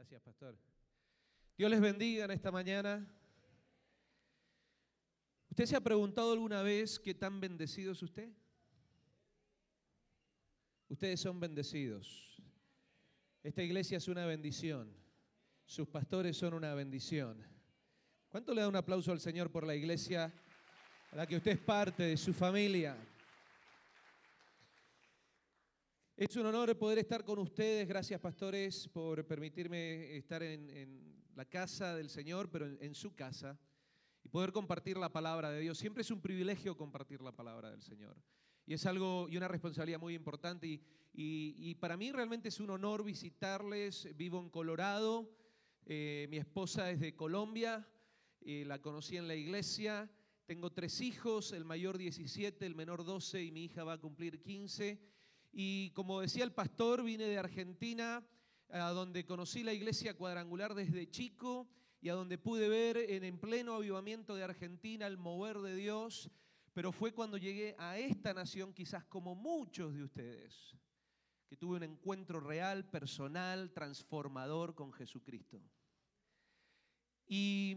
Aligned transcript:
Gracias, 0.00 0.22
pastor. 0.22 0.56
Dios 1.58 1.70
les 1.70 1.78
bendiga 1.78 2.24
en 2.24 2.30
esta 2.30 2.50
mañana. 2.50 3.06
¿Usted 5.50 5.66
se 5.66 5.76
ha 5.76 5.80
preguntado 5.82 6.32
alguna 6.32 6.62
vez 6.62 6.98
qué 6.98 7.12
tan 7.12 7.38
bendecido 7.38 7.92
es 7.92 8.02
usted? 8.02 8.30
Ustedes 10.88 11.20
son 11.20 11.38
bendecidos. 11.38 12.42
Esta 13.42 13.62
iglesia 13.62 13.98
es 13.98 14.08
una 14.08 14.24
bendición. 14.24 14.90
Sus 15.66 15.86
pastores 15.86 16.34
son 16.34 16.54
una 16.54 16.72
bendición. 16.72 17.46
¿Cuánto 18.30 18.54
le 18.54 18.62
da 18.62 18.68
un 18.68 18.76
aplauso 18.76 19.12
al 19.12 19.20
Señor 19.20 19.52
por 19.52 19.66
la 19.66 19.74
iglesia 19.74 20.32
a 21.12 21.16
la 21.16 21.26
que 21.26 21.36
usted 21.36 21.50
es 21.50 21.60
parte 21.60 22.04
de 22.04 22.16
su 22.16 22.32
familia? 22.32 22.96
Es 26.20 26.36
un 26.36 26.44
honor 26.44 26.76
poder 26.76 26.98
estar 26.98 27.24
con 27.24 27.38
ustedes. 27.38 27.88
Gracias, 27.88 28.20
pastores, 28.20 28.86
por 28.88 29.26
permitirme 29.26 30.18
estar 30.18 30.42
en, 30.42 31.24
la 31.34 31.46
casa 31.46 31.96
del 31.96 32.10
Señor, 32.10 32.50
pero 32.50 32.66
en, 32.66 32.94
su 32.94 33.14
casa, 33.14 33.58
y 34.22 34.28
poder 34.28 34.52
compartir 34.52 34.98
la 34.98 35.10
palabra 35.10 35.50
de 35.50 35.60
Dios. 35.60 35.78
Siempre 35.78 36.02
es 36.02 36.10
un 36.10 36.20
privilegio 36.20 36.76
compartir 36.76 37.22
la 37.22 37.32
palabra 37.32 37.70
del 37.70 37.80
Señor. 37.80 38.18
Y 38.66 38.74
es 38.74 38.84
algo 38.84 39.28
y 39.30 39.38
una 39.38 39.48
responsabilidad 39.48 39.98
muy 39.98 40.14
importante. 40.14 40.82
Y, 41.14 41.74
para 41.76 41.96
mí 41.96 42.12
realmente 42.12 42.50
es 42.50 42.60
un 42.60 42.68
honor 42.68 43.02
visitarles. 43.02 44.06
Vivo 44.14 44.40
en 44.40 44.50
Colorado. 44.50 45.34
Eh, 45.86 46.26
mi 46.28 46.36
esposa 46.36 46.90
es 46.90 47.00
de 47.00 47.16
Colombia. 47.16 47.88
Eh, 48.42 48.64
la 48.66 48.82
conocí 48.82 49.16
en 49.16 49.26
la 49.26 49.36
iglesia. 49.36 50.10
Tengo 50.44 50.70
tres 50.70 51.00
hijos, 51.00 51.52
el 51.52 51.64
mayor 51.64 51.96
17, 51.96 52.66
el 52.66 52.74
menor 52.74 53.04
12 53.06 53.42
y 53.42 53.52
mi 53.52 53.64
hija 53.64 53.84
va 53.84 53.94
a 53.94 53.98
cumplir 53.98 54.42
15. 54.42 55.00
Y 55.52 55.90
como 55.90 56.20
decía 56.20 56.44
el 56.44 56.52
pastor, 56.52 57.02
vine 57.02 57.24
de 57.24 57.38
Argentina, 57.38 58.24
a 58.68 58.90
donde 58.90 59.26
conocí 59.26 59.62
la 59.62 59.72
iglesia 59.72 60.16
cuadrangular 60.16 60.74
desde 60.74 61.10
chico 61.10 61.68
y 62.00 62.08
a 62.08 62.14
donde 62.14 62.38
pude 62.38 62.68
ver 62.68 62.96
en, 62.96 63.24
en 63.24 63.38
pleno 63.38 63.74
avivamiento 63.74 64.34
de 64.34 64.44
Argentina 64.44 65.06
el 65.06 65.18
mover 65.18 65.58
de 65.58 65.74
Dios. 65.74 66.30
Pero 66.72 66.92
fue 66.92 67.12
cuando 67.12 67.36
llegué 67.36 67.74
a 67.78 67.98
esta 67.98 68.32
nación, 68.32 68.72
quizás 68.72 69.04
como 69.04 69.34
muchos 69.34 69.92
de 69.92 70.04
ustedes, 70.04 70.76
que 71.48 71.56
tuve 71.56 71.78
un 71.78 71.82
encuentro 71.82 72.38
real, 72.38 72.88
personal, 72.88 73.72
transformador 73.72 74.76
con 74.76 74.92
Jesucristo. 74.92 75.60
Y 77.26 77.76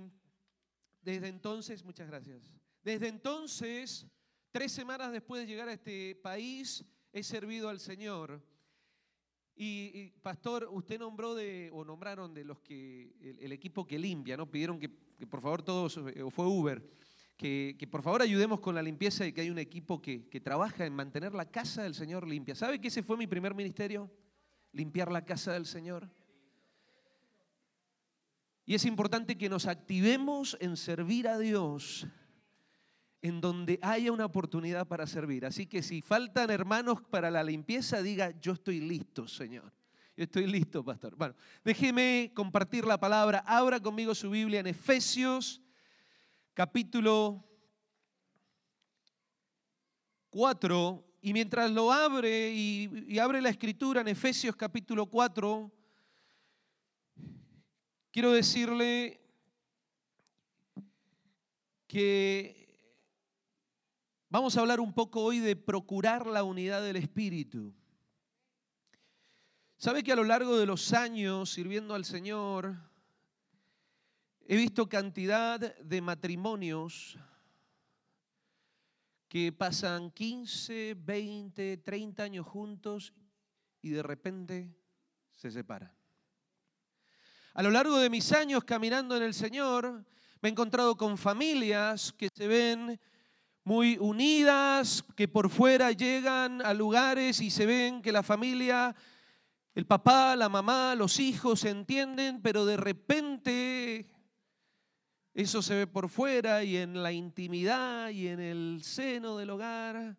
desde 1.02 1.28
entonces, 1.28 1.84
muchas 1.84 2.08
gracias. 2.08 2.52
Desde 2.84 3.08
entonces, 3.08 4.06
tres 4.52 4.72
semanas 4.72 5.12
después 5.12 5.42
de 5.42 5.48
llegar 5.48 5.70
a 5.70 5.74
este 5.74 6.16
país, 6.16 6.86
he 7.14 7.24
servido 7.24 7.70
al 7.70 7.80
Señor. 7.80 8.42
Y, 9.56 10.10
pastor, 10.24 10.68
usted 10.72 11.00
nombró 11.00 11.36
de, 11.36 11.70
o 11.72 11.86
nombraron 11.86 12.34
de 12.34 12.44
los 12.44 12.60
que, 12.60 13.14
el, 13.40 13.52
equipo 13.52 13.86
que 13.86 14.00
limpia, 14.00 14.36
¿no? 14.36 14.50
Pidieron 14.50 14.80
que, 14.80 14.90
por 14.90 15.42
favor 15.42 15.62
todos, 15.62 15.96
o 15.98 16.32
fue 16.32 16.48
Uber, 16.48 16.84
que, 17.38 17.88
por 17.90 18.02
favor 18.02 18.24
ayudemos 18.24 18.60
con 18.60 18.74
la 18.74 18.82
limpieza 18.82 19.28
y 19.28 19.32
que 19.32 19.42
hay 19.42 19.52
un 19.52 19.60
equipo 19.60 20.02
que, 20.02 20.28
que 20.28 20.42
trabaja 20.42 20.88
en 20.88 20.94
mantener 20.94 21.36
la 21.36 21.50
casa 21.50 21.84
del 21.84 21.94
Señor 21.94 22.28
limpia. 22.28 22.56
¿Sabe 22.56 22.82
que 22.82 22.88
ese 22.88 23.04
fue 23.04 23.16
mi 23.16 23.28
primer 23.28 23.54
ministerio? 23.54 24.10
Limpiar 24.72 25.12
la 25.12 25.24
casa 25.24 25.54
del 25.54 25.68
Señor. 25.68 26.10
Y 28.66 28.74
es 28.74 28.86
importante 28.86 29.38
que 29.38 29.50
nos 29.50 29.68
activemos 29.68 30.58
en 30.62 30.78
servir 30.78 31.28
a 31.28 31.38
Dios 31.38 32.08
en 33.24 33.40
donde 33.40 33.80
haya 33.82 34.12
una 34.12 34.26
oportunidad 34.26 34.86
para 34.86 35.08
servir. 35.08 35.46
Así 35.46 35.66
que 35.66 35.82
si 35.82 36.02
faltan 36.02 36.50
hermanos 36.50 37.02
para 37.10 37.32
la 37.32 37.42
limpieza, 37.42 38.02
diga, 38.02 38.38
yo 38.42 38.52
estoy 38.52 38.82
listo, 38.82 39.30
Señor. 39.30 39.72
Yo 40.18 40.26
estoy 40.26 40.46
listo, 40.46 40.84
pastor. 40.84 41.16
Bueno, 41.16 41.34
déjeme 41.64 42.34
compartir 42.36 42.86
la 42.86 43.00
palabra. 43.00 43.40
Abra 43.48 43.80
conmigo 43.80 44.14
su 44.14 44.30
Biblia 44.30 44.60
en 44.60 44.68
Efesios, 44.68 45.62
capítulo 46.54 47.48
4. 50.30 51.08
Y 51.22 51.32
mientras 51.32 51.72
lo 51.72 51.94
abre 51.94 52.52
y, 52.54 53.18
abre 53.20 53.42
la 53.42 53.50
escritura 53.50 54.02
en 54.02 54.10
Efesios 54.10 54.56
capítulo 54.58 55.06
4, 55.06 55.72
Quiero 58.12 58.32
decirle 58.32 59.20
que 61.88 62.63
vamos 64.34 64.58
a 64.58 64.62
hablar 64.62 64.80
un 64.80 64.92
poco 64.92 65.22
hoy 65.22 65.38
de 65.38 65.56
procurar 65.56 66.26
la 66.26 66.44
unidad 66.44 66.82
del 66.82 66.96
Espíritu. 66.96 67.72
¿Sabe 69.78 70.02
que 70.02 70.12
a 70.12 70.16
lo 70.16 70.24
largo 70.24 70.58
de 70.58 70.66
los 70.66 70.92
años 70.92 71.52
sirviendo 71.52 71.94
al 71.94 72.04
Señor 72.04 72.76
he 74.48 74.56
visto 74.56 74.90
cantidad 74.90 75.78
de 75.78 76.02
matrimonios 76.02 77.16
que 79.28 79.52
pasan 79.52 80.10
15, 80.10 80.96
20, 80.98 81.78
30 81.78 82.24
años 82.24 82.48
juntos 82.48 83.14
y 83.84 83.92
de 83.92 84.02
repente 84.02 84.76
se 85.30 85.52
separan? 85.52 85.96
A 87.54 87.62
lo 87.62 87.70
largo 87.70 88.00
de 88.00 88.10
mis 88.10 88.32
años 88.32 88.64
caminando 88.64 89.16
en 89.16 89.22
el 89.22 89.36
Señor, 89.36 90.04
me 90.42 90.50
he 90.50 90.52
encontrado 90.52 90.98
con 90.98 91.20
familias 91.20 92.12
que 92.14 92.30
se 92.34 92.48
ven 92.48 93.00
muy 93.64 93.98
unidas, 94.00 95.04
que 95.16 95.28
por 95.28 95.50
fuera 95.50 95.92
llegan 95.92 96.62
a 96.62 96.74
lugares 96.74 97.40
y 97.40 97.50
se 97.50 97.66
ven 97.66 98.02
que 98.02 98.12
la 98.12 98.24
familia, 98.24 98.96
el 99.74 99.86
papá, 99.86 100.36
la 100.36 100.50
mamá, 100.50 100.96
los 100.96 101.20
hijos 101.20 101.62
se 101.62 101.70
entienden, 101.70 102.42
pero 102.42 102.66
de 102.66 102.78
repente 102.78 104.06
eso 105.34 105.62
se 105.62 105.76
ve 105.76 105.88
por 105.88 106.10
fuera 106.10 106.64
y 106.64 106.78
en 106.78 107.02
la 107.02 107.12
intimidad 107.12 108.10
y 108.10 108.28
en 108.28 108.40
el 108.40 108.82
seno 108.84 109.38
del 109.38 109.50
hogar. 109.50 110.18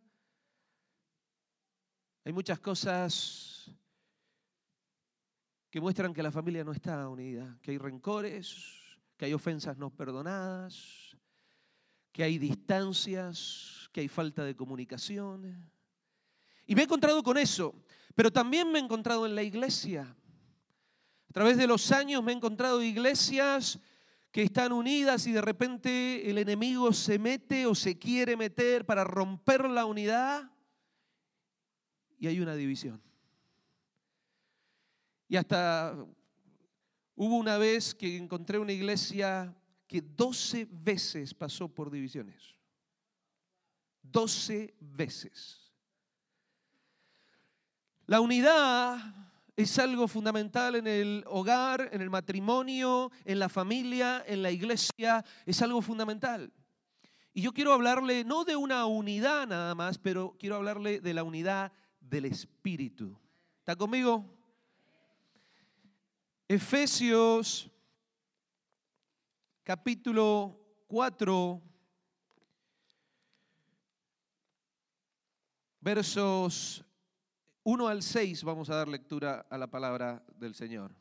Hay 2.25 2.33
muchas 2.33 2.59
cosas 2.59 3.71
que 5.71 5.81
muestran 5.81 6.15
que 6.15 6.23
la 6.23 6.33
familia 6.33 6.65
no 6.65 6.73
está 6.73 7.09
unida, 7.09 7.59
que 7.61 7.73
hay 7.73 7.79
rencores, 7.79 8.99
que 9.19 9.27
hay 9.27 9.35
ofensas 9.35 9.77
no 9.77 9.91
perdonadas, 9.91 11.04
que 12.15 12.23
hay 12.23 12.39
distancias, 12.39 13.91
que 13.93 14.01
hay 14.01 14.09
falta 14.09 14.45
de 14.45 14.55
comunicación. 14.55 15.69
Y 16.65 16.77
me 16.77 16.83
he 16.83 16.85
encontrado 16.85 17.21
con 17.25 17.37
eso, 17.37 17.75
pero 18.15 18.33
también 18.33 18.71
me 18.71 18.79
he 18.79 18.83
encontrado 18.83 19.27
en 19.27 19.35
la 19.35 19.43
iglesia. 19.43 20.17
A 21.29 21.33
través 21.33 21.57
de 21.57 21.67
los 21.67 21.91
años 21.91 22.23
me 22.23 22.31
he 22.31 22.37
encontrado 22.37 22.81
iglesias 22.81 23.81
que 24.31 24.43
están 24.43 24.73
unidas 24.73 25.27
y 25.27 25.33
de 25.33 25.41
repente 25.41 26.31
el 26.31 26.39
enemigo 26.39 26.93
se 26.93 27.19
mete 27.19 27.67
o 27.67 27.75
se 27.75 27.99
quiere 27.99 28.37
meter 28.37 28.87
para 28.87 29.03
romper 29.03 29.69
la 29.69 29.85
unidad 29.85 30.49
y 32.17 32.29
hay 32.29 32.39
una 32.39 32.55
división. 32.55 33.03
Y 35.27 35.35
hasta 35.35 35.97
hubo 37.17 37.37
una 37.37 37.59
vez 37.59 37.93
que 37.93 38.17
encontré 38.17 38.61
una 38.61 38.73
iglesia 38.73 39.53
que 39.95 40.03
12 40.03 40.67
veces 40.73 41.33
pasó 41.33 41.69
por 41.69 41.89
divisiones. 41.89 42.43
12 44.03 44.75
veces. 44.81 45.73
La 48.05 48.21
unidad 48.21 48.99
es 49.57 49.79
algo 49.79 50.09
fundamental 50.09 50.75
en 50.75 50.89
el 50.89 51.23
hogar, 51.29 51.91
en 51.93 52.01
el 52.01 52.11
matrimonio, 52.11 53.13
en 53.25 53.39
la 53.39 53.49
familia, 53.49 54.25
en 54.27 54.43
la 54.43 54.51
iglesia, 54.51 55.25
es 55.47 55.63
algo 55.63 55.81
fundamental. 55.81 56.53
Y 57.33 57.43
yo 57.43 57.53
quiero 57.53 57.73
hablarle 57.73 58.25
no 58.25 58.43
de 58.43 58.57
una 58.57 58.87
unidad 58.87 59.47
nada 59.47 59.77
más, 59.77 59.99
pero 59.99 60.35
quiero 60.41 60.57
hablarle 60.57 60.99
de 60.99 61.15
la 61.15 61.23
unidad 61.23 61.71
del 62.01 62.25
Espíritu. 62.25 63.17
¿Está 63.61 63.77
conmigo? 63.77 64.25
Efesios 66.49 67.71
capítulo 69.65 70.61
4, 70.89 71.63
versos 75.81 76.85
1 77.63 77.89
al 77.89 78.03
6, 78.03 78.45
vamos 78.45 78.69
a 78.69 78.77
dar 78.77 78.89
lectura 78.89 79.47
a 79.49 79.57
la 79.57 79.67
palabra 79.67 80.23
del 80.37 80.55
Señor. 80.55 80.95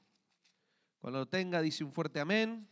Cuando 1.01 1.19
lo 1.19 1.27
tenga, 1.27 1.61
dice 1.61 1.83
un 1.83 1.91
fuerte 1.91 2.21
amén. 2.21 2.65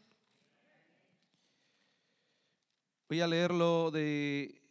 Voy 3.09 3.19
a 3.19 3.27
leerlo 3.27 3.91
de 3.91 4.61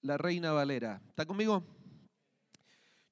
la 0.00 0.18
Reina 0.18 0.50
Valera. 0.50 1.00
¿Está 1.08 1.24
conmigo? 1.24 1.62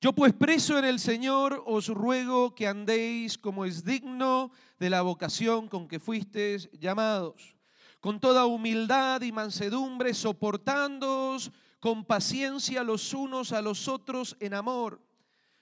Yo 0.00 0.14
pues 0.14 0.32
preso 0.32 0.78
en 0.78 0.84
el 0.84 0.98
Señor 0.98 1.62
os 1.66 1.88
ruego 1.88 2.54
que 2.54 2.66
andéis 2.66 3.36
como 3.36 3.64
es 3.64 3.84
digno 3.84 4.50
de 4.78 4.90
la 4.90 5.02
vocación 5.02 5.68
con 5.68 5.86
que 5.88 6.00
fuisteis 6.00 6.70
llamados, 6.72 7.54
con 8.00 8.18
toda 8.18 8.46
humildad 8.46 9.20
y 9.22 9.32
mansedumbre, 9.32 10.14
soportándoos 10.14 11.52
con 11.80 12.04
paciencia 12.04 12.82
los 12.82 13.12
unos 13.12 13.52
a 13.52 13.60
los 13.60 13.88
otros 13.88 14.36
en 14.40 14.54
amor 14.54 15.00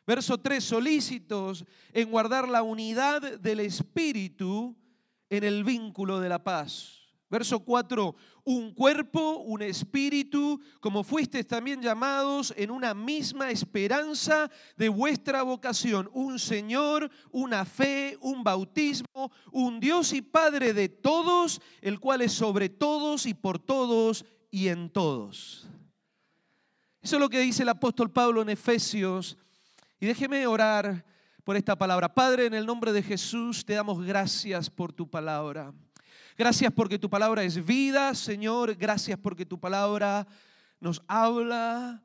Verso 0.09 0.39
3, 0.39 0.65
solícitos 0.65 1.67
en 1.93 2.11
guardar 2.11 2.49
la 2.49 2.63
unidad 2.63 3.21
del 3.41 3.61
Espíritu 3.61 4.75
en 5.29 5.45
el 5.45 5.65
vínculo 5.65 6.19
de 6.19 6.31
la 6.31 6.43
paz. 6.43 6.98
Verso 7.31 7.61
4, 7.61 8.17
un 8.45 8.73
cuerpo, 8.73 9.39
un 9.41 9.61
espíritu, 9.61 10.61
como 10.81 11.05
fuisteis 11.05 11.47
también 11.47 11.83
llamados 11.83 12.55
en 12.57 12.71
una 12.71 12.95
misma 12.95 13.51
esperanza 13.51 14.51
de 14.77 14.89
vuestra 14.89 15.43
vocación, 15.43 16.09
un 16.15 16.39
Señor, 16.39 17.11
una 17.31 17.67
fe, 17.67 18.17
un 18.23 18.43
bautismo, 18.43 19.31
un 19.53 19.79
Dios 19.79 20.15
y 20.15 20.23
Padre 20.23 20.73
de 20.73 20.89
todos, 20.89 21.61
el 21.83 22.01
cual 22.01 22.23
es 22.23 22.33
sobre 22.33 22.71
todos 22.71 23.27
y 23.27 23.35
por 23.35 23.59
todos 23.59 24.25
y 24.51 24.69
en 24.69 24.89
todos. 24.89 25.69
Eso 27.03 27.17
es 27.17 27.21
lo 27.21 27.29
que 27.29 27.41
dice 27.41 27.63
el 27.63 27.69
apóstol 27.69 28.11
Pablo 28.11 28.41
en 28.41 28.49
Efesios. 28.49 29.37
Y 30.01 30.07
déjeme 30.07 30.47
orar 30.47 31.05
por 31.45 31.57
esta 31.57 31.77
palabra. 31.77 32.13
Padre, 32.15 32.47
en 32.47 32.55
el 32.55 32.67
nombre 32.67 32.93
de 32.93 33.03
Jesús 33.03 33.65
te 33.65 33.75
damos 33.75 34.05
gracias 34.05 34.71
por 34.71 34.93
tu 34.93 35.09
palabra. 35.09 35.73
Gracias 36.39 36.73
porque 36.73 37.01
tu 37.01 37.11
palabra 37.11 37.43
es 37.43 37.67
vida, 37.67 38.15
Señor. 38.15 38.77
Gracias 38.77 39.19
porque 39.19 39.45
tu 39.45 39.59
palabra 39.59 40.25
nos 40.79 41.03
habla 41.09 42.05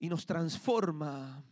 y 0.00 0.08
nos 0.08 0.26
transforma. 0.26 1.44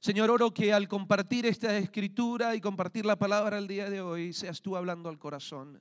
Señor, 0.00 0.30
oro 0.30 0.54
que 0.54 0.72
al 0.72 0.88
compartir 0.88 1.44
esta 1.44 1.76
escritura 1.76 2.56
y 2.56 2.62
compartir 2.62 3.04
la 3.04 3.16
palabra 3.16 3.58
el 3.58 3.68
día 3.68 3.90
de 3.90 4.00
hoy, 4.00 4.32
seas 4.32 4.62
tú 4.62 4.78
hablando 4.78 5.10
al 5.10 5.18
corazón. 5.18 5.78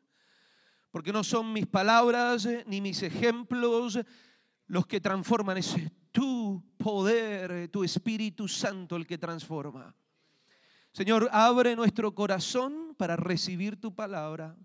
Porque 0.91 1.13
no 1.13 1.23
son 1.23 1.53
mis 1.53 1.67
palabras 1.67 2.45
ni 2.65 2.81
mis 2.81 3.01
ejemplos 3.01 3.97
los 4.65 4.87
que 4.87 4.99
transforman, 4.99 5.55
es 5.55 5.73
tu 6.11 6.61
poder, 6.75 7.69
tu 7.69 7.85
Espíritu 7.85 8.49
Santo 8.49 8.97
el 8.97 9.07
que 9.07 9.17
transforma. 9.17 9.95
Señor, 10.91 11.29
abre 11.31 11.77
nuestro 11.77 12.13
corazón 12.13 12.93
para 12.97 13.15
recibir 13.15 13.79
tu 13.79 13.95
palabra. 13.95 14.57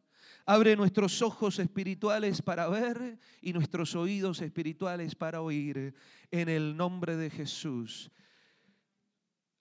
Abre 0.44 0.76
nuestros 0.76 1.22
ojos 1.22 1.58
espirituales 1.58 2.42
para 2.42 2.68
ver 2.68 3.18
y 3.40 3.52
nuestros 3.52 3.94
oídos 3.94 4.40
espirituales 4.40 5.14
para 5.14 5.40
oír. 5.40 5.94
En 6.30 6.48
el 6.48 6.76
nombre 6.76 7.16
de 7.16 7.30
Jesús. 7.30 8.10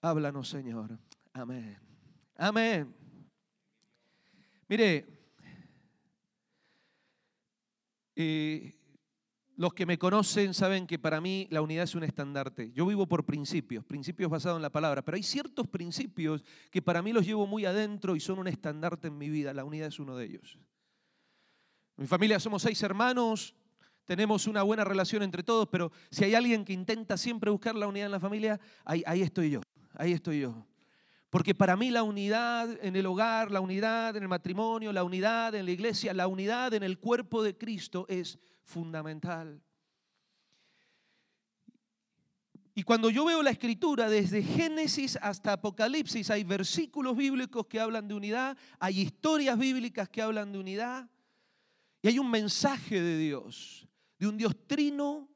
Háblanos, 0.00 0.48
Señor. 0.48 0.98
Amén. 1.32 1.78
Amén. 2.36 2.94
Mire, 4.68 5.06
eh, 8.16 8.74
los 9.56 9.74
que 9.74 9.86
me 9.86 9.98
conocen 9.98 10.54
saben 10.54 10.86
que 10.86 10.98
para 10.98 11.20
mí 11.20 11.46
la 11.50 11.62
unidad 11.62 11.84
es 11.84 11.94
un 11.94 12.02
estandarte. 12.02 12.72
Yo 12.72 12.86
vivo 12.86 13.06
por 13.06 13.24
principios, 13.24 13.84
principios 13.84 14.30
basados 14.30 14.56
en 14.56 14.62
la 14.62 14.72
palabra, 14.72 15.02
pero 15.02 15.16
hay 15.16 15.22
ciertos 15.22 15.68
principios 15.68 16.42
que 16.70 16.82
para 16.82 17.02
mí 17.02 17.12
los 17.12 17.26
llevo 17.26 17.46
muy 17.46 17.64
adentro 17.64 18.16
y 18.16 18.20
son 18.20 18.38
un 18.38 18.48
estandarte 18.48 19.08
en 19.08 19.18
mi 19.18 19.28
vida. 19.28 19.54
La 19.54 19.64
unidad 19.64 19.88
es 19.88 20.00
uno 20.00 20.16
de 20.16 20.24
ellos. 20.24 20.58
Mi 22.02 22.08
familia 22.08 22.40
somos 22.40 22.62
seis 22.62 22.82
hermanos, 22.82 23.54
tenemos 24.04 24.48
una 24.48 24.64
buena 24.64 24.82
relación 24.82 25.22
entre 25.22 25.44
todos, 25.44 25.68
pero 25.68 25.92
si 26.10 26.24
hay 26.24 26.34
alguien 26.34 26.64
que 26.64 26.72
intenta 26.72 27.16
siempre 27.16 27.48
buscar 27.48 27.76
la 27.76 27.86
unidad 27.86 28.06
en 28.06 28.10
la 28.10 28.18
familia, 28.18 28.58
ahí, 28.84 29.22
estoy 29.22 29.50
yo, 29.50 29.60
ahí 29.94 30.12
estoy 30.12 30.40
yo. 30.40 30.66
Porque 31.30 31.54
para 31.54 31.76
mí 31.76 31.92
la 31.92 32.02
unidad 32.02 32.76
en 32.84 32.96
el 32.96 33.06
hogar, 33.06 33.52
la 33.52 33.60
unidad 33.60 34.16
en 34.16 34.24
el 34.24 34.28
matrimonio, 34.28 34.92
la 34.92 35.04
unidad 35.04 35.54
en 35.54 35.64
la 35.64 35.70
iglesia, 35.70 36.12
la 36.12 36.26
unidad 36.26 36.74
en 36.74 36.82
el 36.82 36.98
cuerpo 36.98 37.40
de 37.40 37.56
Cristo 37.56 38.04
es 38.08 38.36
fundamental. 38.64 39.62
Y 42.74 42.82
cuando 42.82 43.10
yo 43.10 43.26
veo 43.26 43.44
la 43.44 43.50
escritura, 43.50 44.08
desde 44.08 44.42
Génesis 44.42 45.16
hasta 45.22 45.52
Apocalipsis, 45.52 46.30
hay 46.30 46.42
versículos 46.42 47.16
bíblicos 47.16 47.68
que 47.68 47.78
hablan 47.78 48.08
de 48.08 48.14
unidad, 48.14 48.56
hay 48.80 49.02
historias 49.02 49.56
bíblicas 49.56 50.08
que 50.08 50.20
hablan 50.20 50.50
de 50.50 50.58
unidad. 50.58 51.11
Y 52.02 52.08
hay 52.08 52.18
un 52.18 52.28
mensaje 52.28 53.00
de 53.00 53.16
Dios, 53.16 53.88
de 54.18 54.26
un 54.26 54.36
Dios 54.36 54.66
trino, 54.66 55.30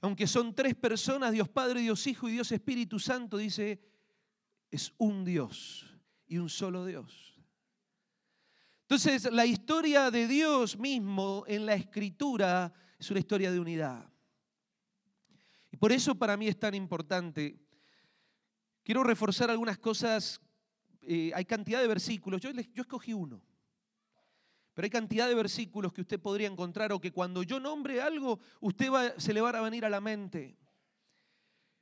aunque 0.00 0.26
son 0.26 0.54
tres 0.54 0.74
personas, 0.74 1.32
Dios 1.32 1.50
Padre, 1.50 1.82
Dios 1.82 2.06
Hijo 2.06 2.28
y 2.28 2.32
Dios 2.32 2.50
Espíritu 2.50 2.98
Santo, 2.98 3.36
dice, 3.36 3.78
es 4.70 4.94
un 4.96 5.24
Dios 5.26 5.86
y 6.26 6.38
un 6.38 6.48
solo 6.48 6.86
Dios. 6.86 7.38
Entonces, 8.82 9.30
la 9.30 9.44
historia 9.44 10.10
de 10.10 10.26
Dios 10.26 10.78
mismo 10.78 11.44
en 11.46 11.66
la 11.66 11.74
escritura 11.74 12.72
es 12.98 13.10
una 13.10 13.20
historia 13.20 13.52
de 13.52 13.60
unidad. 13.60 14.10
Y 15.70 15.76
por 15.76 15.92
eso 15.92 16.14
para 16.14 16.38
mí 16.38 16.48
es 16.48 16.58
tan 16.58 16.74
importante. 16.74 17.60
Quiero 18.82 19.04
reforzar 19.04 19.50
algunas 19.50 19.76
cosas. 19.76 20.40
Eh, 21.02 21.32
hay 21.34 21.44
cantidad 21.44 21.82
de 21.82 21.86
versículos. 21.86 22.40
Yo, 22.40 22.50
yo 22.50 22.80
escogí 22.80 23.12
uno. 23.12 23.42
Pero 24.78 24.86
hay 24.86 24.90
cantidad 24.90 25.26
de 25.26 25.34
versículos 25.34 25.92
que 25.92 26.02
usted 26.02 26.20
podría 26.20 26.46
encontrar 26.46 26.92
o 26.92 27.00
que 27.00 27.10
cuando 27.10 27.42
yo 27.42 27.58
nombre 27.58 28.00
algo, 28.00 28.38
usted 28.60 28.92
se 29.16 29.34
le 29.34 29.40
va 29.40 29.50
a 29.50 29.60
venir 29.60 29.84
a 29.84 29.90
la 29.90 30.00
mente. 30.00 30.56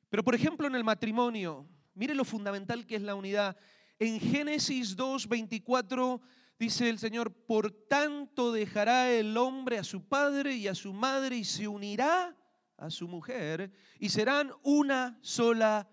Pero 0.08 0.25
por 0.25 0.34
ejemplo 0.34 0.66
en 0.66 0.75
el 0.75 0.82
matrimonio, 0.82 1.69
mire 1.93 2.14
lo 2.14 2.25
fundamental 2.25 2.87
que 2.87 2.96
es 2.96 3.02
la 3.02 3.14
unidad. 3.14 3.54
En 3.98 4.19
Génesis 4.19 4.96
2, 4.96 5.28
24 5.28 6.22
dice 6.58 6.88
el 6.88 6.98
Señor, 6.98 7.34
por 7.34 7.70
tanto 7.70 8.50
dejará 8.50 9.10
el 9.10 9.37
hombre 9.37 9.76
a 9.76 9.84
su 9.84 10.08
padre 10.08 10.54
y 10.54 10.66
a 10.66 10.75
su 10.75 10.94
madre 10.94 11.37
y 11.37 11.44
se 11.44 11.69
unirá 11.69 12.34
a 12.78 12.88
su 12.88 13.08
mujer 13.08 13.70
y 13.98 14.08
serán 14.08 14.50
una 14.62 15.19
sola 15.20 15.87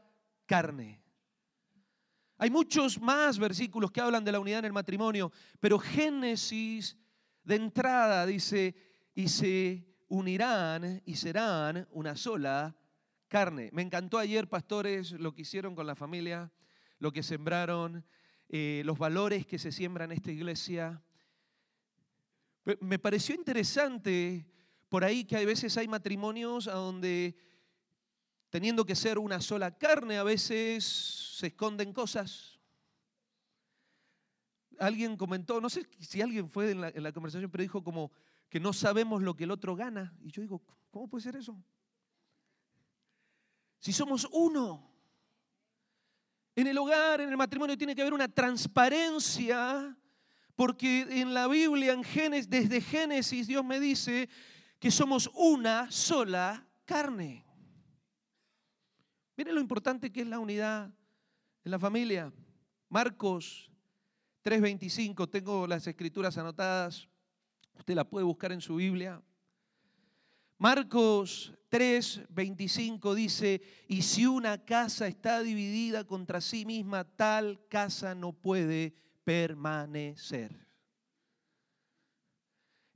carne. 0.45 1.02
Hay 2.43 2.49
muchos 2.49 2.99
más 2.99 3.39
versículos 3.39 3.89
que 3.89 4.01
hablan 4.01 4.25
de 4.25 4.33
la 4.33 4.39
unidad 4.41 4.59
en 4.59 4.65
el 4.65 4.73
matrimonio, 4.73 5.31
pero 5.61 5.79
Génesis 5.79 6.97
de 7.41 7.55
entrada 7.55 8.25
dice, 8.25 8.75
y 9.15 9.29
se 9.29 9.87
unirán 10.09 11.01
y 11.05 11.15
serán 11.15 11.87
una 11.91 12.17
sola 12.17 12.75
carne. 13.29 13.69
Me 13.71 13.81
encantó 13.81 14.17
ayer, 14.17 14.49
pastores, 14.49 15.13
lo 15.13 15.33
que 15.33 15.43
hicieron 15.43 15.73
con 15.73 15.87
la 15.87 15.95
familia, 15.95 16.51
lo 16.99 17.13
que 17.13 17.23
sembraron, 17.23 18.05
eh, 18.49 18.81
los 18.83 18.97
valores 18.97 19.45
que 19.45 19.57
se 19.57 19.71
siembran 19.71 20.11
en 20.11 20.17
esta 20.17 20.33
iglesia. 20.33 21.01
Me 22.81 22.99
pareció 22.99 23.35
interesante 23.35 24.45
por 24.89 25.05
ahí 25.05 25.23
que 25.23 25.37
a 25.37 25.45
veces 25.45 25.77
hay 25.77 25.87
matrimonios 25.87 26.67
a 26.67 26.73
donde 26.73 27.37
teniendo 28.53 28.85
que 28.85 28.95
ser 28.95 29.17
una 29.17 29.41
sola 29.41 29.75
carne, 29.79 30.19
a 30.19 30.23
veces 30.23 30.83
se 30.85 31.47
esconden 31.47 31.91
cosas. 31.91 32.59
Alguien 34.77 35.17
comentó, 35.17 35.59
no 35.59 35.71
sé 35.71 35.87
si 35.99 36.21
alguien 36.21 36.47
fue 36.47 36.69
en 36.69 36.81
la, 36.81 37.11
conversación, 37.11 37.49
pero 37.49 37.63
dijo 37.63 37.83
como 37.83 38.11
que 38.49 38.59
no 38.59 38.71
sabemos 38.71 39.23
lo 39.23 39.35
que 39.35 39.45
el 39.45 39.49
otro 39.49 39.75
gana. 39.75 40.15
Y 40.21 40.29
yo 40.29 40.43
digo, 40.43 40.61
¿cómo 40.91 41.07
puede 41.07 41.23
ser 41.23 41.35
eso? 41.35 41.59
Si 43.79 43.91
somos 43.91 44.27
uno. 44.31 44.87
En 46.55 46.67
el 46.67 46.77
hogar, 46.77 47.21
en 47.21 47.29
el 47.29 47.37
matrimonio, 47.37 47.75
tiene 47.75 47.95
que 47.95 48.03
haber 48.03 48.13
una 48.13 48.27
transparencia, 48.27 49.97
porque 50.55 51.07
en 51.09 51.33
la 51.33 51.47
Biblia, 51.47 51.93
en 51.93 52.03
Génesis, 52.03 52.47
desde 52.47 52.81
Génesis, 52.81 53.47
Dios 53.47 53.65
me 53.65 53.79
dice 53.79 54.29
que 54.77 54.91
somos 54.91 55.31
una 55.33 55.89
sola 55.89 56.67
carne. 56.85 57.43
Miren 59.43 59.55
lo 59.55 59.61
importante 59.61 60.09
que 60.09 60.21
es 60.21 60.27
la 60.27 60.39
unidad 60.39 60.89
en 61.65 61.71
la 61.71 61.77
familia. 61.77 62.31
Marcos 62.87 63.69
3:25, 64.41 65.29
tengo 65.29 65.67
las 65.67 65.85
escrituras 65.85 66.37
anotadas, 66.37 67.09
usted 67.73 67.93
la 67.93 68.09
puede 68.09 68.23
buscar 68.23 68.53
en 68.53 68.61
su 68.61 68.77
Biblia. 68.77 69.21
Marcos 70.57 71.53
3:25 71.69 73.13
dice, 73.13 73.61
y 73.89 74.03
si 74.03 74.25
una 74.25 74.63
casa 74.63 75.07
está 75.07 75.41
dividida 75.41 76.05
contra 76.05 76.39
sí 76.39 76.63
misma, 76.65 77.03
tal 77.03 77.67
casa 77.67 78.15
no 78.15 78.31
puede 78.31 78.95
permanecer. 79.25 80.69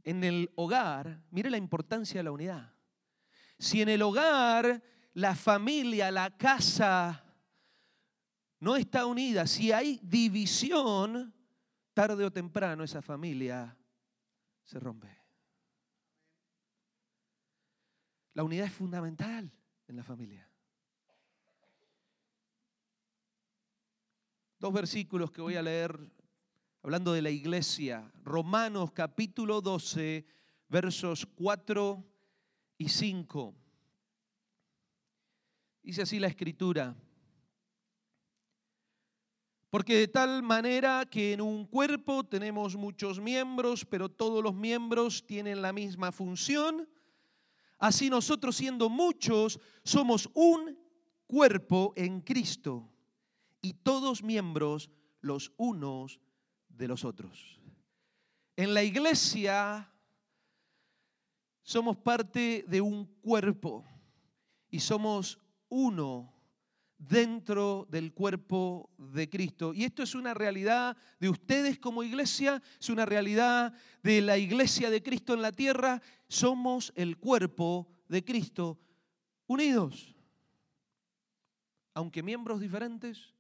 En 0.06 0.24
el 0.24 0.50
hogar, 0.56 1.22
mire 1.30 1.50
la 1.50 1.58
importancia 1.58 2.20
de 2.20 2.24
la 2.24 2.32
unidad. 2.32 2.74
Si 3.60 3.82
en 3.82 3.90
el 3.90 4.02
hogar 4.02 4.82
la 5.18 5.34
familia, 5.34 6.12
la 6.12 6.38
casa 6.38 7.24
no 8.60 8.76
está 8.76 9.08
unida, 9.08 9.48
si 9.48 9.72
hay 9.72 10.00
división, 10.04 11.34
tarde 11.96 12.24
o 12.24 12.32
temprano 12.32 12.84
esa 12.84 13.02
familia 13.02 13.76
se 14.64 14.80
rompe. 14.80 15.10
La 18.36 18.44
unidad 18.44 18.68
es 18.68 18.74
fundamental 18.74 19.52
en 19.88 19.96
la 19.96 20.04
familia. 20.04 20.48
Dos 24.60 24.72
versículos 24.72 25.32
que 25.32 25.42
voy 25.42 25.56
a 25.56 25.64
leer 25.64 26.00
hablando 26.84 27.12
de 27.14 27.24
la 27.24 27.32
iglesia. 27.32 28.12
Romanos 28.24 28.92
capítulo 28.92 29.62
12, 29.62 30.28
versos 30.70 31.26
4 31.26 32.06
y 32.78 32.90
5. 32.90 33.67
Dice 35.88 36.02
así 36.02 36.20
la 36.20 36.28
escritura. 36.28 36.94
Porque 39.70 39.96
de 39.96 40.10
tal 40.10 40.44
manera 40.44 41.06
que 41.10 41.32
en 41.32 41.40
un 41.40 41.66
cuerpo 41.66 42.26
tenemos 42.26 42.76
muchos 42.76 43.22
miembros, 43.22 43.86
pero 43.86 44.10
todos 44.10 44.44
los 44.44 44.54
miembros 44.54 45.26
tienen 45.26 45.62
la 45.62 45.72
misma 45.72 46.12
función, 46.12 46.90
así 47.78 48.10
nosotros 48.10 48.58
siendo 48.58 48.90
muchos 48.90 49.62
somos 49.86 50.30
un 50.34 50.78
cuerpo 51.26 51.94
en 51.96 52.20
Cristo 52.20 52.92
y 53.62 53.72
todos 53.72 54.24
miembros 54.24 54.90
los 55.22 55.54
unos 55.56 56.20
de 56.68 56.90
los 56.90 57.06
otros. 57.06 57.62
En 58.58 58.74
la 58.74 58.84
iglesia 58.84 59.90
somos 61.62 61.96
parte 61.96 62.66
de 62.68 62.82
un 62.82 63.06
cuerpo 63.22 63.86
y 64.70 64.82
somos 64.82 65.40
uno 65.70 66.34
dentro 66.98 67.88
del 67.90 68.14
cuerpo 68.14 68.90
de 68.98 69.30
Cristo. 69.30 69.74
Y 69.74 69.84
esto 69.84 70.04
es 70.04 70.16
una 70.16 70.34
realidad 70.34 70.98
de 71.20 71.30
ustedes 71.30 71.78
como 71.80 72.04
iglesia, 72.04 72.62
es 72.80 72.90
una 72.90 73.06
realidad 73.06 73.74
de 74.02 74.22
la 74.22 74.38
iglesia 74.38 74.90
de 74.90 75.04
Cristo 75.04 75.34
en 75.34 75.42
la 75.42 75.52
tierra. 75.52 76.02
Somos 76.28 76.92
el 76.96 77.18
cuerpo 77.18 77.88
de 78.08 78.24
Cristo 78.24 78.80
unidos. 79.46 80.16
Aunque 81.94 82.24
miembros 82.24 82.60
diferentes, 82.60 83.34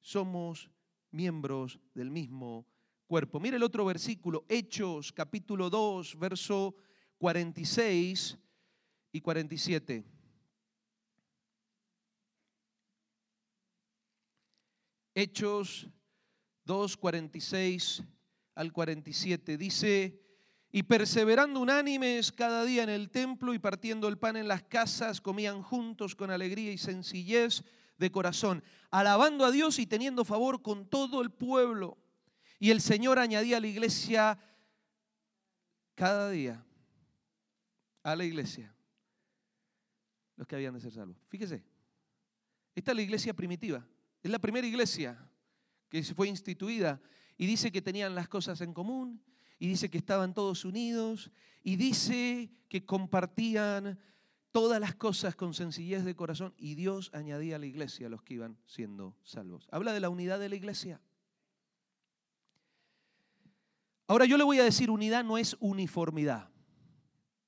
somos 0.00 0.70
miembros 1.10 1.78
del 1.94 2.10
mismo 2.10 2.66
cuerpo. 3.06 3.40
Mire 3.40 3.56
el 3.56 3.62
otro 3.62 3.84
versículo, 3.84 4.44
Hechos 4.48 5.12
capítulo 5.12 5.68
2, 5.70 6.18
verso 6.18 6.74
46 7.18 8.38
y 9.12 9.20
47. 9.20 10.19
Hechos 15.14 15.88
2, 16.64 16.96
46 16.96 18.02
al 18.54 18.72
47. 18.72 19.56
Dice, 19.56 20.20
y 20.72 20.84
perseverando 20.84 21.60
unánimes 21.60 22.30
cada 22.30 22.64
día 22.64 22.82
en 22.82 22.90
el 22.90 23.10
templo 23.10 23.54
y 23.54 23.58
partiendo 23.58 24.06
el 24.08 24.18
pan 24.18 24.36
en 24.36 24.46
las 24.46 24.62
casas, 24.62 25.20
comían 25.20 25.62
juntos 25.62 26.14
con 26.14 26.30
alegría 26.30 26.72
y 26.72 26.78
sencillez 26.78 27.64
de 27.98 28.10
corazón, 28.10 28.62
alabando 28.90 29.44
a 29.44 29.50
Dios 29.50 29.78
y 29.78 29.86
teniendo 29.86 30.24
favor 30.24 30.62
con 30.62 30.88
todo 30.88 31.22
el 31.22 31.30
pueblo. 31.30 31.98
Y 32.58 32.70
el 32.70 32.80
Señor 32.80 33.18
añadía 33.18 33.56
a 33.56 33.60
la 33.60 33.66
iglesia 33.66 34.38
cada 35.94 36.30
día, 36.30 36.64
a 38.02 38.14
la 38.14 38.24
iglesia, 38.24 38.74
los 40.36 40.46
que 40.46 40.54
habían 40.54 40.74
de 40.74 40.80
ser 40.80 40.92
salvos. 40.92 41.16
Fíjese, 41.28 41.64
esta 42.74 42.92
es 42.92 42.96
la 42.96 43.02
iglesia 43.02 43.34
primitiva. 43.34 43.86
Es 44.22 44.30
la 44.30 44.38
primera 44.38 44.66
iglesia 44.66 45.18
que 45.88 46.02
fue 46.02 46.28
instituida 46.28 47.00
y 47.36 47.46
dice 47.46 47.72
que 47.72 47.82
tenían 47.82 48.14
las 48.14 48.28
cosas 48.28 48.60
en 48.60 48.74
común 48.74 49.22
y 49.58 49.68
dice 49.68 49.90
que 49.90 49.98
estaban 49.98 50.34
todos 50.34 50.64
unidos 50.64 51.30
y 51.62 51.76
dice 51.76 52.50
que 52.68 52.84
compartían 52.84 53.98
todas 54.52 54.80
las 54.80 54.94
cosas 54.94 55.36
con 55.36 55.54
sencillez 55.54 56.04
de 56.04 56.14
corazón 56.14 56.54
y 56.58 56.74
Dios 56.74 57.10
añadía 57.14 57.56
a 57.56 57.58
la 57.58 57.66
iglesia 57.66 58.08
a 58.08 58.10
los 58.10 58.22
que 58.22 58.34
iban 58.34 58.58
siendo 58.66 59.16
salvos. 59.22 59.68
Habla 59.70 59.92
de 59.92 60.00
la 60.00 60.10
unidad 60.10 60.38
de 60.38 60.48
la 60.48 60.56
iglesia. 60.56 61.00
Ahora 64.06 64.24
yo 64.24 64.36
le 64.36 64.44
voy 64.44 64.58
a 64.58 64.64
decir, 64.64 64.90
unidad 64.90 65.24
no 65.24 65.38
es 65.38 65.56
uniformidad. 65.60 66.50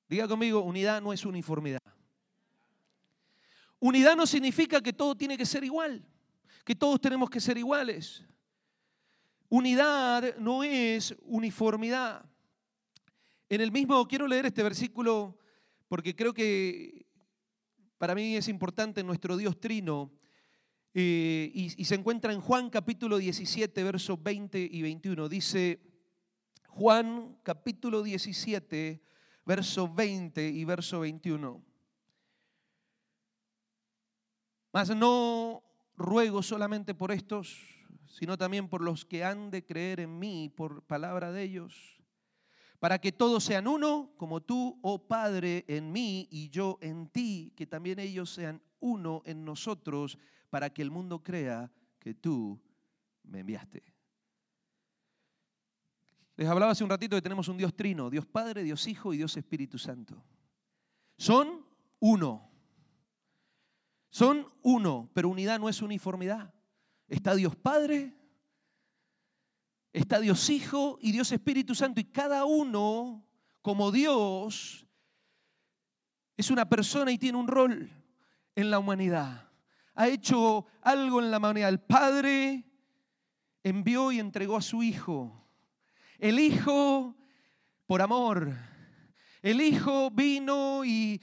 Diga 0.07 0.27
conmigo, 0.27 0.61
unidad 0.61 1.01
no 1.01 1.11
es 1.13 1.25
uniformidad. 1.25 1.81
Unidad 3.79 4.15
no 4.15 4.25
significa 4.25 4.81
que 4.81 4.93
todo 4.93 5.13
tiene 5.15 5.37
que 5.37 5.45
ser 5.45 5.63
igual 5.63 6.07
que 6.63 6.75
todos 6.75 7.01
tenemos 7.01 7.29
que 7.29 7.39
ser 7.39 7.57
iguales. 7.57 8.23
Unidad 9.49 10.37
no 10.37 10.63
es 10.63 11.15
uniformidad. 11.23 12.25
En 13.49 13.61
el 13.61 13.71
mismo, 13.71 14.07
quiero 14.07 14.27
leer 14.27 14.45
este 14.45 14.63
versículo 14.63 15.37
porque 15.87 16.15
creo 16.15 16.33
que 16.33 17.05
para 17.97 18.15
mí 18.15 18.35
es 18.35 18.47
importante 18.47 19.03
nuestro 19.03 19.37
Dios 19.37 19.59
trino. 19.59 20.11
Eh, 20.95 21.51
y, 21.53 21.81
y 21.81 21.85
se 21.85 21.95
encuentra 21.95 22.33
en 22.33 22.41
Juan 22.41 22.69
capítulo 22.69 23.17
17, 23.17 23.83
versos 23.83 24.21
20 24.21 24.69
y 24.71 24.81
21. 24.81 25.29
Dice 25.29 25.81
Juan 26.67 27.37
capítulo 27.43 28.01
17, 28.01 29.03
verso 29.45 29.93
20 29.93 30.49
y 30.49 30.65
verso 30.65 31.01
21. 31.01 31.63
Mas 34.71 34.95
no 34.95 35.63
ruego 36.03 36.43
solamente 36.43 36.93
por 36.93 37.11
estos, 37.11 37.57
sino 38.07 38.37
también 38.37 38.67
por 38.67 38.81
los 38.81 39.05
que 39.05 39.23
han 39.23 39.49
de 39.49 39.65
creer 39.65 40.01
en 40.01 40.19
mí 40.19 40.49
por 40.49 40.83
palabra 40.83 41.31
de 41.31 41.43
ellos, 41.43 41.99
para 42.79 42.99
que 42.99 43.13
todos 43.13 43.43
sean 43.45 43.67
uno, 43.67 44.11
como 44.17 44.41
tú, 44.41 44.77
oh 44.81 45.07
Padre, 45.07 45.63
en 45.67 45.91
mí 45.91 46.27
y 46.29 46.49
yo 46.49 46.77
en 46.81 47.07
ti, 47.07 47.53
que 47.55 47.65
también 47.65 47.97
ellos 47.99 48.29
sean 48.29 48.61
uno 48.81 49.21
en 49.25 49.45
nosotros, 49.45 50.17
para 50.49 50.69
que 50.69 50.81
el 50.81 50.91
mundo 50.91 51.23
crea 51.23 51.71
que 51.97 52.13
tú 52.13 52.61
me 53.23 53.39
enviaste. 53.39 53.81
Les 56.35 56.47
hablaba 56.47 56.73
hace 56.73 56.83
un 56.83 56.89
ratito 56.89 57.15
que 57.15 57.21
tenemos 57.21 57.47
un 57.47 57.57
Dios 57.57 57.75
trino, 57.75 58.09
Dios 58.09 58.25
Padre, 58.25 58.63
Dios 58.63 58.85
Hijo 58.87 59.13
y 59.13 59.17
Dios 59.17 59.37
Espíritu 59.37 59.77
Santo. 59.77 60.21
Son 61.17 61.65
uno. 61.99 62.52
Son 64.13 64.47
uno, 64.61 65.09
pero 65.15 65.27
unidad 65.27 65.59
no 65.59 65.67
es 65.69 65.81
uniformidad. 65.81 66.53
Está 67.07 67.33
Dios 67.33 67.55
Padre, 67.55 68.13
está 69.91 70.19
Dios 70.19 70.51
Hijo 70.51 70.99
y 71.01 71.11
Dios 71.11 71.31
Espíritu 71.31 71.73
Santo. 71.73 71.99
Y 71.99 72.03
cada 72.03 72.45
uno, 72.45 73.25
como 73.63 73.91
Dios, 73.91 74.85
es 76.37 76.51
una 76.51 76.69
persona 76.69 77.11
y 77.11 77.17
tiene 77.17 77.39
un 77.39 77.47
rol 77.47 77.89
en 78.53 78.69
la 78.69 78.77
humanidad. 78.77 79.49
Ha 79.95 80.09
hecho 80.09 80.67
algo 80.83 81.19
en 81.19 81.31
la 81.31 81.39
humanidad. 81.39 81.69
El 81.69 81.81
Padre 81.81 82.65
envió 83.63 84.11
y 84.11 84.19
entregó 84.19 84.57
a 84.57 84.61
su 84.61 84.83
Hijo. 84.83 85.43
El 86.19 86.39
Hijo, 86.39 87.15
por 87.87 88.03
amor. 88.03 88.55
El 89.41 89.59
Hijo 89.59 90.11
vino 90.11 90.85
y 90.85 91.19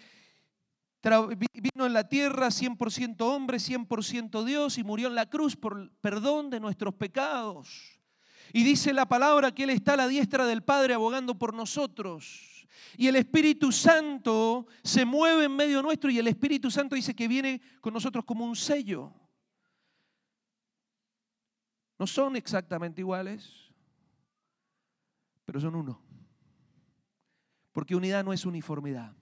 vino 1.02 1.86
en 1.86 1.92
la 1.92 2.08
tierra 2.08 2.48
100% 2.48 3.20
hombre, 3.22 3.58
100% 3.58 4.44
Dios 4.44 4.78
y 4.78 4.84
murió 4.84 5.08
en 5.08 5.14
la 5.14 5.26
cruz 5.26 5.56
por 5.56 5.90
perdón 6.00 6.50
de 6.50 6.60
nuestros 6.60 6.94
pecados. 6.94 7.98
Y 8.52 8.64
dice 8.64 8.92
la 8.92 9.06
palabra 9.06 9.52
que 9.52 9.64
Él 9.64 9.70
está 9.70 9.94
a 9.94 9.96
la 9.96 10.08
diestra 10.08 10.44
del 10.44 10.62
Padre 10.62 10.94
abogando 10.94 11.38
por 11.38 11.54
nosotros. 11.54 12.66
Y 12.96 13.06
el 13.06 13.16
Espíritu 13.16 13.72
Santo 13.72 14.66
se 14.82 15.04
mueve 15.04 15.44
en 15.44 15.56
medio 15.56 15.82
nuestro 15.82 16.10
y 16.10 16.18
el 16.18 16.26
Espíritu 16.26 16.70
Santo 16.70 16.96
dice 16.96 17.14
que 17.14 17.28
viene 17.28 17.60
con 17.80 17.94
nosotros 17.94 18.24
como 18.24 18.44
un 18.44 18.56
sello. 18.56 19.12
No 21.98 22.06
son 22.06 22.36
exactamente 22.36 23.00
iguales, 23.00 23.70
pero 25.44 25.60
son 25.60 25.74
uno. 25.74 26.02
Porque 27.72 27.94
unidad 27.94 28.24
no 28.24 28.32
es 28.32 28.44
uniformidad. 28.44 29.14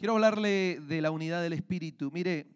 Quiero 0.00 0.14
hablarle 0.14 0.80
de 0.80 1.02
la 1.02 1.10
unidad 1.10 1.42
del 1.42 1.52
Espíritu. 1.52 2.10
Mire, 2.10 2.46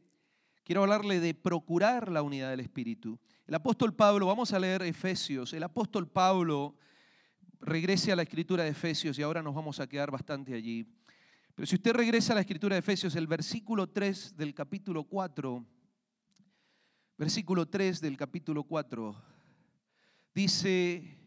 quiero 0.64 0.80
hablarle 0.80 1.20
de 1.20 1.34
procurar 1.34 2.10
la 2.10 2.22
unidad 2.22 2.48
del 2.48 2.60
Espíritu. 2.60 3.20
El 3.46 3.54
apóstol 3.54 3.94
Pablo, 3.94 4.28
vamos 4.28 4.54
a 4.54 4.58
leer 4.58 4.80
Efesios. 4.80 5.52
El 5.52 5.62
apóstol 5.62 6.08
Pablo 6.08 6.74
regrese 7.60 8.10
a 8.12 8.16
la 8.16 8.22
escritura 8.22 8.64
de 8.64 8.70
Efesios 8.70 9.18
y 9.18 9.22
ahora 9.22 9.42
nos 9.42 9.54
vamos 9.54 9.78
a 9.78 9.86
quedar 9.86 10.10
bastante 10.10 10.54
allí. 10.54 10.86
Pero 11.54 11.66
si 11.66 11.74
usted 11.74 11.92
regresa 11.92 12.32
a 12.32 12.36
la 12.36 12.40
escritura 12.40 12.76
de 12.76 12.78
Efesios, 12.78 13.14
el 13.14 13.26
versículo 13.26 13.90
3 13.90 14.38
del 14.38 14.54
capítulo 14.54 15.04
4, 15.04 15.66
versículo 17.18 17.68
3 17.68 18.00
del 18.00 18.16
capítulo 18.16 18.64
4, 18.64 19.22
dice, 20.34 21.18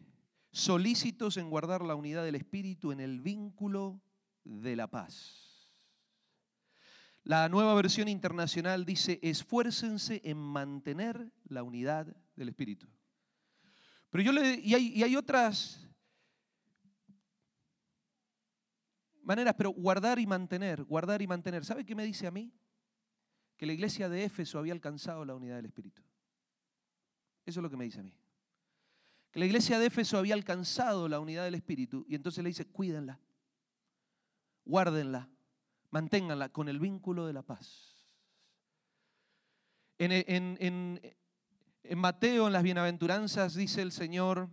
solícitos 0.50 1.36
en 1.36 1.48
guardar 1.48 1.82
la 1.82 1.94
unidad 1.94 2.24
del 2.24 2.34
Espíritu 2.34 2.90
en 2.90 2.98
el 2.98 3.20
vínculo 3.20 4.02
de 4.42 4.74
la 4.74 4.88
paz. 4.88 5.47
La 7.28 7.46
nueva 7.50 7.74
versión 7.74 8.08
internacional 8.08 8.86
dice, 8.86 9.18
esfuércense 9.22 10.22
en 10.24 10.38
mantener 10.38 11.30
la 11.44 11.62
unidad 11.62 12.06
del 12.34 12.48
Espíritu. 12.48 12.88
Pero 14.08 14.24
yo 14.24 14.32
le, 14.32 14.54
y, 14.54 14.72
hay, 14.72 14.86
y 14.94 15.02
hay 15.02 15.14
otras 15.14 15.86
maneras, 19.20 19.54
pero 19.58 19.68
guardar 19.72 20.18
y 20.18 20.26
mantener, 20.26 20.82
guardar 20.84 21.20
y 21.20 21.26
mantener. 21.26 21.66
¿Sabe 21.66 21.84
qué 21.84 21.94
me 21.94 22.04
dice 22.04 22.26
a 22.26 22.30
mí? 22.30 22.50
Que 23.58 23.66
la 23.66 23.74
iglesia 23.74 24.08
de 24.08 24.24
Éfeso 24.24 24.58
había 24.58 24.72
alcanzado 24.72 25.26
la 25.26 25.34
unidad 25.34 25.56
del 25.56 25.66
Espíritu. 25.66 26.02
Eso 27.44 27.60
es 27.60 27.62
lo 27.62 27.68
que 27.68 27.76
me 27.76 27.84
dice 27.84 28.00
a 28.00 28.04
mí. 28.04 28.16
Que 29.30 29.38
la 29.38 29.44
iglesia 29.44 29.78
de 29.78 29.84
Éfeso 29.84 30.16
había 30.16 30.32
alcanzado 30.32 31.06
la 31.10 31.20
unidad 31.20 31.44
del 31.44 31.56
Espíritu 31.56 32.06
y 32.08 32.14
entonces 32.14 32.42
le 32.42 32.48
dice, 32.48 32.64
cuídenla, 32.64 33.20
guárdenla, 34.64 35.28
Manténganla 35.90 36.50
con 36.50 36.68
el 36.68 36.78
vínculo 36.78 37.26
de 37.26 37.32
la 37.32 37.42
paz. 37.42 38.06
En, 39.98 40.12
en, 40.12 41.00
en 41.82 41.98
Mateo, 41.98 42.46
en 42.46 42.52
las 42.52 42.62
bienaventuranzas, 42.62 43.54
dice 43.54 43.82
el 43.82 43.92
Señor, 43.92 44.48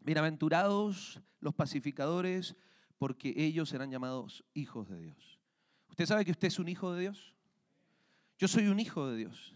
bienaventurados 0.00 1.20
los 1.40 1.54
pacificadores, 1.54 2.54
porque 2.98 3.32
ellos 3.36 3.68
serán 3.68 3.90
llamados 3.90 4.44
hijos 4.54 4.88
de 4.88 5.00
Dios. 5.00 5.40
¿Usted 5.88 6.06
sabe 6.06 6.24
que 6.24 6.32
usted 6.32 6.48
es 6.48 6.58
un 6.58 6.68
hijo 6.68 6.92
de 6.92 7.00
Dios? 7.00 7.34
Yo 8.38 8.48
soy 8.48 8.66
un 8.66 8.78
hijo 8.78 9.08
de 9.08 9.16
Dios. 9.16 9.54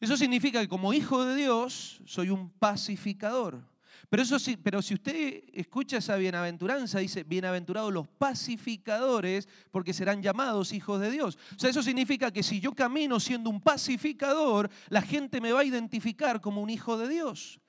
Eso 0.00 0.16
significa 0.16 0.60
que 0.60 0.68
como 0.68 0.92
hijo 0.92 1.24
de 1.24 1.36
Dios 1.36 2.02
soy 2.04 2.30
un 2.30 2.50
pacificador. 2.50 3.64
Pero, 4.08 4.22
eso 4.22 4.38
sí, 4.38 4.56
pero 4.56 4.80
si 4.82 4.94
usted 4.94 5.42
escucha 5.52 5.96
esa 5.96 6.16
bienaventuranza, 6.16 7.00
dice, 7.00 7.24
bienaventurados 7.24 7.92
los 7.92 8.06
pacificadores, 8.06 9.48
porque 9.70 9.92
serán 9.92 10.22
llamados 10.22 10.72
hijos 10.72 11.00
de 11.00 11.10
Dios. 11.10 11.36
O 11.56 11.58
sea, 11.58 11.70
eso 11.70 11.82
significa 11.82 12.30
que 12.30 12.42
si 12.42 12.60
yo 12.60 12.72
camino 12.72 13.18
siendo 13.18 13.50
un 13.50 13.60
pacificador, 13.60 14.70
la 14.88 15.02
gente 15.02 15.40
me 15.40 15.52
va 15.52 15.60
a 15.60 15.64
identificar 15.64 16.40
como 16.40 16.62
un 16.62 16.70
hijo 16.70 16.96
de 16.96 17.08
Dios. 17.08 17.60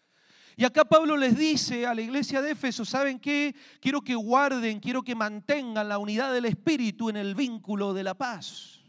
Y 0.55 0.65
acá 0.65 0.85
Pablo 0.85 1.17
les 1.17 1.37
dice 1.37 1.85
a 1.85 1.93
la 1.93 2.01
iglesia 2.01 2.41
de 2.41 2.51
Éfeso, 2.51 2.83
¿saben 2.83 3.19
qué? 3.19 3.55
Quiero 3.79 4.01
que 4.01 4.15
guarden, 4.15 4.79
quiero 4.79 5.03
que 5.03 5.13
mantengan 5.13 5.87
la 5.87 5.99
unidad 5.99 6.33
del 6.33 6.45
Espíritu 6.45 7.09
en 7.09 7.17
el 7.17 7.35
vínculo 7.35 7.93
de 7.93 8.03
la 8.03 8.15
paz. 8.15 8.81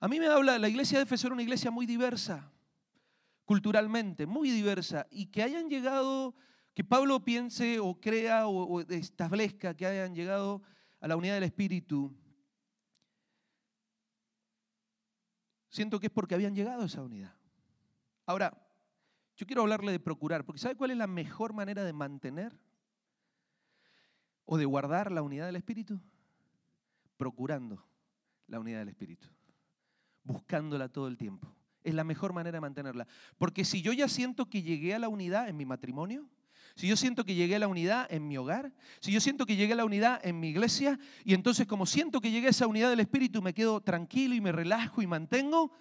A 0.00 0.08
mí 0.08 0.20
me 0.20 0.26
habla, 0.26 0.58
la 0.58 0.68
iglesia 0.68 0.98
de 0.98 1.04
Éfeso 1.04 1.26
era 1.26 1.34
una 1.34 1.42
iglesia 1.42 1.70
muy 1.70 1.86
diversa, 1.86 2.52
culturalmente, 3.48 4.26
muy 4.26 4.50
diversa, 4.50 5.06
y 5.10 5.24
que 5.28 5.42
hayan 5.42 5.70
llegado, 5.70 6.34
que 6.74 6.84
Pablo 6.84 7.24
piense 7.24 7.80
o 7.80 7.98
crea 7.98 8.46
o, 8.46 8.82
establezca 8.82 9.74
que 9.74 9.86
hayan 9.86 10.14
llegado 10.14 10.60
a 11.00 11.08
la 11.08 11.16
unidad 11.16 11.32
del 11.32 11.44
Espíritu, 11.44 12.14
siento 15.70 15.98
que 15.98 16.08
es 16.08 16.12
porque 16.12 16.34
habían 16.34 16.54
llegado 16.54 16.82
a 16.82 16.84
esa 16.84 17.00
unidad. 17.00 17.34
Ahora, 18.26 18.52
yo 19.34 19.46
quiero 19.46 19.62
hablarle 19.62 19.92
de 19.92 20.00
procurar, 20.00 20.44
porque 20.44 20.60
¿sabe 20.60 20.76
cuál 20.76 20.90
es 20.90 20.98
la 20.98 21.06
mejor 21.06 21.54
manera 21.54 21.84
de 21.84 21.94
mantener 21.94 22.54
o 24.44 24.58
de 24.58 24.66
guardar 24.66 25.10
la 25.10 25.22
unidad 25.22 25.46
del 25.46 25.56
Espíritu? 25.56 25.98
Procurando 27.16 27.82
la 28.46 28.60
unidad 28.60 28.80
del 28.80 28.90
Espíritu, 28.90 29.26
buscándola 30.22 30.90
todo 30.90 31.08
el 31.08 31.16
tiempo. 31.16 31.57
Es 31.84 31.94
la 31.94 32.04
mejor 32.04 32.32
manera 32.32 32.56
de 32.56 32.60
mantenerla. 32.60 33.06
Porque 33.38 33.64
si 33.64 33.82
yo 33.82 33.92
ya 33.92 34.08
siento 34.08 34.46
que 34.46 34.62
llegué 34.62 34.94
a 34.94 34.98
la 34.98 35.08
unidad 35.08 35.48
en 35.48 35.56
mi 35.56 35.64
matrimonio, 35.64 36.28
si 36.74 36.86
yo 36.86 36.96
siento 36.96 37.24
que 37.24 37.34
llegué 37.34 37.56
a 37.56 37.58
la 37.58 37.68
unidad 37.68 38.06
en 38.10 38.28
mi 38.28 38.36
hogar, 38.36 38.72
si 39.00 39.12
yo 39.12 39.20
siento 39.20 39.46
que 39.46 39.56
llegué 39.56 39.72
a 39.72 39.76
la 39.76 39.84
unidad 39.84 40.20
en 40.24 40.38
mi 40.38 40.48
iglesia, 40.50 40.98
y 41.24 41.34
entonces 41.34 41.66
como 41.66 41.86
siento 41.86 42.20
que 42.20 42.30
llegué 42.30 42.48
a 42.48 42.50
esa 42.50 42.66
unidad 42.66 42.90
del 42.90 43.00
Espíritu, 43.00 43.42
me 43.42 43.54
quedo 43.54 43.80
tranquilo 43.80 44.34
y 44.34 44.40
me 44.40 44.52
relajo 44.52 45.02
y 45.02 45.06
mantengo, 45.06 45.72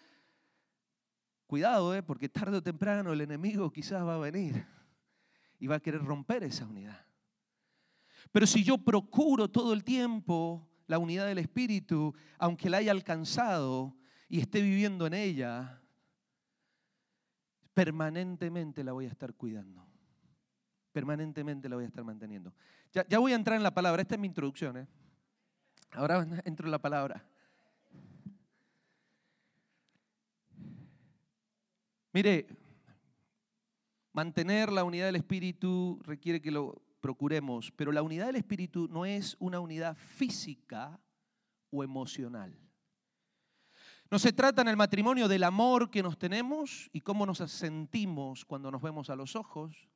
Cuidado, 1.47 1.95
¿eh? 1.95 2.03
porque 2.03 2.27
tarde 2.27 2.57
o 2.57 2.61
temprano 2.61 3.13
el 3.13 3.21
enemigo 3.21 3.71
quizás 3.71 4.05
va 4.05 4.15
a 4.15 4.19
venir 4.19 4.67
y 5.59 5.67
va 5.67 5.77
a 5.77 5.79
querer 5.79 6.03
romper 6.03 6.43
esa 6.43 6.65
unidad. 6.65 7.05
Pero 8.33 8.45
si 8.45 8.65
yo 8.65 8.77
procuro 8.77 9.49
todo 9.49 9.71
el 9.71 9.85
tiempo 9.85 10.69
la 10.87 10.99
unidad 10.99 11.25
del 11.25 11.37
Espíritu, 11.37 12.13
aunque 12.37 12.69
la 12.69 12.77
haya 12.77 12.91
alcanzado 12.91 13.95
y 14.27 14.41
esté 14.41 14.61
viviendo 14.61 15.07
en 15.07 15.13
ella, 15.13 15.81
permanentemente 17.77 18.83
la 18.83 18.91
voy 18.91 19.05
a 19.05 19.09
estar 19.09 19.35
cuidando. 19.35 19.85
Permanentemente 20.91 21.69
la 21.69 21.75
voy 21.75 21.85
a 21.85 21.87
estar 21.87 22.03
manteniendo. 22.03 22.51
Ya, 22.91 23.19
voy 23.19 23.33
a 23.33 23.35
entrar 23.35 23.55
en 23.55 23.61
la 23.61 23.71
palabra, 23.71 24.01
esta 24.01 24.15
es 24.15 24.19
mi 24.19 24.25
introducción. 24.25 24.77
¿eh? 24.77 24.87
Ahora 25.91 26.25
entro 26.43 26.65
en 26.65 26.71
la 26.71 26.79
palabra. 26.79 27.23
Mire, 32.13 32.47
mantener 34.11 34.71
la 34.71 34.83
unidad 34.83 35.05
del 35.05 35.17
Espíritu 35.17 35.99
requiere 36.03 36.41
que 36.41 36.49
lo 36.49 36.81
procuremos, 36.99 37.71
pero 37.75 37.91
la 37.91 38.01
unidad 38.01 38.25
del 38.25 38.37
Espíritu 38.37 38.87
no 38.87 39.05
es 39.05 39.37
una 39.37 39.59
unidad 39.59 39.95
física 39.95 40.99
o 41.69 41.83
emocional. 41.83 42.57
No 44.09 44.19
se 44.19 44.31
trata 44.31 44.61
en 44.61 44.69
el 44.69 44.77
matrimonio 44.77 45.27
del 45.27 45.43
amor 45.43 45.89
que 45.89 46.01
nos 46.01 46.17
tenemos 46.17 46.89
y 46.93 47.01
cómo 47.01 47.25
nos 47.25 47.39
sentimos 47.51 48.45
cuando 48.45 48.71
nos 48.71 48.81
vemos 48.81 49.09
a 49.09 49.15
los 49.15 49.35
ojos. 49.35 49.87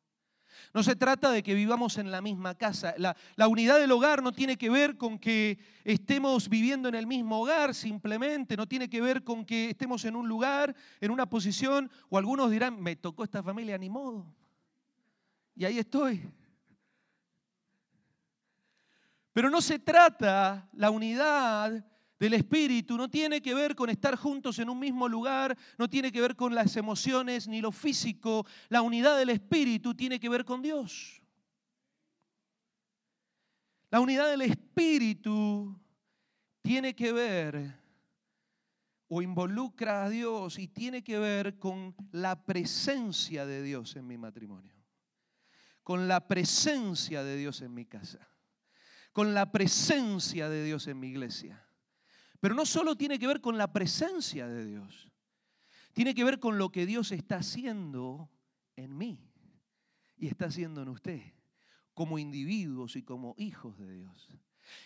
No 0.74 0.84
se 0.84 0.96
trata 0.96 1.32
de 1.32 1.44
que 1.44 1.54
vivamos 1.54 1.98
en 1.98 2.12
la 2.12 2.22
misma 2.22 2.56
casa. 2.56 2.94
La, 2.98 3.48
unidad 3.48 3.80
del 3.80 3.92
hogar 3.92 4.22
no 4.22 4.32
tiene 4.32 4.58
que 4.58 4.70
ver 4.70 4.98
con 4.98 5.18
que 5.18 5.60
estemos 5.84 6.50
viviendo 6.50 6.90
en 6.90 6.96
el 6.96 7.08
mismo 7.08 7.42
hogar 7.42 7.74
simplemente, 7.74 8.58
no 8.58 8.68
tiene 8.68 8.90
que 8.90 9.02
ver 9.02 9.24
con 9.24 9.46
que 9.46 9.70
estemos 9.70 10.04
en 10.06 10.16
un 10.16 10.28
lugar, 10.28 10.76
en 11.00 11.12
una 11.12 11.30
posición, 11.30 11.90
o 12.10 12.18
algunos 12.18 12.52
dirán, 12.52 12.82
me 12.82 12.96
tocó 12.96 13.24
esta 13.24 13.42
familia, 13.42 13.78
ni 13.78 13.90
modo. 13.90 14.34
Y 15.56 15.66
ahí 15.66 15.80
estoy. 15.80 16.30
Pero 19.34 19.50
no 19.50 19.62
se 19.62 19.80
trata 19.80 20.70
la 20.74 20.90
unidad 20.90 21.86
del 22.22 22.36
Espíritu 22.36 22.98
no 22.98 23.10
tiene 23.10 23.42
que 23.42 23.56
ver 23.56 23.76
con 23.76 23.90
estar 23.90 24.16
juntos 24.16 24.60
en 24.60 24.70
un 24.70 24.78
mismo 24.78 25.10
lugar, 25.10 25.58
no 25.80 25.90
tiene 25.90 26.12
que 26.12 26.22
ver 26.22 26.36
con 26.36 26.54
las 26.54 26.78
emociones 26.78 27.48
ni 27.48 27.62
lo 27.62 27.72
físico. 27.72 28.46
La 28.70 28.84
unidad 28.84 29.18
del 29.18 29.32
Espíritu 29.32 29.96
tiene 29.96 30.20
que 30.20 30.30
ver 30.30 30.46
con 30.46 30.62
Dios. 30.62 31.20
La 33.90 34.00
unidad 34.00 34.30
del 34.30 34.44
Espíritu 34.44 35.76
tiene 36.62 36.94
que 36.94 37.12
ver 37.12 37.82
o 39.08 39.24
involucra 39.24 40.04
a 40.04 40.10
Dios 40.12 40.60
y 40.60 40.68
tiene 40.68 41.04
que 41.04 41.18
ver 41.18 41.58
con 41.58 41.96
la 42.12 42.46
presencia 42.46 43.48
de 43.48 43.64
Dios 43.64 43.96
en 43.96 44.06
mi 44.06 44.20
matrimonio, 44.20 44.76
con 45.82 46.08
la 46.08 46.28
presencia 46.28 47.24
de 47.24 47.36
Dios 47.36 47.64
en 47.64 47.74
mi 47.74 47.86
casa, 47.86 48.30
con 49.12 49.34
la 49.34 49.52
presencia 49.52 50.50
de 50.50 50.64
Dios 50.64 50.86
en 50.86 51.00
mi 51.00 51.08
iglesia. 51.08 51.66
Pero 52.42 52.56
no 52.56 52.66
solo 52.66 52.98
tiene 52.98 53.20
que 53.20 53.28
ver 53.28 53.40
con 53.40 53.58
la 53.58 53.72
presencia 53.72 54.48
de 54.48 54.66
Dios, 54.66 55.10
tiene 55.94 56.16
que 56.16 56.24
ver 56.24 56.40
con 56.40 56.58
lo 56.58 56.72
que 56.72 56.86
Dios 56.86 57.12
está 57.12 57.38
haciendo 57.38 58.30
en 58.76 58.98
mí 58.98 59.20
y 60.18 60.28
está 60.28 60.48
haciendo 60.48 60.82
en 60.82 60.90
usted, 60.90 61.22
como 61.94 62.18
individuos 62.18 62.96
y 62.96 63.04
como 63.04 63.36
hijos 63.38 63.78
de 63.78 63.94
Dios. 63.94 64.28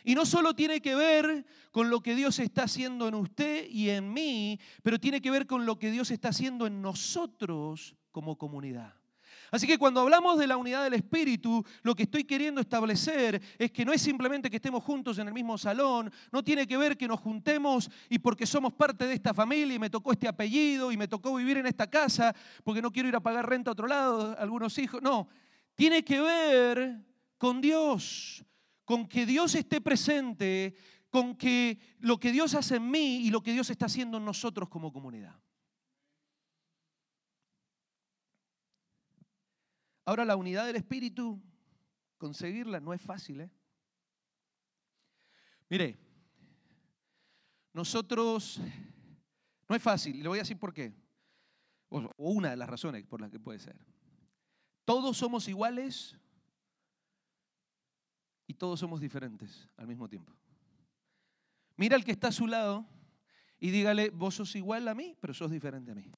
Y 0.04 0.16
no 0.16 0.26
solo 0.26 0.54
tiene 0.54 0.82
que 0.82 0.96
ver 0.96 1.46
con 1.72 1.90
lo 1.90 2.02
que 2.02 2.16
Dios 2.16 2.40
está 2.40 2.64
haciendo 2.64 3.08
en 3.08 3.16
usted 3.16 3.70
y 3.70 3.90
en 3.90 4.12
mí, 4.12 4.60
pero 4.84 5.00
tiene 5.00 5.22
que 5.22 5.32
ver 5.32 5.48
con 5.48 5.66
lo 5.66 5.80
que 5.80 5.92
Dios 5.92 6.12
está 6.12 6.30
haciendo 6.30 6.68
en 6.68 6.82
nosotros 6.82 7.96
como 8.12 8.38
comunidad. 8.38 8.96
Así 9.56 9.68
que 9.68 9.78
cuando 9.78 10.02
hablamos 10.02 10.38
de 10.38 10.48
la 10.48 10.58
unidad 10.58 10.84
del 10.84 10.96
Espíritu, 10.96 11.64
lo 11.82 11.96
que 11.96 12.04
estoy 12.04 12.26
queriendo 12.26 12.60
establecer 12.60 13.42
es 13.58 13.72
que 13.72 13.86
no 13.86 13.94
es 13.94 14.02
simplemente 14.02 14.50
que 14.50 14.58
estemos 14.58 14.84
juntos 14.84 15.18
en 15.18 15.30
el 15.30 15.34
mismo 15.34 15.58
salón, 15.58 16.12
no 16.30 16.44
tiene 16.44 16.68
que 16.68 16.76
ver 16.76 16.98
que 16.98 17.08
nos 17.08 17.22
juntemos 17.22 17.90
y 18.10 18.20
porque 18.20 18.46
somos 18.46 18.74
parte 18.74 19.08
de 19.08 19.14
esta 19.14 19.34
familia 19.34 19.76
y 19.76 19.80
me 19.80 19.90
tocó 19.90 20.12
este 20.12 20.28
apellido 20.28 20.92
y 20.92 20.98
me 20.98 21.08
tocó 21.08 21.34
vivir 21.36 21.56
en 21.56 21.68
esta 21.68 21.90
casa 21.90 22.36
porque 22.66 22.82
no 22.82 22.92
quiero 22.92 23.08
ir 23.08 23.16
a 23.16 23.22
pagar 23.22 23.50
renta 23.50 23.72
a 23.72 23.74
otro 23.74 23.88
lado, 23.88 24.36
algunos 24.38 24.78
hijos. 24.78 25.02
No, 25.02 25.30
tiene 25.74 26.04
que 26.04 26.20
ver 26.20 27.00
con 27.38 27.62
Dios, 27.62 28.44
con 28.84 29.08
que 29.08 29.26
Dios 29.26 29.56
esté 29.56 29.80
presente, 29.80 30.76
con 31.10 31.34
que 31.34 31.80
lo 32.00 32.20
que 32.20 32.34
Dios 32.34 32.56
hace 32.56 32.76
en 32.76 32.92
mí 32.92 33.26
y 33.26 33.30
lo 33.30 33.42
que 33.42 33.54
Dios 33.54 33.70
está 33.70 33.86
haciendo 33.86 34.18
en 34.18 34.26
nosotros 34.26 34.68
como 34.68 34.92
comunidad. 34.92 35.40
Ahora, 40.06 40.24
la 40.24 40.36
unidad 40.36 40.66
del 40.66 40.76
Espíritu, 40.76 41.42
conseguirla 42.18 42.80
no 42.80 42.94
es 42.94 43.02
fácil. 43.02 43.42
¿eh? 43.42 43.52
Mire, 45.70 45.98
nosotros, 47.74 48.60
no 49.68 49.76
es 49.76 49.82
fácil, 49.82 50.22
le 50.22 50.30
voy 50.30 50.40
a 50.40 50.44
decir 50.44 50.60
por 50.60 50.74
qué, 50.74 50.94
o 51.90 52.10
una 52.18 52.52
de 52.52 52.58
las 52.58 52.70
razones 52.70 53.06
por 53.06 53.20
las 53.20 53.32
que 53.32 53.40
puede 53.40 53.60
ser. 53.60 53.76
Todos 54.86 55.18
somos 55.18 55.48
iguales 55.48 56.16
y 58.48 58.54
todos 58.54 58.80
somos 58.80 59.02
diferentes 59.02 59.68
al 59.78 59.88
mismo 59.88 60.08
tiempo. 60.08 60.34
Mira 61.78 61.96
al 61.96 62.06
que 62.06 62.12
está 62.12 62.28
a 62.28 62.32
su 62.32 62.48
lado 62.48 62.88
y 63.60 63.72
dígale, 63.72 64.10
vos 64.12 64.36
sos 64.36 64.56
igual 64.56 64.88
a 64.88 64.96
mí, 64.96 65.18
pero 65.20 65.34
sos 65.34 65.52
diferente 65.52 65.92
a 65.92 65.96
mí. 65.96 66.12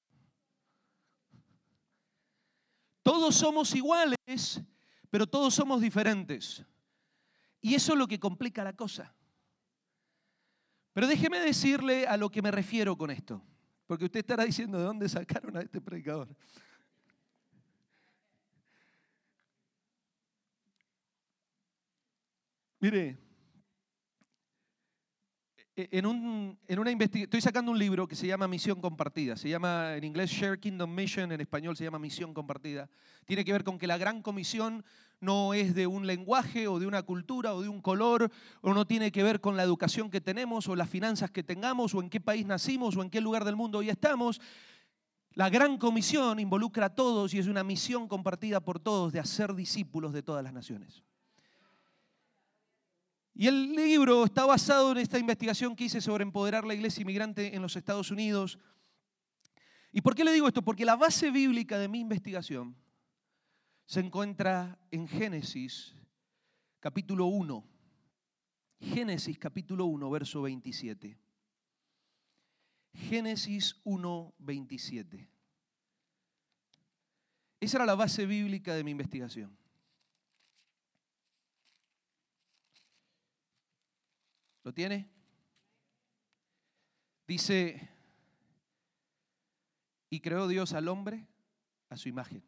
Todos 3.08 3.36
somos 3.36 3.74
iguales, 3.74 4.62
pero 5.10 5.26
todos 5.26 5.54
somos 5.54 5.80
diferentes. 5.80 6.66
Y 7.62 7.74
eso 7.74 7.94
es 7.94 7.98
lo 7.98 8.06
que 8.06 8.20
complica 8.20 8.66
la 8.66 8.74
cosa. 8.74 9.16
Pero 10.92 11.08
déjeme 11.08 11.40
decirle 11.40 12.06
a 12.06 12.18
lo 12.18 12.30
que 12.30 12.42
me 12.42 12.52
refiero 12.52 12.98
con 12.98 13.10
esto, 13.10 13.42
porque 13.86 14.04
usted 14.04 14.20
estará 14.20 14.44
diciendo 14.44 14.78
de 14.78 14.84
dónde 14.84 15.08
sacaron 15.08 15.56
a 15.56 15.62
este 15.62 15.80
predicador. 15.80 16.28
Mire, 22.82 23.18
en, 25.78 26.08
un, 26.08 26.58
en 26.68 26.80
una 26.80 26.92
estoy 26.92 27.40
sacando 27.40 27.72
un 27.72 27.78
libro 27.78 28.08
que 28.08 28.16
se 28.16 28.26
llama 28.26 28.48
Misión 28.48 28.82
Compartida. 28.82 29.36
Se 29.36 29.48
llama 29.48 29.96
en 29.96 30.04
inglés 30.04 30.32
Share 30.32 30.60
Kingdom 30.60 30.94
Mission, 30.94 31.32
en 31.32 31.40
español 31.40 31.78
se 31.78 31.84
llama 31.84 32.00
Misión 32.00 32.34
Compartida. 32.34 32.90
Tiene 33.26 33.46
que 33.46 33.52
ver 33.52 33.64
con 33.64 33.78
que 33.78 33.86
la 33.86 34.00
gran 34.00 34.24
comisión 34.24 34.84
no 35.20 35.54
es 35.54 35.76
de 35.76 35.86
un 35.86 36.08
lenguaje 36.08 36.68
o 36.68 36.80
de 36.80 36.88
una 36.88 37.04
cultura 37.04 37.54
o 37.54 37.62
de 37.62 37.70
un 37.70 37.80
color, 37.82 38.32
o 38.62 38.74
no 38.74 38.88
tiene 38.88 39.12
que 39.12 39.22
ver 39.22 39.40
con 39.40 39.56
la 39.56 39.62
educación 39.62 40.10
que 40.10 40.20
tenemos 40.20 40.68
o 40.68 40.76
las 40.76 40.90
finanzas 40.90 41.30
que 41.30 41.44
tengamos 41.44 41.94
o 41.94 42.02
en 42.02 42.10
qué 42.10 42.20
país 42.20 42.48
nacimos 42.48 42.98
o 42.98 43.04
en 43.04 43.12
qué 43.12 43.22
lugar 43.22 43.46
del 43.46 43.56
mundo 43.56 43.78
hoy 43.78 43.90
estamos. 43.90 44.42
La 45.34 45.52
gran 45.52 45.78
comisión 45.78 46.40
involucra 46.40 46.88
a 46.88 46.96
todos 46.96 47.36
y 47.36 47.38
es 47.38 47.46
una 47.46 47.64
misión 47.64 48.08
compartida 48.08 48.62
por 48.62 48.80
todos 48.80 49.14
de 49.14 49.20
hacer 49.20 49.54
discípulos 49.54 50.12
de 50.12 50.24
todas 50.24 50.44
las 50.44 50.54
naciones. 50.54 51.04
Y 53.40 53.46
el 53.46 53.76
libro 53.76 54.26
está 54.26 54.48
basado 54.48 54.92
en 54.92 54.98
esta 54.98 55.20
investigación 55.20 55.76
que 55.76 55.84
hice 55.84 56.02
sobre 56.02 56.24
empoderar 56.24 56.66
la 56.66 56.74
iglesia 56.74 57.04
inmigrante 57.04 57.56
en 57.56 57.62
los 57.62 57.76
Estados 57.76 58.10
Unidos. 58.10 58.58
¿Y 59.92 60.02
por 60.02 60.16
qué 60.16 60.26
le 60.26 60.34
digo 60.34 60.48
esto? 60.48 60.64
Porque 60.64 60.84
la 60.84 60.96
base 60.96 61.30
bíblica 61.30 61.78
de 61.78 61.88
mi 61.88 62.00
investigación 62.00 62.76
se 63.86 64.00
encuentra 64.00 64.80
en 64.90 65.08
Génesis 65.08 65.94
capítulo 66.80 67.28
1. 67.28 67.64
Génesis 68.80 69.38
capítulo 69.38 69.86
1, 69.86 70.10
verso 70.10 70.42
27. 70.42 71.16
Génesis 72.96 73.80
1, 73.84 74.34
27. 74.40 75.30
Esa 77.60 77.78
era 77.78 77.86
la 77.86 77.94
base 77.94 78.26
bíblica 78.26 78.74
de 78.74 78.84
mi 78.84 78.90
investigación. 78.90 79.56
¿Lo 84.68 84.74
tiene? 84.74 85.10
Dice, 87.26 87.90
y 90.10 90.20
creó 90.20 90.50
Dios 90.50 90.74
al 90.74 90.90
hombre 90.90 91.26
a 91.88 91.96
su 91.96 92.10
imagen. 92.10 92.44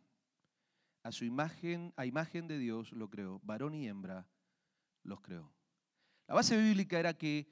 A 1.04 1.14
su 1.14 1.24
imagen, 1.24 1.94
a 1.96 2.06
imagen 2.06 2.50
de 2.50 2.58
Dios 2.58 2.92
lo 2.92 3.10
creó. 3.10 3.40
Varón 3.42 3.74
y 3.74 3.88
hembra 3.88 4.28
los 5.02 5.22
creó. 5.22 5.50
La 6.28 6.36
base 6.36 6.58
bíblica 6.58 7.00
era 7.00 7.14
que 7.14 7.50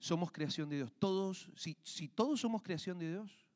somos 0.00 0.32
creación 0.32 0.68
de 0.68 0.78
Dios. 0.78 0.92
Todos, 0.98 1.52
si, 1.54 2.08
todos 2.08 2.40
somos 2.40 2.60
creación 2.60 2.98
de 2.98 3.08
Dios, 3.08 3.46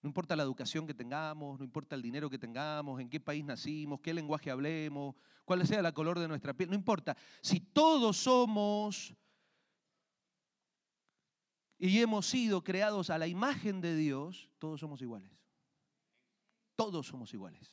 no 0.00 0.10
importa 0.10 0.36
la 0.36 0.44
educación 0.44 0.86
que 0.86 0.94
tengamos, 0.94 1.58
no 1.58 1.64
importa 1.64 1.96
el 1.96 2.02
dinero 2.02 2.30
que 2.30 2.38
tengamos, 2.38 3.00
en 3.00 3.10
qué 3.10 3.18
país 3.18 3.44
nacimos, 3.44 4.00
qué 4.00 4.14
lenguaje 4.14 4.52
hablemos, 4.52 5.16
cuál 5.44 5.66
sea 5.66 5.82
la 5.82 5.90
color 5.90 6.20
de 6.20 6.28
nuestra 6.28 6.54
piel, 6.54 6.70
no 6.70 6.76
importa. 6.76 7.16
Si 7.40 7.58
todos 7.58 8.16
somos 8.16 9.12
y 11.78 12.00
hemos 12.00 12.26
sido 12.26 12.62
creados 12.62 13.10
a 13.10 13.18
la 13.18 13.26
imagen 13.26 13.80
de 13.80 13.96
Dios, 13.96 14.48
todos 14.58 14.80
somos 14.80 15.02
iguales. 15.02 15.30
Todos 16.76 17.06
somos 17.06 17.32
iguales. 17.34 17.72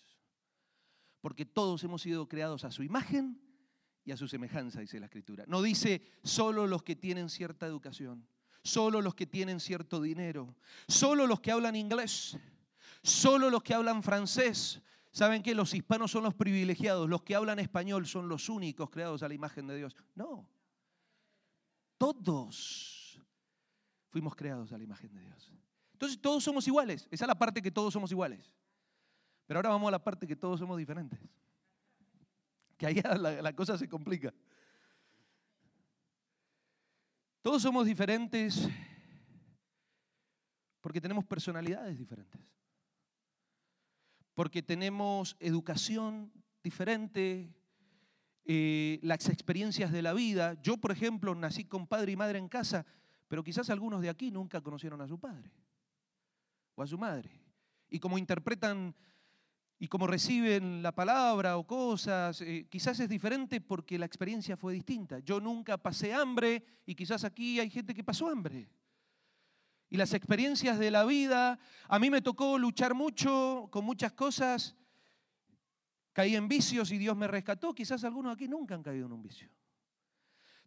Porque 1.21 1.45
todos 1.45 1.83
hemos 1.83 2.01
sido 2.01 2.27
creados 2.27 2.63
a 2.63 2.71
su 2.71 2.83
imagen 2.83 3.39
y 4.03 4.11
a 4.11 4.17
su 4.17 4.27
semejanza, 4.27 4.79
dice 4.79 4.99
la 4.99 5.05
Escritura. 5.05 5.45
No 5.47 5.61
dice 5.61 6.01
solo 6.23 6.65
los 6.65 6.83
que 6.83 6.95
tienen 6.95 7.29
cierta 7.29 7.67
educación, 7.67 8.27
solo 8.63 9.01
los 9.01 9.13
que 9.13 9.27
tienen 9.27 9.59
cierto 9.59 10.01
dinero, 10.01 10.55
solo 10.87 11.27
los 11.27 11.39
que 11.39 11.51
hablan 11.51 11.75
inglés, 11.75 12.37
solo 13.03 13.49
los 13.49 13.61
que 13.61 13.75
hablan 13.75 14.01
francés. 14.01 14.81
¿Saben 15.11 15.43
que 15.43 15.53
los 15.53 15.73
hispanos 15.73 16.11
son 16.11 16.23
los 16.23 16.33
privilegiados? 16.33 17.07
Los 17.07 17.21
que 17.21 17.35
hablan 17.35 17.59
español 17.59 18.07
son 18.07 18.29
los 18.29 18.49
únicos 18.49 18.89
creados 18.89 19.21
a 19.21 19.27
la 19.27 19.33
imagen 19.33 19.67
de 19.67 19.75
Dios. 19.75 19.95
No. 20.15 20.47
Todos 21.97 23.00
fuimos 24.11 24.35
creados 24.35 24.71
a 24.73 24.77
la 24.77 24.83
imagen 24.83 25.11
de 25.13 25.21
Dios. 25.21 25.51
Entonces 25.93 26.21
todos 26.21 26.43
somos 26.43 26.67
iguales. 26.67 27.07
Esa 27.09 27.25
es 27.25 27.27
la 27.27 27.39
parte 27.39 27.61
que 27.61 27.71
todos 27.71 27.93
somos 27.93 28.11
iguales. 28.11 28.53
Pero 29.47 29.57
ahora 29.57 29.69
vamos 29.69 29.87
a 29.87 29.91
la 29.91 30.03
parte 30.03 30.27
que 30.27 30.35
todos 30.35 30.59
somos 30.59 30.77
diferentes. 30.77 31.19
Que 32.77 32.87
ahí 32.87 32.95
la, 33.17 33.41
la 33.41 33.55
cosa 33.55 33.77
se 33.77 33.87
complica. 33.87 34.33
Todos 37.41 37.61
somos 37.61 37.87
diferentes 37.87 38.69
porque 40.81 40.99
tenemos 40.99 41.23
personalidades 41.25 41.97
diferentes. 41.97 42.41
Porque 44.33 44.61
tenemos 44.61 45.37
educación 45.39 46.31
diferente, 46.63 47.53
eh, 48.45 48.99
las 49.03 49.29
experiencias 49.29 49.91
de 49.91 50.01
la 50.01 50.13
vida. 50.13 50.59
Yo, 50.61 50.77
por 50.77 50.91
ejemplo, 50.91 51.35
nací 51.35 51.63
con 51.65 51.87
padre 51.87 52.11
y 52.11 52.15
madre 52.15 52.39
en 52.39 52.49
casa 52.49 52.85
pero 53.31 53.45
quizás 53.45 53.69
algunos 53.69 54.01
de 54.01 54.09
aquí 54.09 54.29
nunca 54.29 54.59
conocieron 54.59 54.99
a 54.99 55.07
su 55.07 55.17
padre 55.17 55.49
o 56.75 56.83
a 56.83 56.85
su 56.85 56.97
madre. 56.97 57.31
Y 57.89 57.97
como 57.97 58.17
interpretan 58.17 58.93
y 59.79 59.87
como 59.87 60.05
reciben 60.05 60.83
la 60.83 60.93
palabra 60.93 61.55
o 61.55 61.65
cosas, 61.65 62.41
eh, 62.41 62.67
quizás 62.69 62.99
es 62.99 63.07
diferente 63.07 63.61
porque 63.61 63.97
la 63.97 64.05
experiencia 64.05 64.57
fue 64.57 64.73
distinta. 64.73 65.19
Yo 65.19 65.39
nunca 65.39 65.77
pasé 65.77 66.13
hambre 66.13 66.61
y 66.85 66.93
quizás 66.93 67.23
aquí 67.23 67.57
hay 67.61 67.69
gente 67.69 67.93
que 67.93 68.03
pasó 68.03 68.27
hambre. 68.27 68.69
Y 69.89 69.95
las 69.95 70.13
experiencias 70.13 70.77
de 70.77 70.91
la 70.91 71.05
vida, 71.05 71.57
a 71.87 71.99
mí 71.99 72.09
me 72.09 72.21
tocó 72.21 72.57
luchar 72.57 72.93
mucho 72.93 73.69
con 73.71 73.85
muchas 73.85 74.11
cosas, 74.11 74.75
caí 76.11 76.35
en 76.35 76.49
vicios 76.49 76.91
y 76.91 76.97
Dios 76.97 77.15
me 77.15 77.29
rescató, 77.29 77.73
quizás 77.73 78.03
algunos 78.03 78.33
aquí 78.33 78.49
nunca 78.49 78.75
han 78.75 78.83
caído 78.83 79.05
en 79.05 79.13
un 79.13 79.21
vicio. 79.21 79.49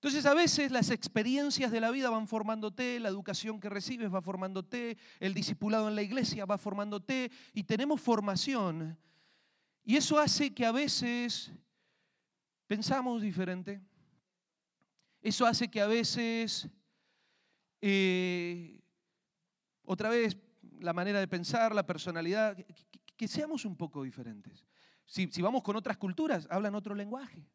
Entonces 0.05 0.27
a 0.27 0.35
veces 0.35 0.71
las 0.71 0.91
experiencias 0.91 1.73
de 1.73 1.81
la 1.81 1.91
vida 1.91 2.11
van 2.11 2.29
formándote, 2.29 3.01
la 3.01 3.09
educación 3.09 3.59
que 3.59 3.71
recibes 3.71 4.13
va 4.13 4.21
formándote, 4.21 4.99
el 5.19 5.33
discipulado 5.33 5.89
en 5.89 5.95
la 5.95 6.03
iglesia 6.03 6.45
va 6.45 6.59
formándote 6.59 7.33
y 7.55 7.65
tenemos 7.65 8.03
formación. 8.03 8.99
Y 9.83 9.97
eso 9.97 10.19
hace 10.19 10.53
que 10.53 10.67
a 10.67 10.73
veces 10.73 11.53
pensamos 12.67 13.23
diferente. 13.23 13.81
Eso 15.23 15.47
hace 15.47 15.71
que 15.71 15.81
a 15.81 15.87
veces, 15.87 16.69
eh, 17.81 18.83
otra 19.85 20.11
vez, 20.11 20.37
la 20.81 20.93
manera 20.93 21.19
de 21.19 21.29
pensar, 21.29 21.75
la 21.75 21.87
personalidad, 21.87 22.59
que, 23.17 23.27
seamos 23.27 23.65
un 23.65 23.75
poco 23.75 24.03
diferentes. 24.03 24.67
si 25.07 25.41
vamos 25.41 25.63
con 25.63 25.77
otras 25.77 25.97
culturas, 25.97 26.47
hablan 26.51 26.75
otro 26.75 26.95
lenguaje. 26.95 27.49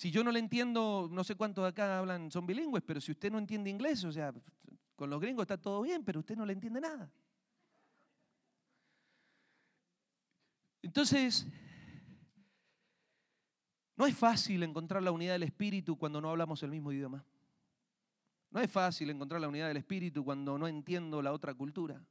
Si 0.00 0.10
yo 0.10 0.24
no 0.24 0.32
le 0.32 0.38
entiendo, 0.38 1.10
no 1.12 1.22
sé 1.24 1.34
cuántos 1.34 1.62
de 1.62 1.68
acá 1.68 1.98
hablan, 1.98 2.30
son 2.30 2.46
bilingües, 2.46 2.82
pero 2.86 3.02
si 3.02 3.12
usted 3.12 3.30
no 3.30 3.36
entiende 3.36 3.68
inglés, 3.68 4.02
o 4.04 4.10
sea, 4.10 4.32
con 4.96 5.10
los 5.10 5.20
gringos 5.20 5.42
está 5.42 5.58
todo 5.58 5.82
bien, 5.82 6.02
pero 6.02 6.20
usted 6.20 6.34
no 6.36 6.46
le 6.46 6.54
entiende 6.54 6.80
nada. 6.80 7.12
Entonces, 10.80 11.46
no 13.94 14.06
es 14.06 14.16
fácil 14.16 14.62
encontrar 14.62 15.02
la 15.02 15.12
unidad 15.12 15.34
del 15.34 15.42
espíritu 15.42 15.98
cuando 15.98 16.18
no 16.18 16.30
hablamos 16.30 16.62
el 16.62 16.70
mismo 16.70 16.92
idioma. 16.92 17.22
No 18.50 18.58
es 18.58 18.70
fácil 18.70 19.10
encontrar 19.10 19.38
la 19.42 19.48
unidad 19.48 19.68
del 19.68 19.76
espíritu 19.76 20.24
cuando 20.24 20.56
no 20.56 20.66
entiendo 20.66 21.20
la 21.20 21.34
otra 21.34 21.52
cultura. 21.52 22.02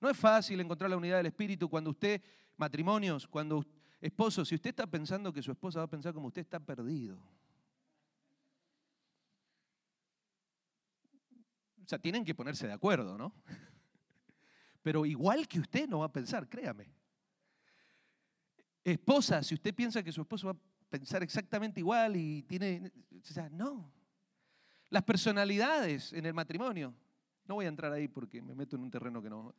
No 0.00 0.08
es 0.08 0.16
fácil 0.16 0.58
encontrar 0.58 0.88
la 0.88 0.96
unidad 0.96 1.18
del 1.18 1.26
espíritu 1.26 1.68
cuando 1.68 1.90
usted, 1.90 2.22
matrimonios, 2.56 3.28
cuando 3.28 3.58
Esposo, 4.00 4.44
si 4.44 4.54
usted 4.54 4.70
está 4.70 4.86
pensando 4.86 5.32
que 5.32 5.42
su 5.42 5.50
esposa 5.50 5.80
va 5.80 5.84
a 5.84 5.90
pensar 5.90 6.14
como 6.14 6.28
usted, 6.28 6.40
está 6.40 6.58
perdido. 6.58 7.18
O 11.84 11.86
sea, 11.86 11.98
tienen 11.98 12.24
que 12.24 12.34
ponerse 12.34 12.66
de 12.66 12.72
acuerdo, 12.72 13.18
¿no? 13.18 13.34
Pero 14.82 15.04
igual 15.04 15.46
que 15.46 15.60
usted 15.60 15.86
no 15.86 15.98
va 15.98 16.06
a 16.06 16.12
pensar, 16.12 16.48
créame. 16.48 16.90
Esposa, 18.82 19.42
si 19.42 19.54
usted 19.54 19.74
piensa 19.74 20.02
que 20.02 20.12
su 20.12 20.22
esposo 20.22 20.46
va 20.46 20.52
a 20.52 20.88
pensar 20.88 21.22
exactamente 21.22 21.80
igual 21.80 22.16
y 22.16 22.42
tiene... 22.44 22.90
O 23.22 23.26
sea, 23.26 23.50
no. 23.50 23.92
Las 24.88 25.02
personalidades 25.02 26.14
en 26.14 26.24
el 26.24 26.32
matrimonio. 26.32 26.94
No 27.44 27.56
voy 27.56 27.66
a 27.66 27.68
entrar 27.68 27.92
ahí 27.92 28.08
porque 28.08 28.40
me 28.40 28.54
meto 28.54 28.76
en 28.76 28.82
un 28.82 28.90
terreno 28.90 29.22
que 29.22 29.28
no... 29.28 29.54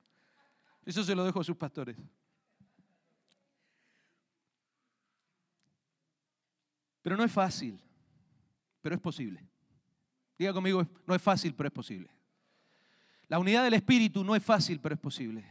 Eso 0.84 1.04
se 1.04 1.14
lo 1.14 1.24
dejo 1.24 1.42
a 1.42 1.44
sus 1.44 1.56
pastores. 1.56 1.96
Pero 7.02 7.18
no 7.18 7.24
es 7.24 7.32
fácil, 7.32 7.82
pero 8.82 8.96
es 8.96 9.02
posible. 9.02 9.46
Diga 10.38 10.54
conmigo, 10.54 10.88
no 11.06 11.16
es 11.16 11.22
fácil, 11.22 11.54
pero 11.54 11.68
es 11.68 11.74
posible. 11.74 12.10
La 13.28 13.40
unidad 13.40 13.64
del 13.64 13.76
Espíritu 13.76 14.24
no 14.24 14.36
es 14.36 14.44
fácil, 14.44 14.80
pero 14.80 14.96
es 14.96 15.02
posible. 15.02 15.46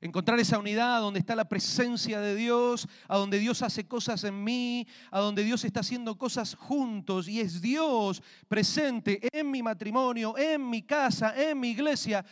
Encontrar 0.00 0.38
esa 0.38 0.58
unidad 0.58 1.00
donde 1.00 1.18
está 1.18 1.34
la 1.34 1.48
presencia 1.48 2.20
de 2.20 2.36
Dios, 2.36 2.86
a 3.08 3.18
donde 3.18 3.38
Dios 3.40 3.62
hace 3.62 3.88
cosas 3.88 4.22
en 4.22 4.44
mí, 4.44 4.86
a 5.10 5.18
donde 5.18 5.42
Dios 5.42 5.64
está 5.64 5.80
haciendo 5.80 6.16
cosas 6.16 6.54
juntos 6.54 7.28
y 7.28 7.40
es 7.40 7.60
Dios 7.60 8.22
presente 8.46 9.20
en 9.36 9.50
mi 9.50 9.62
matrimonio, 9.62 10.38
en 10.38 10.70
mi 10.70 10.82
casa, 10.82 11.34
en 11.36 11.58
mi 11.58 11.70
iglesia. 11.70 12.24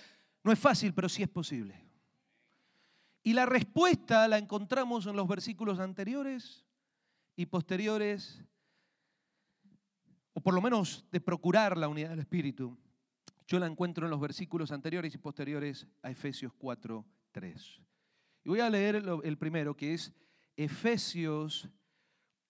No 0.45 0.53
es 0.53 0.59
fácil, 0.59 0.95
pero 0.95 1.09
sí 1.09 1.25
es 1.25 1.29
posible. 1.29 1.85
Y 3.25 3.33
la 3.33 3.47
respuesta 3.47 4.29
la 4.29 4.39
encontramos 4.39 5.07
en 5.07 5.17
los 5.17 5.27
versículos 5.27 5.81
anteriores 5.81 6.66
y 7.37 7.47
posteriores 7.47 8.43
o 10.33 10.41
por 10.41 10.53
lo 10.53 10.61
menos 10.61 11.07
de 11.11 11.21
procurar 11.21 11.79
la 11.79 11.89
unidad 11.89 12.11
del 12.11 12.19
Espíritu, 12.19 12.77
yo 13.47 13.59
la 13.59 13.67
encuentro 13.67 14.05
en 14.05 14.11
los 14.11 14.21
versículos 14.21 14.71
anteriores 14.71 15.15
y 15.15 15.19
posteriores 15.19 15.87
a 16.03 16.11
Efesios 16.11 16.53
4, 16.59 17.07
3. 17.33 17.81
Y 18.45 18.49
voy 18.51 18.61
a 18.61 18.69
leer 18.69 18.97
el 18.97 19.39
primero, 19.39 19.75
que 19.75 19.95
es 19.95 20.13
Efesios 20.55 21.71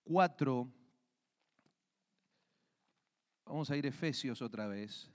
4. 0.02 0.68
Vamos 3.44 3.70
a 3.70 3.76
ir 3.76 3.84
a 3.84 3.88
Efesios 3.88 4.42
otra 4.42 4.66
vez. 4.66 5.08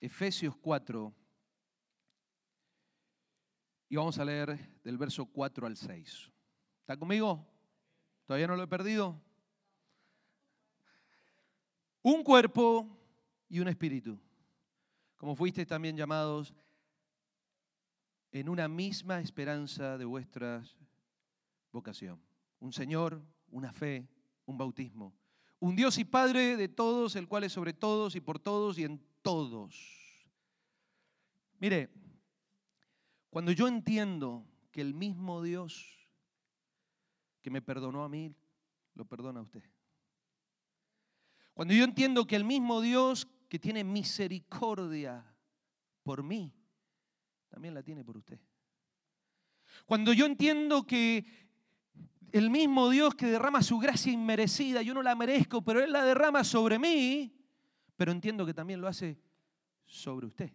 Efesios 0.00 0.56
4. 0.56 1.14
Y 3.90 3.96
vamos 3.96 4.18
a 4.18 4.24
leer 4.24 4.80
del 4.82 4.96
verso 4.96 5.26
4 5.26 5.66
al 5.66 5.76
6. 5.76 6.30
¿Está 6.90 6.98
conmigo? 6.98 7.46
¿Todavía 8.26 8.48
no 8.48 8.56
lo 8.56 8.64
he 8.64 8.66
perdido? 8.66 9.16
Un 12.02 12.24
cuerpo 12.24 12.84
y 13.48 13.60
un 13.60 13.68
espíritu, 13.68 14.18
como 15.16 15.36
fuisteis 15.36 15.68
también 15.68 15.96
llamados 15.96 16.52
en 18.32 18.48
una 18.48 18.66
misma 18.66 19.20
esperanza 19.20 19.98
de 19.98 20.04
vuestra 20.04 20.64
vocación. 21.70 22.20
Un 22.58 22.72
Señor, 22.72 23.22
una 23.52 23.72
fe, 23.72 24.08
un 24.44 24.58
bautismo. 24.58 25.14
Un 25.60 25.76
Dios 25.76 25.96
y 25.96 26.04
Padre 26.04 26.56
de 26.56 26.66
todos, 26.66 27.14
el 27.14 27.28
cual 27.28 27.44
es 27.44 27.52
sobre 27.52 27.72
todos 27.72 28.16
y 28.16 28.20
por 28.20 28.40
todos 28.40 28.80
y 28.80 28.82
en 28.82 29.00
todos. 29.22 30.26
Mire, 31.60 31.88
cuando 33.30 33.52
yo 33.52 33.68
entiendo 33.68 34.44
que 34.72 34.80
el 34.80 34.92
mismo 34.92 35.40
Dios 35.40 35.99
que 37.42 37.50
me 37.50 37.62
perdonó 37.62 38.04
a 38.04 38.08
mí, 38.08 38.34
lo 38.94 39.04
perdona 39.04 39.40
a 39.40 39.42
usted. 39.42 39.62
Cuando 41.54 41.74
yo 41.74 41.84
entiendo 41.84 42.26
que 42.26 42.36
el 42.36 42.44
mismo 42.44 42.80
Dios 42.80 43.28
que 43.48 43.58
tiene 43.58 43.84
misericordia 43.84 45.24
por 46.02 46.22
mí, 46.22 46.52
también 47.48 47.74
la 47.74 47.82
tiene 47.82 48.04
por 48.04 48.16
usted. 48.16 48.38
Cuando 49.86 50.12
yo 50.12 50.26
entiendo 50.26 50.86
que 50.86 51.24
el 52.32 52.50
mismo 52.50 52.88
Dios 52.90 53.14
que 53.14 53.26
derrama 53.26 53.62
su 53.62 53.78
gracia 53.78 54.12
inmerecida, 54.12 54.82
yo 54.82 54.94
no 54.94 55.02
la 55.02 55.14
merezco, 55.14 55.62
pero 55.62 55.82
Él 55.82 55.92
la 55.92 56.04
derrama 56.04 56.44
sobre 56.44 56.78
mí, 56.78 57.34
pero 57.96 58.12
entiendo 58.12 58.46
que 58.46 58.54
también 58.54 58.80
lo 58.80 58.88
hace 58.88 59.18
sobre 59.84 60.26
usted. 60.26 60.52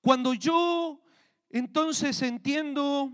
Cuando 0.00 0.34
yo 0.34 1.02
entonces 1.50 2.22
entiendo 2.22 3.12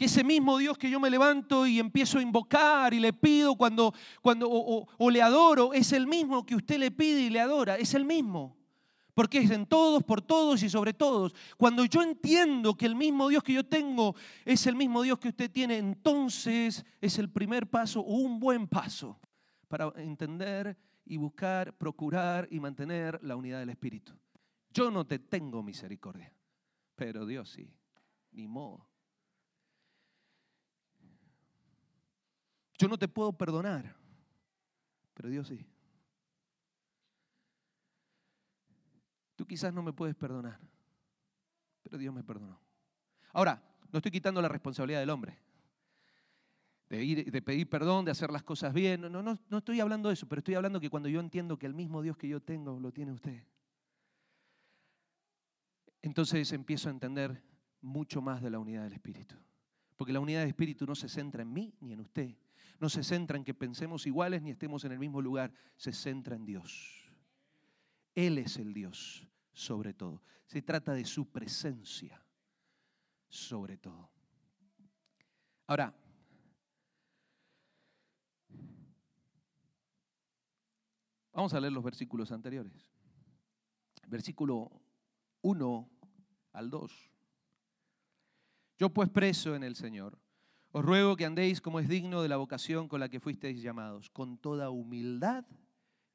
que 0.00 0.06
ese 0.06 0.24
mismo 0.24 0.56
Dios 0.56 0.78
que 0.78 0.88
yo 0.88 0.98
me 0.98 1.10
levanto 1.10 1.66
y 1.66 1.78
empiezo 1.78 2.18
a 2.18 2.22
invocar 2.22 2.94
y 2.94 3.00
le 3.00 3.12
pido 3.12 3.54
cuando, 3.54 3.92
cuando 4.22 4.48
o, 4.48 5.10
le 5.10 5.20
adoro, 5.20 5.74
es 5.74 5.92
el 5.92 6.06
mismo 6.06 6.46
que 6.46 6.54
usted 6.54 6.78
le 6.78 6.90
pide 6.90 7.20
y 7.20 7.28
le 7.28 7.38
adora, 7.38 7.76
es 7.76 7.92
el 7.92 8.06
mismo. 8.06 8.56
Porque 9.12 9.40
es 9.40 9.50
en 9.50 9.66
todos, 9.66 10.02
por 10.02 10.22
todos 10.22 10.62
y 10.62 10.70
sobre 10.70 10.94
todos. 10.94 11.34
Cuando 11.58 11.84
yo 11.84 12.00
entiendo 12.00 12.74
que 12.74 12.86
el 12.86 12.96
mismo 12.96 13.28
Dios 13.28 13.42
que 13.42 13.52
yo 13.52 13.66
tengo 13.66 14.14
es 14.46 14.66
el 14.66 14.74
mismo 14.74 15.02
Dios 15.02 15.18
que 15.18 15.28
usted 15.28 15.50
tiene, 15.50 15.76
entonces 15.76 16.82
es 16.98 17.18
el 17.18 17.28
primer 17.28 17.68
paso 17.68 18.00
o 18.00 18.14
un 18.14 18.40
buen 18.40 18.68
paso 18.68 19.20
para 19.68 19.92
entender 19.96 20.78
y 21.04 21.18
buscar, 21.18 21.76
procurar 21.76 22.48
y 22.50 22.58
mantener 22.58 23.22
la 23.22 23.36
unidad 23.36 23.58
del 23.58 23.68
Espíritu. 23.68 24.14
Yo 24.70 24.90
no 24.90 25.06
te 25.06 25.18
tengo 25.18 25.62
misericordia, 25.62 26.32
pero 26.96 27.26
Dios 27.26 27.50
sí, 27.50 27.70
ni 28.32 28.48
modo. 28.48 28.89
Yo 32.80 32.88
no 32.88 32.96
te 32.96 33.08
puedo 33.08 33.30
perdonar, 33.30 33.94
pero 35.12 35.28
Dios 35.28 35.48
sí. 35.48 35.66
Tú 39.36 39.46
quizás 39.46 39.74
no 39.74 39.82
me 39.82 39.92
puedes 39.92 40.16
perdonar, 40.16 40.58
pero 41.82 41.98
Dios 41.98 42.14
me 42.14 42.24
perdonó. 42.24 42.58
Ahora, 43.34 43.62
no 43.92 43.98
estoy 43.98 44.10
quitando 44.10 44.40
la 44.40 44.48
responsabilidad 44.48 45.00
del 45.00 45.10
hombre. 45.10 45.38
De, 46.88 47.04
ir, 47.04 47.30
de 47.30 47.42
pedir 47.42 47.68
perdón, 47.68 48.06
de 48.06 48.12
hacer 48.12 48.30
las 48.30 48.44
cosas 48.44 48.72
bien. 48.72 49.02
No, 49.02 49.10
no, 49.10 49.38
no 49.46 49.58
estoy 49.58 49.78
hablando 49.80 50.08
de 50.08 50.14
eso, 50.14 50.26
pero 50.26 50.38
estoy 50.38 50.54
hablando 50.54 50.80
que 50.80 50.88
cuando 50.88 51.10
yo 51.10 51.20
entiendo 51.20 51.58
que 51.58 51.66
el 51.66 51.74
mismo 51.74 52.00
Dios 52.00 52.16
que 52.16 52.28
yo 52.28 52.40
tengo 52.40 52.80
lo 52.80 52.92
tiene 52.92 53.12
usted, 53.12 53.44
entonces 56.00 56.50
empiezo 56.52 56.88
a 56.88 56.92
entender 56.92 57.42
mucho 57.82 58.22
más 58.22 58.40
de 58.40 58.48
la 58.48 58.58
unidad 58.58 58.84
del 58.84 58.94
Espíritu. 58.94 59.34
Porque 59.98 60.14
la 60.14 60.20
unidad 60.20 60.40
del 60.40 60.48
Espíritu 60.48 60.86
no 60.86 60.94
se 60.94 61.10
centra 61.10 61.42
en 61.42 61.52
mí 61.52 61.74
ni 61.80 61.92
en 61.92 62.00
usted, 62.00 62.34
no 62.80 62.88
se 62.88 63.04
centra 63.04 63.36
en 63.36 63.44
que 63.44 63.52
pensemos 63.52 64.06
iguales 64.06 64.42
ni 64.42 64.50
estemos 64.50 64.84
en 64.84 64.92
el 64.92 64.98
mismo 64.98 65.20
lugar, 65.20 65.52
se 65.76 65.92
centra 65.92 66.34
en 66.34 66.46
Dios. 66.46 67.12
Él 68.14 68.38
es 68.38 68.56
el 68.56 68.72
Dios 68.72 69.28
sobre 69.52 69.92
todo. 69.92 70.22
Se 70.46 70.62
trata 70.62 70.94
de 70.94 71.04
su 71.04 71.30
presencia 71.30 72.24
sobre 73.28 73.76
todo. 73.76 74.10
Ahora, 75.66 75.94
vamos 81.32 81.52
a 81.52 81.60
leer 81.60 81.74
los 81.74 81.84
versículos 81.84 82.32
anteriores. 82.32 82.90
Versículo 84.08 84.72
1 85.42 85.90
al 86.54 86.70
2. 86.70 87.10
Yo 88.78 88.88
pues 88.88 89.10
preso 89.10 89.54
en 89.54 89.64
el 89.64 89.76
Señor 89.76 90.18
os 90.72 90.84
ruego 90.84 91.16
que 91.16 91.24
andéis 91.24 91.60
como 91.60 91.80
es 91.80 91.88
digno 91.88 92.22
de 92.22 92.28
la 92.28 92.36
vocación 92.36 92.88
con 92.88 93.00
la 93.00 93.08
que 93.08 93.20
fuisteis 93.20 93.60
llamados, 93.60 94.08
con 94.10 94.38
toda 94.38 94.70
humildad 94.70 95.44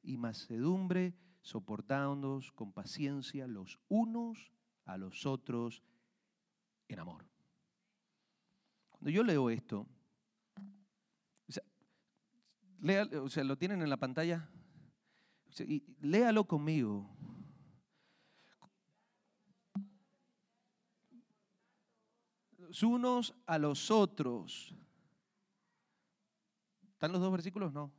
y 0.02 0.16
macedumbre, 0.16 1.14
soportándoos 1.42 2.52
con 2.52 2.72
paciencia 2.72 3.46
los 3.46 3.78
unos 3.88 4.50
a 4.84 4.96
los 4.96 5.26
otros 5.26 5.82
en 6.88 6.98
amor. 6.98 7.26
Cuando 8.90 9.10
yo 9.10 9.22
leo 9.22 9.50
esto, 9.50 9.86
o 13.22 13.28
sea, 13.28 13.44
lo 13.44 13.56
tienen 13.58 13.82
en 13.82 13.90
la 13.90 13.96
pantalla, 13.96 14.48
léalo 16.00 16.44
conmigo. 16.44 17.10
Unos 22.82 23.34
a 23.46 23.58
los 23.58 23.90
otros. 23.90 24.74
¿Están 26.92 27.12
los 27.12 27.20
dos 27.20 27.32
versículos? 27.32 27.72
No. 27.72 27.92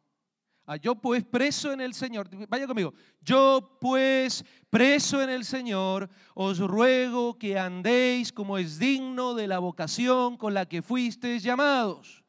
Ah, 0.69 0.75
yo 0.75 0.95
pues 0.95 1.23
preso 1.23 1.71
en 1.71 1.79
el 1.79 1.93
Señor, 1.93 2.29
vaya 2.49 2.67
conmigo, 2.67 2.93
yo 3.21 3.77
pues 3.79 4.43
preso 4.69 5.21
en 5.21 5.29
el 5.29 5.45
Señor, 5.45 6.09
os 6.33 6.59
ruego 6.59 7.39
que 7.39 7.57
andéis 7.57 8.33
como 8.33 8.57
es 8.57 8.77
digno 8.77 9.33
de 9.33 9.47
la 9.47 9.59
vocación 9.59 10.35
con 10.35 10.53
la 10.53 10.65
que 10.65 10.81
fuisteis 10.81 11.41
llamados, 11.41 12.21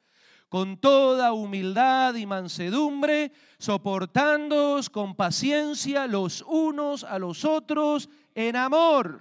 con 0.48 0.76
toda 0.76 1.32
humildad 1.32 2.14
y 2.14 2.26
mansedumbre, 2.26 3.32
soportándoos 3.58 4.88
con 4.88 5.16
paciencia 5.16 6.06
los 6.06 6.42
unos 6.42 7.02
a 7.02 7.18
los 7.18 7.44
otros 7.44 8.08
en 8.36 8.54
amor. 8.54 9.20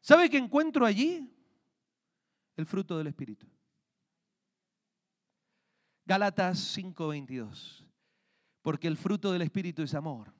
¿Sabe 0.00 0.30
qué 0.30 0.38
encuentro 0.38 0.86
allí? 0.86 1.28
El 2.56 2.66
fruto 2.66 2.98
del 2.98 3.06
Espíritu. 3.06 3.46
Gálatas 6.04 6.58
5:22. 6.76 7.86
Porque 8.62 8.88
el 8.88 8.96
fruto 8.96 9.32
del 9.32 9.42
Espíritu 9.42 9.82
es 9.82 9.94
amor, 9.94 10.34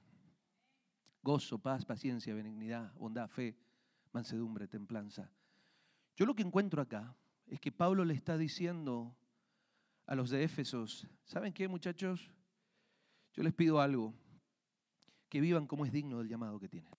gozo, 1.23 1.59
paz, 1.59 1.85
paciencia, 1.85 2.35
benignidad, 2.35 2.93
bondad, 2.95 3.29
fe, 3.29 3.57
mansedumbre, 4.13 4.69
templanza. 4.69 5.31
Yo 6.17 6.27
lo 6.27 6.35
que 6.35 6.43
encuentro 6.43 6.83
acá 6.83 7.17
es 7.47 7.61
que 7.61 7.73
Pablo 7.73 8.05
le 8.05 8.13
está 8.13 8.37
diciendo 8.37 9.17
a 10.07 10.15
los 10.15 10.29
de 10.29 10.45
Éfesos, 10.45 11.07
¿saben 11.25 11.53
qué 11.53 11.67
muchachos? 11.67 12.31
Yo 13.33 13.43
les 13.43 13.55
pido 13.55 13.81
algo, 13.81 14.13
que 15.29 15.41
vivan 15.41 15.67
como 15.67 15.87
es 15.87 15.93
digno 15.93 16.19
del 16.19 16.29
llamado 16.29 16.59
que 16.59 16.69
tienen. 16.69 16.93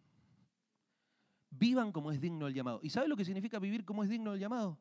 Vivan 1.50 1.92
como 1.92 2.12
es 2.12 2.22
digno 2.22 2.46
del 2.46 2.56
llamado. 2.56 2.80
¿Y 2.82 2.90
sabe 2.90 3.10
lo 3.10 3.18
que 3.18 3.26
significa 3.26 3.60
vivir 3.60 3.84
como 3.84 4.04
es 4.04 4.10
digno 4.10 4.32
del 4.32 4.40
llamado? 4.40 4.80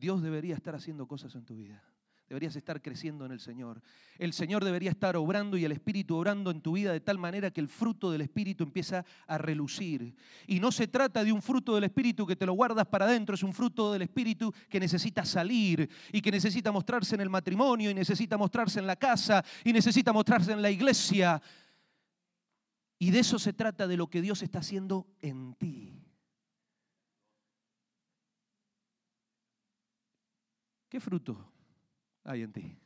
Dios 0.00 0.22
debería 0.22 0.54
estar 0.54 0.74
haciendo 0.74 1.06
cosas 1.06 1.34
en 1.34 1.44
tu 1.44 1.56
vida. 1.56 1.84
Deberías 2.30 2.54
estar 2.54 2.80
creciendo 2.80 3.26
en 3.26 3.32
el 3.32 3.40
Señor. 3.40 3.82
El 4.16 4.32
Señor 4.32 4.64
debería 4.64 4.90
estar 4.90 5.16
obrando 5.16 5.56
y 5.56 5.64
el 5.64 5.72
Espíritu 5.72 6.16
obrando 6.16 6.52
en 6.52 6.60
tu 6.60 6.72
vida 6.72 6.92
de 6.92 7.00
tal 7.00 7.18
manera 7.18 7.50
que 7.50 7.60
el 7.60 7.68
fruto 7.68 8.12
del 8.12 8.20
Espíritu 8.20 8.62
empieza 8.62 9.04
a 9.26 9.36
relucir. 9.36 10.14
Y 10.46 10.60
no 10.60 10.70
se 10.70 10.86
trata 10.86 11.24
de 11.24 11.32
un 11.32 11.42
fruto 11.42 11.74
del 11.74 11.84
Espíritu 11.84 12.24
que 12.24 12.36
te 12.36 12.46
lo 12.46 12.52
guardas 12.52 12.86
para 12.86 13.04
adentro, 13.04 13.34
es 13.34 13.42
un 13.42 13.52
fruto 13.52 13.92
del 13.92 14.02
Espíritu 14.02 14.54
que 14.68 14.78
necesita 14.78 15.24
salir 15.24 15.90
y 16.12 16.22
que 16.22 16.30
necesita 16.30 16.70
mostrarse 16.70 17.16
en 17.16 17.20
el 17.20 17.30
matrimonio 17.30 17.90
y 17.90 17.94
necesita 17.94 18.38
mostrarse 18.38 18.78
en 18.78 18.86
la 18.86 18.94
casa 18.94 19.44
y 19.64 19.72
necesita 19.72 20.12
mostrarse 20.12 20.52
en 20.52 20.62
la 20.62 20.70
iglesia. 20.70 21.42
Y 22.96 23.10
de 23.10 23.18
eso 23.18 23.40
se 23.40 23.52
trata 23.52 23.88
de 23.88 23.96
lo 23.96 24.08
que 24.08 24.22
Dios 24.22 24.40
está 24.44 24.60
haciendo 24.60 25.08
en 25.20 25.54
ti. 25.54 25.99
¿Qué 30.90 30.98
fruto 30.98 31.38
hay 32.24 32.42
en 32.42 32.52
ti? 32.52 32.76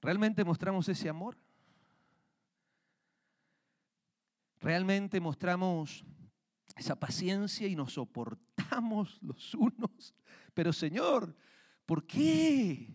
¿Realmente 0.00 0.44
mostramos 0.44 0.88
ese 0.88 1.08
amor? 1.08 1.36
¿Realmente 4.60 5.20
mostramos 5.20 6.04
esa 6.76 6.94
paciencia 6.94 7.66
y 7.66 7.74
nos 7.74 7.94
soportamos 7.94 9.20
los 9.20 9.52
unos? 9.54 10.14
Pero 10.54 10.72
Señor, 10.72 11.36
¿por 11.84 12.06
qué? 12.06 12.88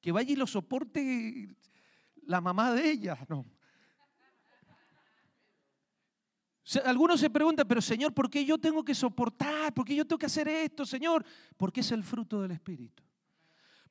Que 0.00 0.12
vaya 0.12 0.32
y 0.32 0.36
lo 0.36 0.46
soporte 0.46 1.56
la 2.22 2.40
mamá 2.40 2.72
de 2.72 2.92
ella. 2.92 3.18
No. 3.28 3.44
Algunos 6.84 7.18
se 7.18 7.30
preguntan, 7.30 7.66
pero 7.66 7.80
Señor, 7.80 8.12
¿por 8.12 8.30
qué 8.30 8.44
yo 8.44 8.58
tengo 8.58 8.84
que 8.84 8.94
soportar? 8.94 9.72
¿Por 9.72 9.84
qué 9.84 9.94
yo 9.94 10.04
tengo 10.04 10.18
que 10.18 10.26
hacer 10.26 10.46
esto, 10.48 10.84
Señor? 10.84 11.24
Porque 11.56 11.80
es 11.80 11.90
el 11.90 12.04
fruto 12.04 12.42
del 12.42 12.52
Espíritu. 12.52 13.02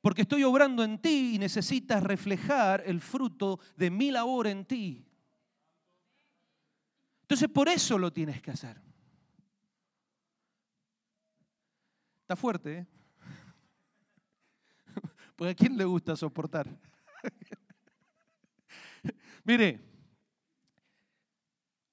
Porque 0.00 0.22
estoy 0.22 0.44
obrando 0.44 0.82
en 0.82 0.98
ti 0.98 1.32
y 1.34 1.38
necesitas 1.38 2.02
reflejar 2.02 2.82
el 2.86 3.00
fruto 3.00 3.60
de 3.76 3.90
mi 3.90 4.10
labor 4.10 4.46
en 4.46 4.64
ti. 4.64 5.04
Entonces 7.22 7.48
por 7.48 7.68
eso 7.68 7.98
lo 7.98 8.12
tienes 8.12 8.40
que 8.40 8.50
hacer. 8.50 8.80
Está 12.22 12.34
fuerte, 12.34 12.78
¿eh? 12.78 12.86
Porque 15.36 15.50
a 15.50 15.54
quién 15.54 15.76
le 15.76 15.84
gusta 15.84 16.16
soportar. 16.16 16.66
Mire, 19.44 19.89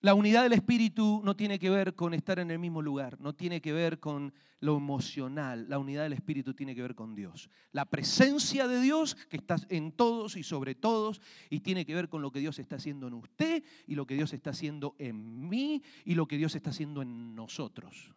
la 0.07 0.13
unidad 0.13 0.43
del 0.43 0.53
espíritu 0.53 1.19
no 1.25 1.35
tiene 1.35 1.59
que 1.59 1.69
ver 1.69 1.93
con 1.93 2.13
estar 2.13 2.39
en 2.39 2.49
el 2.49 2.59
mismo 2.59 2.81
lugar, 2.81 3.19
no 3.19 3.35
tiene 3.35 3.59
que 3.59 3.73
ver 3.73 3.99
con 3.99 4.33
lo 4.61 4.77
emocional. 4.77 5.65
La 5.67 5.79
unidad 5.79 6.03
del 6.03 6.13
espíritu 6.13 6.53
tiene 6.53 6.73
que 6.73 6.81
ver 6.81 6.95
con 6.95 7.13
Dios. 7.13 7.49
La 7.73 7.83
presencia 7.83 8.69
de 8.69 8.79
Dios 8.79 9.15
que 9.15 9.35
está 9.35 9.57
en 9.67 9.91
todos 9.91 10.37
y 10.37 10.43
sobre 10.43 10.75
todos 10.75 11.19
y 11.49 11.59
tiene 11.59 11.85
que 11.85 11.93
ver 11.93 12.07
con 12.07 12.21
lo 12.21 12.31
que 12.31 12.39
Dios 12.39 12.57
está 12.57 12.77
haciendo 12.77 13.07
en 13.07 13.15
usted 13.15 13.65
y 13.85 13.95
lo 13.95 14.07
que 14.07 14.15
Dios 14.15 14.31
está 14.31 14.51
haciendo 14.51 14.95
en 14.97 15.49
mí 15.49 15.83
y 16.05 16.15
lo 16.15 16.25
que 16.25 16.37
Dios 16.37 16.55
está 16.55 16.69
haciendo 16.69 17.01
en 17.01 17.35
nosotros. 17.35 18.15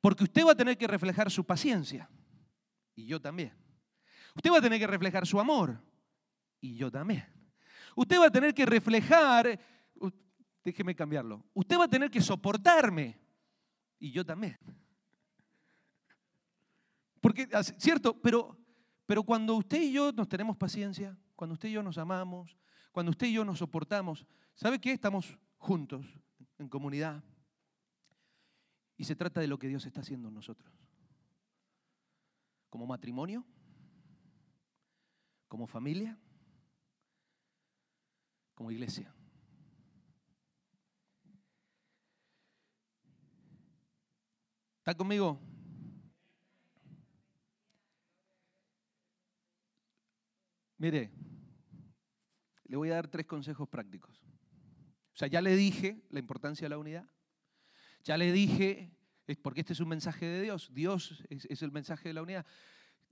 Porque 0.00 0.22
usted 0.22 0.46
va 0.46 0.52
a 0.52 0.56
tener 0.56 0.78
que 0.78 0.86
reflejar 0.86 1.32
su 1.32 1.44
paciencia 1.44 2.08
y 2.94 3.06
yo 3.06 3.20
también. 3.20 3.52
Usted 4.36 4.52
va 4.52 4.58
a 4.58 4.62
tener 4.62 4.78
que 4.78 4.86
reflejar 4.86 5.26
su 5.26 5.40
amor 5.40 5.82
y 6.60 6.76
yo 6.76 6.92
también. 6.92 7.24
Usted 7.96 8.20
va 8.20 8.26
a 8.26 8.30
tener 8.30 8.54
que 8.54 8.66
reflejar 8.66 9.58
déjeme 10.66 10.96
cambiarlo. 10.96 11.44
Usted 11.54 11.78
va 11.78 11.84
a 11.84 11.88
tener 11.88 12.10
que 12.10 12.20
soportarme 12.20 13.16
y 14.00 14.10
yo 14.10 14.26
también. 14.26 14.58
Porque, 17.20 17.48
¿cierto? 17.78 18.20
Pero, 18.20 18.58
pero 19.06 19.22
cuando 19.22 19.54
usted 19.54 19.80
y 19.80 19.92
yo 19.92 20.10
nos 20.10 20.28
tenemos 20.28 20.56
paciencia, 20.56 21.16
cuando 21.36 21.54
usted 21.54 21.68
y 21.68 21.72
yo 21.72 21.84
nos 21.84 21.98
amamos, 21.98 22.58
cuando 22.90 23.10
usted 23.10 23.28
y 23.28 23.34
yo 23.34 23.44
nos 23.44 23.60
soportamos, 23.60 24.26
¿sabe 24.56 24.80
qué? 24.80 24.90
Estamos 24.90 25.38
juntos, 25.56 26.04
en 26.58 26.68
comunidad. 26.68 27.22
Y 28.96 29.04
se 29.04 29.14
trata 29.14 29.40
de 29.40 29.46
lo 29.46 29.60
que 29.60 29.68
Dios 29.68 29.86
está 29.86 30.00
haciendo 30.00 30.28
en 30.28 30.34
nosotros. 30.34 30.74
Como 32.70 32.86
matrimonio, 32.86 33.46
como 35.46 35.68
familia, 35.68 36.18
como 38.56 38.72
iglesia. 38.72 39.15
¿Está 44.86 44.96
conmigo? 44.96 45.40
Mire, 50.78 51.10
le 52.66 52.76
voy 52.76 52.90
a 52.90 52.94
dar 52.94 53.08
tres 53.08 53.26
consejos 53.26 53.68
prácticos. 53.68 54.22
O 55.12 55.16
sea, 55.16 55.26
ya 55.26 55.40
le 55.40 55.56
dije 55.56 56.06
la 56.10 56.20
importancia 56.20 56.66
de 56.66 56.68
la 56.68 56.78
unidad. 56.78 57.10
Ya 58.04 58.16
le 58.16 58.30
dije, 58.30 58.96
porque 59.42 59.62
este 59.62 59.72
es 59.72 59.80
un 59.80 59.88
mensaje 59.88 60.24
de 60.24 60.42
Dios. 60.42 60.72
Dios 60.72 61.24
es, 61.30 61.62
el 61.62 61.72
mensaje 61.72 62.10
de 62.10 62.14
la 62.14 62.22
unidad. 62.22 62.46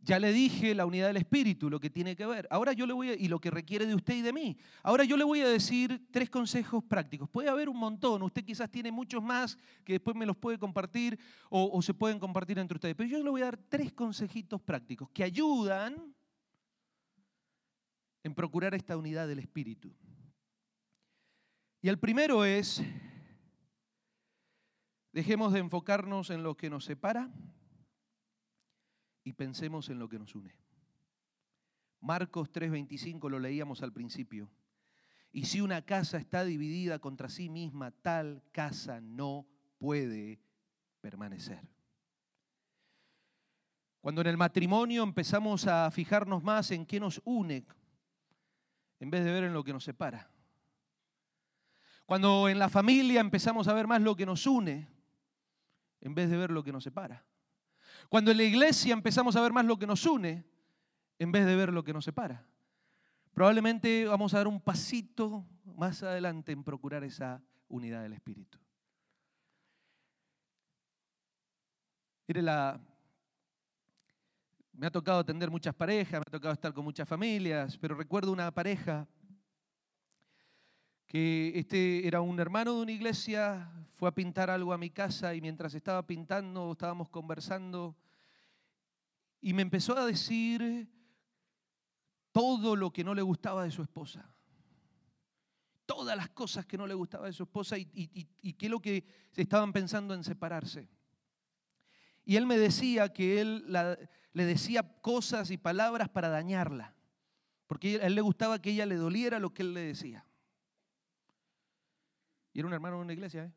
Ya 0.04 0.18
le 0.18 0.34
dije 0.34 0.74
la 0.74 0.84
unidad 0.84 1.06
del 1.06 1.16
espíritu, 1.16 1.70
lo 1.70 1.80
que 1.80 1.88
tiene 1.88 2.14
que 2.14 2.26
ver. 2.26 2.46
Ahora 2.50 2.74
yo 2.74 2.84
le 2.86 2.92
voy 2.92 3.08
a, 3.08 3.14
y 3.14 3.26
lo 3.26 3.40
que 3.40 3.50
requiere 3.50 3.86
de 3.86 3.94
usted 3.94 4.14
y 4.14 4.20
de 4.20 4.34
mí. 4.34 4.58
Ahora 4.82 5.04
yo 5.04 5.16
le 5.16 5.24
voy 5.24 5.40
a 5.40 5.48
decir 5.48 6.06
tres 6.10 6.28
consejos 6.28 6.84
prácticos. 6.84 7.30
Puede 7.30 7.48
haber 7.48 7.70
un 7.70 7.78
montón, 7.78 8.22
usted 8.22 8.44
quizás 8.44 8.70
tiene 8.70 8.92
muchos 8.92 9.22
más 9.22 9.56
que 9.82 9.94
después 9.94 10.14
me 10.14 10.26
los 10.26 10.36
puede 10.36 10.58
compartir 10.58 11.18
o, 11.48 11.70
o 11.72 11.80
se 11.80 11.94
pueden 11.94 12.18
compartir 12.18 12.58
entre 12.58 12.76
ustedes. 12.76 12.94
Pero 12.94 13.08
yo 13.08 13.22
le 13.22 13.30
voy 13.30 13.40
a 13.40 13.46
dar 13.46 13.56
tres 13.56 13.94
consejitos 13.94 14.60
prácticos 14.60 15.08
que 15.08 15.24
ayudan 15.24 16.14
en 18.22 18.34
procurar 18.34 18.74
esta 18.74 18.98
unidad 18.98 19.26
del 19.26 19.38
espíritu. 19.38 19.90
Y 21.80 21.88
el 21.88 21.98
primero 21.98 22.44
es, 22.44 22.82
dejemos 25.12 25.54
de 25.54 25.60
enfocarnos 25.60 26.28
en 26.28 26.42
lo 26.42 26.58
que 26.58 26.68
nos 26.68 26.84
separa 26.84 27.30
y 29.24 29.32
pensemos 29.32 29.88
en 29.88 29.98
lo 29.98 30.08
que 30.08 30.18
nos 30.18 30.34
une. 30.34 30.54
Marcos 32.00 32.52
3:25 32.52 33.30
lo 33.30 33.38
leíamos 33.38 33.82
al 33.82 33.92
principio. 33.92 34.50
Y 35.32 35.46
si 35.46 35.60
una 35.60 35.82
casa 35.82 36.18
está 36.18 36.44
dividida 36.44 37.00
contra 37.00 37.28
sí 37.28 37.48
misma, 37.48 37.90
tal 37.90 38.44
casa 38.52 39.00
no 39.00 39.46
puede 39.78 40.38
permanecer. 41.00 41.66
Cuando 44.00 44.20
en 44.20 44.26
el 44.28 44.37
matrimonio 44.37 45.02
empezamos 45.02 45.66
a 45.66 45.90
fijarnos 45.90 46.42
más 46.42 46.70
en 46.70 46.84
qué 46.84 47.00
nos 47.00 47.20
une, 47.24 47.66
en 49.00 49.10
vez 49.10 49.24
de 49.24 49.32
ver 49.32 49.44
en 49.44 49.54
lo 49.54 49.64
que 49.64 49.72
nos 49.72 49.82
separa. 49.82 50.30
Cuando 52.06 52.48
en 52.50 52.58
la 52.58 52.68
familia 52.68 53.20
empezamos 53.20 53.66
a 53.66 53.72
ver 53.72 53.87
más 53.87 54.02
lo 54.02 54.14
que 54.14 54.26
nos 54.26 54.46
une, 54.46 54.87
en 56.02 56.14
vez 56.14 56.28
de 56.30 56.37
ver 56.37 56.50
lo 56.50 56.62
que 56.62 56.70
nos 56.70 56.84
separa. 56.84 57.24
Cuando 58.09 58.30
en 58.30 58.37
la 58.37 58.42
iglesia 58.42 58.92
empezamos 58.92 59.37
a 59.37 59.40
ver 59.40 59.52
más 59.52 59.64
lo 59.64 59.78
que 59.78 59.87
nos 59.87 60.04
une 60.07 60.44
en 61.18 61.33
vez 61.33 61.46
de 61.46 61.57
ver 61.57 61.72
lo 61.72 61.85
que 61.85 61.92
nos 61.92 62.04
separa. 62.04 62.46
Probablemente 63.33 64.07
vamos 64.07 64.33
a 64.35 64.38
dar 64.38 64.48
un 64.48 64.61
pasito 64.61 65.44
más 65.64 66.02
adelante 66.02 66.52
en 66.52 66.62
procurar 66.62 67.02
esa 67.04 67.42
unidad 67.68 68.02
del 68.02 68.12
Espíritu. 68.12 68.59
Mire, 72.26 72.42
la, 72.42 72.80
me 74.72 74.87
ha 74.87 74.90
tocado 74.90 75.18
atender 75.18 75.50
muchas 75.50 75.74
parejas, 75.74 76.12
me 76.12 76.24
ha 76.26 76.30
tocado 76.30 76.54
estar 76.54 76.72
con 76.72 76.85
muchas 76.85 77.09
familias, 77.09 77.76
pero 77.76 77.94
recuerdo 77.94 78.33
una 78.33 78.50
pareja 78.50 79.07
que 81.06 81.52
este 81.54 82.06
era 82.06 82.20
un 82.20 82.38
hermano 82.40 82.74
de 82.74 82.82
una 82.82 82.92
iglesia, 82.92 83.70
fue 83.96 84.08
a 84.08 84.14
pintar 84.14 84.50
algo 84.50 84.72
a 84.72 84.78
mi 84.78 84.90
casa 84.90 85.34
y 85.34 85.40
mientras 85.40 85.74
estaba 85.74 86.06
pintando 86.06 86.72
estábamos 86.72 87.08
conversando 87.08 87.96
y 89.40 89.52
me 89.52 89.62
empezó 89.62 89.96
a 89.96 90.06
decir 90.06 90.88
todo 92.32 92.74
lo 92.74 92.92
que 92.92 93.04
no 93.04 93.14
le 93.14 93.22
gustaba 93.22 93.62
de 93.62 93.70
su 93.70 93.82
esposa. 93.82 94.28
Todas 95.86 96.16
las 96.16 96.30
cosas 96.30 96.64
que 96.64 96.78
no 96.78 96.86
le 96.86 96.94
gustaba 96.94 97.26
de 97.26 97.34
su 97.34 97.42
esposa 97.42 97.76
y, 97.76 97.88
y, 97.92 98.52
qué 98.54 98.66
es 98.66 98.70
lo 98.70 98.80
que 98.80 99.06
estaban 99.36 99.72
pensando 99.72 100.14
en 100.14 100.24
separarse. 100.24 100.88
Y 102.24 102.36
él 102.36 102.46
me 102.46 102.56
decía 102.56 103.12
que 103.12 103.42
él 103.42 103.66
le 104.32 104.44
decía 104.46 104.82
cosas 105.02 105.50
y 105.50 105.58
palabras 105.58 106.08
para 106.08 106.30
dañarla, 106.30 106.94
porque 107.66 108.00
a 108.02 108.06
él 108.06 108.14
le 108.14 108.22
gustaba 108.22 108.62
que 108.62 108.70
ella 108.70 108.86
le 108.86 108.96
doliera 108.96 109.38
lo 109.38 109.52
que 109.52 109.60
él 109.60 109.74
le 109.74 109.82
decía. 109.82 110.24
Y 112.54 112.60
era 112.60 112.68
un 112.68 112.72
hermano 112.72 112.96
de 112.96 113.02
una 113.02 113.12
iglesia, 113.12 113.44
¿eh? 113.44 113.52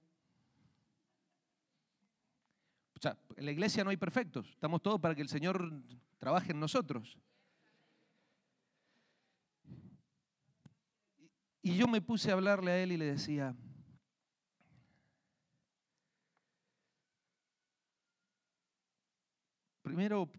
O 2.95 2.99
sea, 2.99 3.15
en 3.35 3.45
la 3.45 3.51
iglesia 3.51 3.83
no 3.83 3.91
hay 3.91 3.97
perfectos, 3.97 4.49
estamos 4.49 4.81
todos 4.81 4.99
para 4.99 5.13
que 5.13 5.21
el 5.21 5.29
Señor 5.29 5.71
trabaje 6.17 6.51
en 6.51 6.59
nosotros. 6.59 7.19
Y 11.61 11.77
yo 11.77 11.87
me 11.87 12.01
puse 12.01 12.31
a 12.31 12.33
hablarle 12.33 12.71
a 12.71 12.81
él 12.81 12.91
y 12.91 12.97
le 12.97 13.05
decía, 13.05 13.55
primero 19.83 20.31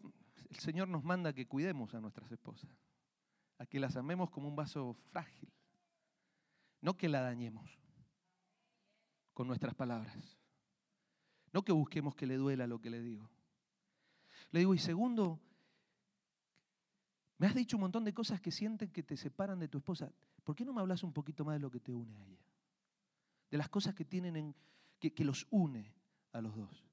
el 0.51 0.59
Señor 0.59 0.89
nos 0.89 1.05
manda 1.05 1.33
que 1.33 1.47
cuidemos 1.47 1.95
a 1.95 2.01
nuestras 2.01 2.33
esposas, 2.33 2.71
a 3.59 3.67
que 3.67 3.79
las 3.79 3.95
amemos 3.95 4.31
como 4.31 4.49
un 4.49 4.57
vaso 4.57 4.95
frágil, 5.13 5.49
no 6.81 6.97
que 6.97 7.09
la 7.09 7.21
dañemos 7.21 7.79
con 9.39 9.47
nuestras 9.47 9.73
palabras. 9.73 10.37
No 11.53 11.63
que 11.63 11.71
busquemos 11.71 12.17
que 12.17 12.27
le 12.27 12.37
duela 12.37 12.67
lo 12.67 12.81
que 12.81 12.91
le 12.91 13.01
digo. 13.01 13.31
Le 14.51 14.59
digo, 14.59 14.75
y 14.75 14.79
segundo, 14.79 15.39
me 17.39 17.47
has 17.47 17.55
dicho 17.55 17.77
un 17.77 17.83
montón 17.83 18.05
de 18.05 18.13
cosas 18.13 18.41
que 18.41 18.51
sienten 18.51 18.91
que 18.91 19.05
te 19.05 19.17
separan 19.17 19.61
de 19.61 19.69
tu 19.69 19.79
esposa. 19.79 20.13
¿Por 20.43 20.57
qué 20.57 20.65
no 20.65 20.73
me 20.73 20.81
hablas 20.81 21.05
un 21.05 21.13
poquito 21.13 21.45
más 21.45 21.55
de 21.55 21.61
lo 21.61 21.71
que 21.71 21.79
te 21.79 21.95
une 21.95 22.17
a 22.17 22.27
ella? 22.27 22.49
De 23.49 23.57
las 23.57 23.69
cosas 23.69 23.95
que 23.95 24.05
tienen 24.05 24.35
en, 24.35 24.57
que, 24.99 25.15
que 25.15 25.23
los 25.23 25.47
une 25.51 25.95
a 26.33 26.41
los 26.41 26.57
dos. 26.57 26.85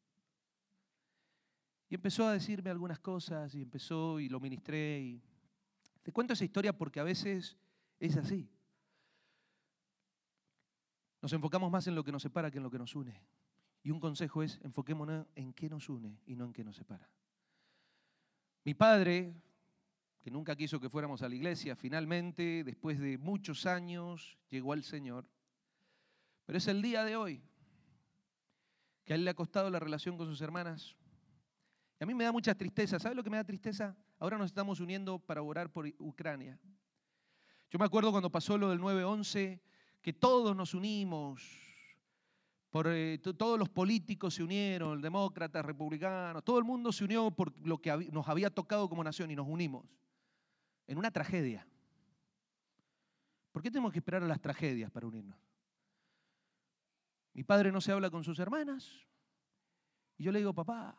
Y 1.90 1.96
empezó 1.96 2.28
a 2.28 2.34
decirme 2.34 2.70
algunas 2.70 3.00
cosas 3.00 3.56
y 3.56 3.64
empezó 3.64 4.20
y 4.20 4.30
lo 4.30 4.40
ministré. 4.40 5.02
Y... 5.02 5.24
Te 6.04 6.12
cuento 6.12 6.34
esa 6.34 6.46
historia 6.46 6.78
porque 6.78 7.00
a 7.00 7.04
veces 7.04 7.58
es 8.00 8.16
así. 8.18 8.48
Nos 11.26 11.34
enfocamos 11.34 11.72
más 11.72 11.88
en 11.88 11.96
lo 11.96 12.04
que 12.04 12.12
nos 12.12 12.22
separa 12.22 12.52
que 12.52 12.60
en 12.60 12.64
lo 12.64 12.70
que 12.70 12.78
nos 12.78 12.96
une. 12.96 13.20
Y 13.82 13.90
un 13.90 14.00
consejo 14.00 14.44
es, 14.44 14.60
enfoquémonos 14.62 15.26
en 15.34 15.54
qué 15.54 15.68
nos 15.68 15.90
une 15.90 16.20
y 16.28 16.36
no 16.36 16.46
en 16.46 16.54
qué 16.54 16.64
nos 16.64 16.76
separa. 16.76 17.10
Mi 18.64 18.76
padre, 18.76 19.34
que 20.22 20.30
nunca 20.30 20.56
quiso 20.56 20.80
que 20.80 20.88
fuéramos 20.88 21.24
a 21.24 21.28
la 21.28 21.34
iglesia, 21.34 21.76
finalmente, 21.76 22.64
después 22.64 23.00
de 23.00 23.18
muchos 23.18 23.66
años, 23.66 24.38
llegó 24.50 24.72
al 24.72 24.84
Señor. 24.84 25.28
Pero 26.46 26.60
es 26.60 26.68
el 26.68 26.84
día 26.84 27.04
de 27.04 27.16
hoy 27.16 27.42
que 29.04 29.14
a 29.14 29.16
él 29.16 29.26
le 29.26 29.32
ha 29.32 29.34
costado 29.34 29.72
la 29.72 29.80
relación 29.80 30.18
con 30.18 30.28
sus 30.28 30.40
hermanas. 30.42 30.96
Y 32.00 32.04
a 32.04 32.06
mí 32.06 32.14
me 32.14 32.26
da 32.26 32.32
mucha 32.32 32.54
tristeza. 32.54 33.00
¿Sabe 33.00 33.16
lo 33.16 33.24
que 33.24 33.32
me 33.32 33.38
da 33.38 33.44
tristeza? 33.44 33.98
Ahora 34.20 34.38
nos 34.38 34.46
estamos 34.46 34.80
uniendo 34.80 35.18
para 35.18 35.42
orar 35.42 35.72
por 35.72 35.88
Ucrania. 35.98 36.60
Yo 37.72 37.80
me 37.80 37.86
acuerdo 37.86 38.12
cuando 38.12 38.32
pasó 38.32 38.60
lo 38.60 38.70
del 38.70 38.80
9-11, 38.80 39.60
que 40.06 40.14
todos 40.14 40.56
nos 40.56 40.76
unimos, 40.76 41.42
por, 42.70 42.86
eh, 42.90 43.18
todos 43.18 43.58
los 43.58 43.70
políticos 43.70 44.36
se 44.36 44.44
unieron, 44.44 45.02
demócratas, 45.02 45.66
republicanos, 45.66 46.44
todo 46.44 46.60
el 46.60 46.64
mundo 46.64 46.92
se 46.92 47.06
unió 47.06 47.32
por 47.32 47.58
lo 47.66 47.80
que 47.80 47.92
nos 48.12 48.28
había 48.28 48.52
tocado 48.52 48.88
como 48.88 49.04
nación 49.04 49.32
y 49.32 49.36
nos 49.36 49.48
unimos 49.48 49.84
en 50.86 51.00
una 51.00 51.10
tragedia. 51.10 51.68
¿Por 53.52 53.64
qué 53.64 53.72
tenemos 53.72 53.92
que 53.92 53.98
esperar 53.98 54.22
a 54.22 54.28
las 54.28 54.40
tragedias 54.40 54.92
para 54.92 55.08
unirnos? 55.08 55.40
Mi 57.34 57.44
padre 57.44 57.72
no 57.72 57.82
se 57.82 57.92
habla 57.92 58.12
con 58.12 58.24
sus 58.24 58.38
hermanas 58.38 59.08
y 60.20 60.24
yo 60.24 60.32
le 60.32 60.38
digo, 60.38 60.54
papá, 60.54 60.96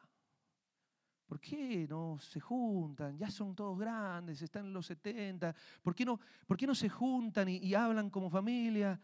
¿por 1.26 1.40
qué 1.40 1.86
no 1.88 2.18
se 2.18 2.40
juntan? 2.40 3.18
Ya 3.18 3.30
son 3.30 3.54
todos 3.54 3.78
grandes, 3.78 4.40
están 4.40 4.66
en 4.66 4.72
los 4.72 4.86
70, 4.86 5.54
¿por 5.82 5.94
qué 5.94 6.04
no, 6.04 6.18
por 6.46 6.56
qué 6.56 6.66
no 6.66 6.74
se 6.74 6.88
juntan 6.88 7.48
y 7.48 7.74
hablan 7.74 8.10
como 8.10 8.30
familia? 8.30 8.98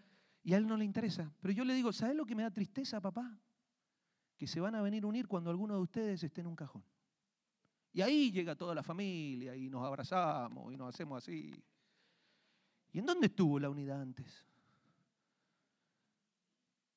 Y 0.44 0.54
a 0.54 0.56
él 0.56 0.66
no 0.66 0.76
le 0.76 0.84
interesa. 0.84 1.30
Pero 1.40 1.52
yo 1.52 1.64
le 1.64 1.74
digo, 1.74 1.92
¿sabes 1.92 2.16
lo 2.16 2.26
que 2.26 2.34
me 2.34 2.42
da 2.42 2.50
tristeza, 2.50 3.00
papá? 3.00 3.38
Que 4.36 4.46
se 4.46 4.60
van 4.60 4.74
a 4.74 4.82
venir 4.82 5.04
a 5.04 5.06
unir 5.06 5.28
cuando 5.28 5.50
alguno 5.50 5.74
de 5.74 5.80
ustedes 5.80 6.22
esté 6.22 6.40
en 6.40 6.48
un 6.48 6.56
cajón. 6.56 6.84
Y 7.92 8.00
ahí 8.00 8.32
llega 8.32 8.56
toda 8.56 8.74
la 8.74 8.82
familia 8.82 9.54
y 9.54 9.68
nos 9.68 9.84
abrazamos 9.84 10.72
y 10.72 10.76
nos 10.76 10.94
hacemos 10.94 11.18
así. 11.22 11.62
¿Y 12.92 12.98
en 12.98 13.06
dónde 13.06 13.26
estuvo 13.26 13.58
la 13.58 13.70
unidad 13.70 14.00
antes? 14.00 14.46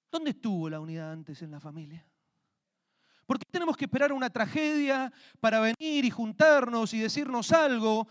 ¿Dónde 0.10 0.32
estuvo 0.32 0.70
la 0.70 0.80
unidad 0.80 1.12
antes 1.12 1.42
en 1.42 1.52
la 1.52 1.60
familia? 1.60 2.06
¿Por 3.26 3.40
qué 3.40 3.46
tenemos 3.50 3.76
que 3.76 3.86
esperar 3.86 4.14
una 4.14 4.30
tragedia 4.30 5.12
para 5.40 5.60
venir 5.60 6.06
y 6.06 6.10
juntarnos 6.10 6.94
y 6.94 7.00
decirnos 7.00 7.52
algo 7.52 8.08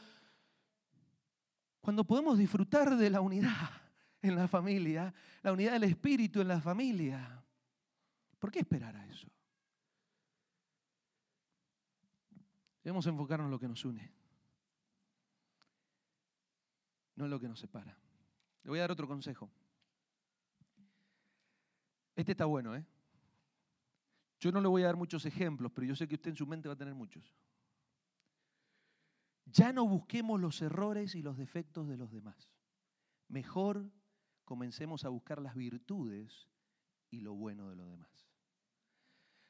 cuando 1.81 2.05
podemos 2.05 2.39
disfrutar 2.39 2.97
de 2.97 3.11
la 3.11 3.21
unidad? 3.21 3.85
en 4.29 4.37
la 4.37 4.49
familia, 4.49 5.13
la 5.43 5.53
unidad 5.53 5.73
del 5.73 5.85
espíritu 5.85 6.41
en 6.41 6.49
la 6.49 6.59
familia. 6.59 7.45
¿Por 8.39 8.51
qué 8.51 8.61
esperar 8.61 8.97
a 8.97 9.07
eso? 9.07 9.29
Debemos 12.83 13.07
enfocarnos 13.07 13.47
en 13.47 13.51
lo 13.51 13.59
que 13.59 13.69
nos 13.69 13.85
une, 13.85 14.11
no 17.17 17.27
en 17.27 17.31
lo 17.31 17.39
que 17.39 17.49
nos 17.49 17.61
separa. 17.61 17.99
Le 18.63 18.71
voy 18.71 18.79
a 18.79 18.83
dar 18.83 18.93
otro 18.93 19.07
consejo. 19.07 19.51
Este 22.17 22.33
está 22.33 22.47
bueno, 22.47 22.75
¿eh? 22.75 22.85
Yo 24.41 24.53
no 24.53 24.61
le 24.61 24.69
voy 24.69 24.83
a 24.83 24.87
dar 24.87 24.97
muchos 24.97 25.25
ejemplos, 25.27 25.73
pero 25.75 25.87
yo 25.87 25.97
sé 25.97 26.07
que 26.07 26.17
usted 26.17 26.31
en 26.31 26.37
su 26.37 26.47
mente 26.47 26.69
va 26.69 26.75
a 26.75 26.79
tener 26.79 26.95
muchos. 26.95 27.35
Ya 29.47 29.73
no 29.73 29.87
busquemos 29.87 30.41
los 30.41 30.61
errores 30.63 31.15
y 31.15 31.23
los 31.23 31.37
defectos 31.37 31.89
de 31.89 31.97
los 31.97 32.11
demás. 32.11 32.51
Mejor 33.29 33.91
comencemos 34.45 35.05
a 35.05 35.09
buscar 35.09 35.41
las 35.41 35.55
virtudes 35.55 36.49
y 37.11 37.21
lo 37.21 37.35
bueno 37.35 37.69
de 37.71 37.77
los 37.77 37.89
demás. 37.89 38.29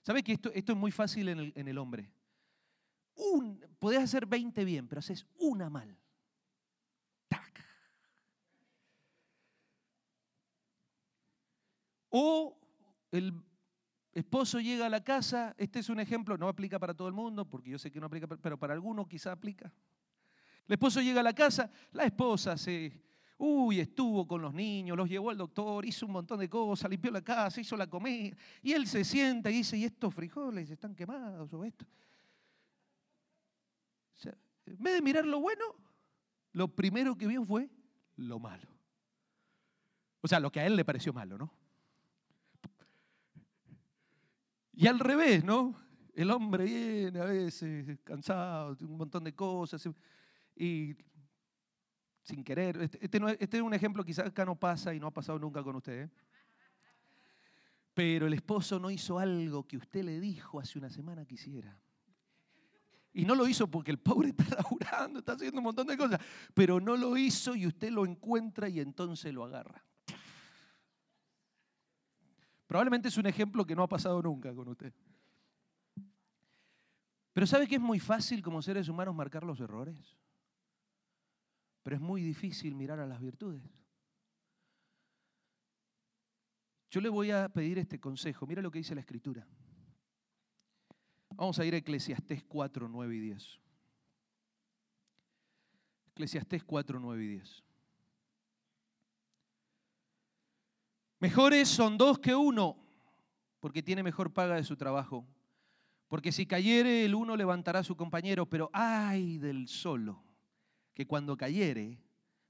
¿Sabe 0.03 0.23
que 0.23 0.33
esto, 0.33 0.53
esto 0.53 0.73
es 0.73 0.79
muy 0.79 0.91
fácil 0.91 1.29
en 1.29 1.39
el, 1.39 1.53
en 1.57 1.69
el 1.69 1.79
hombre? 1.79 2.13
Un, 3.17 3.61
podés 3.79 4.01
hacer 4.01 4.27
20 4.27 4.65
bien, 4.65 4.87
pero 4.87 4.99
haces 4.99 5.27
una 5.39 5.71
mal. 5.71 5.97
¡Tac! 7.29 7.65
O 12.11 12.59
el 13.13 13.33
esposo 14.15 14.61
llega 14.61 14.87
a 14.87 14.89
la 14.89 15.03
casa, 15.03 15.55
este 15.59 15.81
es 15.81 15.89
un 15.89 16.01
ejemplo, 16.01 16.37
no 16.39 16.49
aplica 16.49 16.79
para 16.79 16.95
todo 16.95 17.09
el 17.09 17.15
mundo, 17.15 17.45
porque 17.45 17.71
yo 17.71 17.79
sé 17.79 17.91
que 17.91 18.01
no 18.01 18.07
aplica, 18.07 18.27
pero 18.27 18.59
para 18.59 18.75
alguno 18.75 19.07
quizá 19.07 19.33
aplica. 19.33 19.73
El 20.67 20.75
esposo 20.75 21.01
llega 21.01 21.21
a 21.21 21.25
la 21.25 21.35
casa, 21.35 21.71
la 21.93 22.05
esposa 22.05 22.57
se 22.57 23.05
Uy, 23.37 23.81
estuvo 23.81 24.27
con 24.27 24.41
los 24.41 24.55
niños, 24.55 24.97
los 24.97 25.09
llevó 25.09 25.31
al 25.31 25.37
doctor, 25.37 25.85
hizo 25.85 26.07
un 26.07 26.13
montón 26.13 26.39
de 26.39 26.49
cosas, 26.49 26.89
limpió 26.89 27.11
la 27.11 27.23
casa, 27.23 27.61
hizo 27.61 27.77
la 27.77 27.89
comida. 27.89 28.37
Y 28.63 28.73
él 28.73 28.87
se 28.87 29.05
sienta 29.05 29.51
y 29.51 29.55
dice, 29.55 29.77
¿y 29.77 29.85
estos 29.85 30.15
frijoles 30.15 30.71
están 30.71 30.95
quemados 30.95 31.53
o 31.53 31.65
esto? 31.65 31.85
O 34.15 34.17
sea, 34.17 34.35
en 34.67 34.83
vez 34.83 34.95
de 34.95 35.03
mirar 35.03 35.27
lo 35.27 35.41
bueno, 35.41 35.65
lo 36.53 36.69
primero 36.69 37.17
que 37.17 37.27
vio 37.27 37.45
fue 37.45 37.69
lo 38.17 38.39
malo. 38.39 38.69
O 40.21 40.29
sea, 40.29 40.39
lo 40.39 40.51
que 40.53 40.61
a 40.61 40.67
él 40.67 40.77
le 40.77 40.85
pareció 40.85 41.13
malo, 41.13 41.37
¿no? 41.37 41.53
Y 44.77 44.87
al 44.87 44.99
revés, 44.99 45.45
¿no? 45.45 45.75
El 46.15 46.31
hombre 46.31 46.65
viene 46.65 47.21
a 47.21 47.25
veces 47.25 47.99
cansado, 48.05 48.77
un 48.81 48.97
montón 48.97 49.25
de 49.25 49.35
cosas, 49.35 49.89
y 50.57 50.97
sin 52.23 52.43
querer. 52.43 52.81
Este, 52.83 53.05
este, 53.05 53.19
este, 53.39 53.57
es 53.59 53.63
un 53.63 53.75
ejemplo 53.75 54.05
quizás 54.05 54.27
acá 54.27 54.45
no 54.45 54.57
pasa 54.57 54.95
y 54.95 55.01
no 55.01 55.09
ha 55.09 55.13
pasado 55.13 55.39
nunca 55.39 55.63
con 55.63 55.77
usted. 55.77 56.05
¿eh? 56.05 56.11
Pero 57.93 58.27
el 58.27 58.33
esposo 58.33 58.79
no 58.79 58.91
hizo 58.91 59.19
algo 59.19 59.67
que 59.67 59.77
usted 59.77 60.03
le 60.03 60.21
dijo 60.21 60.59
hace 60.59 60.79
una 60.79 60.91
semana 60.91 61.25
que 61.25 61.35
hiciera. 61.35 61.79
Y 63.13 63.25
no 63.25 63.37
lo 63.37 63.47
hizo 63.47 63.71
porque 63.71 63.93
el 63.93 63.99
pobre 63.99 64.31
está 64.31 64.57
laburando, 64.57 65.21
está 65.21 65.35
haciendo 65.35 65.59
un 65.59 65.65
montón 65.65 65.87
de 65.87 65.97
cosas. 65.97 66.21
Pero 66.53 66.81
no 66.81 66.97
lo 66.97 67.17
hizo 67.17 67.55
y 67.55 67.67
usted 67.67 67.91
lo 67.91 68.05
encuentra 68.05 68.69
y 68.69 68.81
entonces 68.81 69.33
lo 69.33 69.45
agarra. 69.45 69.85
Probablemente 72.75 73.07
es 73.07 73.17
un 73.17 73.27
ejemplo 73.27 73.65
que 73.65 73.77
no 73.77 73.85
ha 73.85 73.89
pasado 73.89 74.21
nunca 74.21 74.53
con 74.53 74.67
usted. 74.67 74.93
Pero 77.33 77.47
¿sabe 77.47 77.69
que 77.69 77.77
es 77.77 77.81
muy 77.81 78.01
fácil 78.01 78.43
como 78.43 78.61
seres 78.63 78.89
humanos 78.89 79.15
marcar 79.15 79.45
los 79.45 79.61
errores? 79.61 80.19
pero 81.85 81.95
es 81.95 82.03
muy 82.03 82.21
difícil 82.21 82.75
mirar 82.75 82.99
a 82.99 83.07
las 83.07 83.21
virtudes. 83.21 83.63
Yo 86.91 87.01
le 87.01 87.09
voy 87.09 87.31
a 87.31 87.49
pedir 87.49 87.79
este 87.79 88.01
consejo. 88.01 88.45
Mira 88.45 88.61
lo 88.61 88.73
que 88.73 88.79
dice 88.79 88.97
la 88.97 89.03
Escritura. 89.03 89.47
Vamos 91.31 91.61
a 91.61 91.65
ir 91.65 91.75
a 91.75 91.77
Eclesiastés 91.77 92.43
4, 92.43 92.89
9 92.89 93.15
y 93.15 93.21
10. 93.21 93.61
Eclesiastés 96.09 96.65
4, 96.65 96.99
9 96.99 97.23
y 97.23 97.29
10. 97.29 97.65
Mejores 101.25 101.71
son 101.71 101.97
dos 101.97 102.19
que 102.19 102.35
uno, 102.35 102.77
porque 103.59 103.83
tiene 103.83 104.03
mejor 104.03 104.35
paga 104.35 104.57
de 104.57 104.63
su 104.63 104.77
trabajo. 104.77 105.27
Porque 106.07 106.33
si 106.33 106.45
cayere 106.45 107.07
el 107.07 107.15
uno 107.15 107.35
levantará 107.35 107.79
a 107.79 107.83
su 107.83 107.97
compañero, 107.97 108.45
pero 108.45 108.69
ay 108.75 109.39
del 109.39 109.67
solo 109.67 110.23
que 110.93 111.07
cuando 111.07 111.35
cayere 111.35 111.99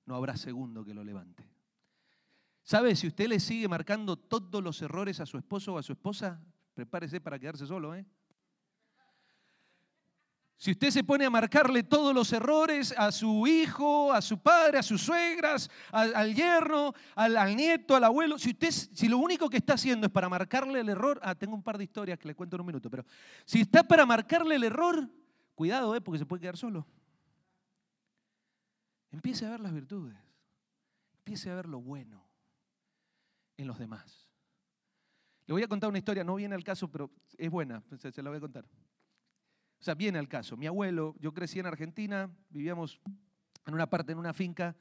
no 0.06 0.16
habrá 0.16 0.36
segundo 0.36 0.84
que 0.84 0.92
lo 0.92 1.04
levante. 1.04 1.48
¿Sabe? 2.64 2.96
Si 2.96 3.06
usted 3.06 3.28
le 3.28 3.38
sigue 3.38 3.68
marcando 3.68 4.16
todos 4.16 4.60
los 4.60 4.82
errores 4.82 5.20
a 5.20 5.26
su 5.26 5.38
esposo 5.38 5.74
o 5.74 5.78
a 5.78 5.84
su 5.84 5.92
esposa, 5.92 6.44
prepárese 6.74 7.20
para 7.20 7.38
quedarse 7.38 7.68
solo, 7.68 7.94
¿eh? 7.94 8.04
Si 10.64 10.70
usted 10.70 10.88
se 10.88 11.04
pone 11.04 11.26
a 11.26 11.28
marcarle 11.28 11.82
todos 11.82 12.14
los 12.14 12.32
errores 12.32 12.94
a 12.96 13.12
su 13.12 13.46
hijo, 13.46 14.10
a 14.14 14.22
su 14.22 14.38
padre, 14.38 14.78
a 14.78 14.82
sus 14.82 15.02
suegras, 15.02 15.68
al, 15.92 16.34
yerno, 16.34 16.94
al, 17.14 17.54
nieto, 17.54 17.94
al 17.94 18.04
abuelo, 18.04 18.38
si, 18.38 18.52
usted, 18.52 18.70
si 18.70 19.06
lo 19.06 19.18
único 19.18 19.50
que 19.50 19.58
está 19.58 19.74
haciendo 19.74 20.06
es 20.06 20.10
para 20.10 20.30
marcarle 20.30 20.80
el 20.80 20.88
error, 20.88 21.20
ah, 21.22 21.34
tengo 21.34 21.54
un 21.54 21.62
par 21.62 21.76
de 21.76 21.84
historias 21.84 22.18
que 22.18 22.28
le 22.28 22.34
cuento 22.34 22.56
en 22.56 22.62
un 22.62 22.68
minuto, 22.68 22.88
pero 22.88 23.04
si 23.44 23.60
está 23.60 23.82
para 23.82 24.06
marcarle 24.06 24.54
el 24.54 24.64
error, 24.64 25.06
cuidado, 25.54 25.94
¿eh? 25.96 26.00
porque 26.00 26.18
se 26.18 26.24
puede 26.24 26.40
quedar 26.40 26.56
solo. 26.56 26.86
Empiece 29.10 29.44
a 29.44 29.50
ver 29.50 29.60
las 29.60 29.74
virtudes. 29.74 30.16
Empiece 31.18 31.50
a 31.50 31.56
ver 31.56 31.68
lo 31.68 31.82
bueno 31.82 32.26
en 33.58 33.66
los 33.66 33.78
demás. 33.78 34.30
Le 35.44 35.52
voy 35.52 35.62
a 35.62 35.68
contar 35.68 35.90
una 35.90 35.98
historia, 35.98 36.24
no 36.24 36.36
viene 36.36 36.54
al 36.54 36.64
caso, 36.64 36.90
pero 36.90 37.10
es 37.36 37.50
buena, 37.50 37.82
se 37.98 38.22
la 38.22 38.30
voy 38.30 38.38
a 38.38 38.40
contar. 38.40 38.64
O 39.84 39.90
sea, 39.92 39.94
viene 39.94 40.18
al 40.18 40.28
caso. 40.28 40.56
Mi 40.56 40.66
abuelo, 40.66 41.14
yo 41.20 41.34
crecí 41.34 41.58
en 41.58 41.66
Argentina, 41.66 42.34
vivíamos 42.48 43.02
en 43.66 43.74
una 43.74 43.86
parte, 43.90 44.12
en 44.12 44.18
una 44.18 44.32
finca, 44.32 44.74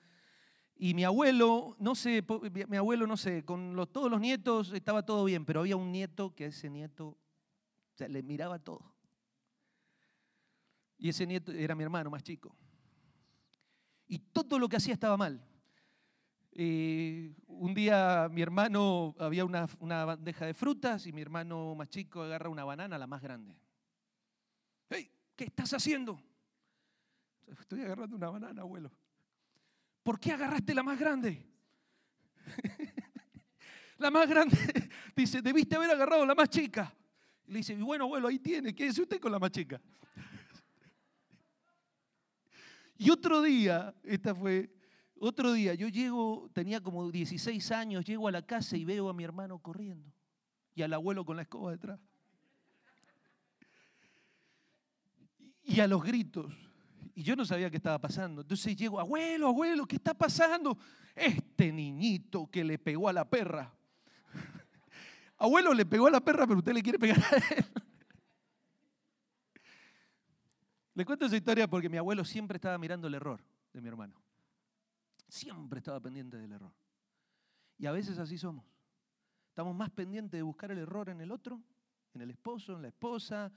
y 0.78 0.94
mi 0.94 1.04
abuelo, 1.04 1.76
no 1.78 1.94
sé, 1.94 2.24
mi 2.70 2.78
abuelo, 2.78 3.06
no 3.06 3.18
sé, 3.18 3.44
con 3.44 3.76
todos 3.92 4.10
los 4.10 4.22
nietos 4.22 4.72
estaba 4.72 5.06
todo 5.06 5.26
bien, 5.26 5.44
pero 5.44 5.60
había 5.60 5.76
un 5.76 5.92
nieto 5.92 6.34
que 6.34 6.46
a 6.46 6.48
ese 6.48 6.70
nieto 6.70 7.18
le 7.98 8.24
miraba 8.24 8.60
todo. 8.60 8.96
Y 10.98 11.10
ese 11.10 11.28
nieto 11.28 11.52
era 11.52 11.76
mi 11.76 11.84
hermano 11.84 12.10
más 12.10 12.24
chico. 12.24 12.56
Y 14.08 14.20
todo 14.20 14.58
lo 14.58 14.70
que 14.70 14.78
hacía 14.78 14.94
estaba 14.94 15.18
mal. 15.18 15.46
Eh, 16.54 17.36
un 17.48 17.74
día 17.74 18.30
mi 18.32 18.42
hermano, 18.42 19.18
había 19.20 19.44
una, 19.44 19.68
una, 19.80 20.06
bandeja 20.06 20.46
de 20.46 20.54
frutas 20.54 21.06
y 21.08 21.12
mi 21.12 21.22
hermano 21.22 21.76
más 21.76 21.90
chico 21.90 22.22
agarra 22.22 22.48
una 22.48 22.64
banana, 22.64 22.98
la 22.98 23.06
más 23.06 23.22
grande. 23.22 23.63
¡Hey! 24.94 25.10
¿Qué 25.36 25.46
estás 25.46 25.74
haciendo? 25.74 26.22
Estoy 27.60 27.82
agarrando 27.82 28.16
una 28.16 28.30
banana, 28.30 28.62
abuelo. 28.62 28.92
¿Por 30.04 30.20
qué 30.20 30.32
agarraste 30.32 30.74
la 30.74 30.84
más 30.84 31.00
grande? 31.00 31.44
la 33.98 34.12
más 34.12 34.28
grande. 34.30 34.58
Dice, 35.16 35.42
debiste 35.42 35.76
haber 35.76 35.92
agarrado 35.92 36.26
la 36.26 36.36
más 36.36 36.50
chica. 36.50 36.94
le 37.48 37.58
dice, 37.60 37.76
bueno, 37.76 38.06
abuelo, 38.06 38.28
ahí 38.28 38.40
tiene. 38.40 38.76
¿Qué 38.76 38.88
es 38.88 39.00
usted 39.00 39.20
con 39.20 39.32
la 39.32 39.40
más 39.40 39.52
chica? 39.52 39.82
y 42.98 43.10
otro 43.10 43.42
día, 43.42 43.94
esta 44.04 44.36
fue, 44.36 44.70
otro 45.20 45.54
día, 45.54 45.74
yo 45.74 45.88
llego, 45.88 46.50
tenía 46.54 46.82
como 46.82 47.10
16 47.10 47.72
años, 47.72 48.06
llego 48.06 48.28
a 48.28 48.32
la 48.32 48.46
casa 48.46 48.78
y 48.78 48.86
veo 48.86 49.10
a 49.10 49.14
mi 49.14 49.24
hermano 49.24 49.60
corriendo 49.60 50.12
y 50.76 50.82
al 50.82 50.94
abuelo 50.94 51.26
con 51.26 51.36
la 51.36 51.44
escoba 51.44 51.72
detrás. 51.72 52.00
Y 55.64 55.80
a 55.80 55.88
los 55.88 56.04
gritos. 56.04 56.54
Y 57.16 57.24
yo 57.24 57.36
no 57.36 57.46
sabía 57.46 57.70
qué 57.70 57.78
estaba 57.78 58.00
pasando. 58.00 58.42
Entonces 58.42 58.76
llego, 58.76 59.00
abuelo, 59.00 59.48
abuelo, 59.48 59.86
¿qué 59.86 59.96
está 59.96 60.14
pasando? 60.14 60.78
Este 61.16 61.72
niñito 61.72 62.50
que 62.50 62.64
le 62.64 62.80
pegó 62.80 63.08
a 63.08 63.14
la 63.14 63.30
perra. 63.30 63.72
abuelo 65.38 65.74
le 65.74 65.86
pegó 65.86 66.08
a 66.08 66.12
la 66.12 66.22
perra, 66.22 66.48
pero 66.48 66.60
usted 66.60 66.74
le 66.74 66.82
quiere 66.82 66.98
pegar 66.98 67.20
a 67.20 67.38
él. 67.56 67.66
le 70.96 71.06
cuento 71.06 71.26
esa 71.26 71.38
historia 71.38 71.68
porque 71.68 71.90
mi 71.90 71.98
abuelo 71.98 72.26
siempre 72.26 72.58
estaba 72.58 72.78
mirando 72.78 73.08
el 73.08 73.14
error 73.14 73.44
de 73.72 73.82
mi 73.82 73.88
hermano. 73.88 74.22
Siempre 75.28 75.80
estaba 75.80 76.00
pendiente 76.00 76.38
del 76.38 76.52
error. 76.52 76.74
Y 77.78 77.86
a 77.86 77.92
veces 77.92 78.18
así 78.18 78.38
somos. 78.38 78.66
Estamos 79.50 79.76
más 79.76 79.92
pendientes 79.92 80.40
de 80.40 80.42
buscar 80.42 80.72
el 80.72 80.80
error 80.80 81.10
en 81.10 81.22
el 81.22 81.32
otro, 81.32 81.62
en 82.14 82.22
el 82.22 82.32
esposo, 82.32 82.76
en 82.76 82.82
la 82.82 82.88
esposa, 82.88 83.52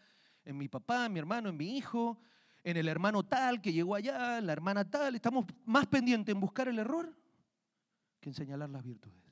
en 0.46 0.56
mi 0.56 0.68
papá, 0.68 1.06
en 1.06 1.12
mi 1.12 1.18
hermano, 1.18 1.50
en 1.50 1.56
mi 1.56 1.76
hijo, 1.76 2.18
en 2.62 2.76
el 2.76 2.88
hermano 2.88 3.24
tal 3.24 3.60
que 3.60 3.72
llegó 3.72 3.94
allá, 3.94 4.38
en 4.38 4.46
la 4.46 4.52
hermana 4.52 4.88
tal. 4.88 5.14
Estamos 5.14 5.44
más 5.66 5.86
pendientes 5.86 6.32
en 6.32 6.40
buscar 6.40 6.68
el 6.68 6.78
error 6.78 7.14
que 8.20 8.30
en 8.30 8.34
señalar 8.34 8.70
las 8.70 8.82
virtudes. 8.82 9.22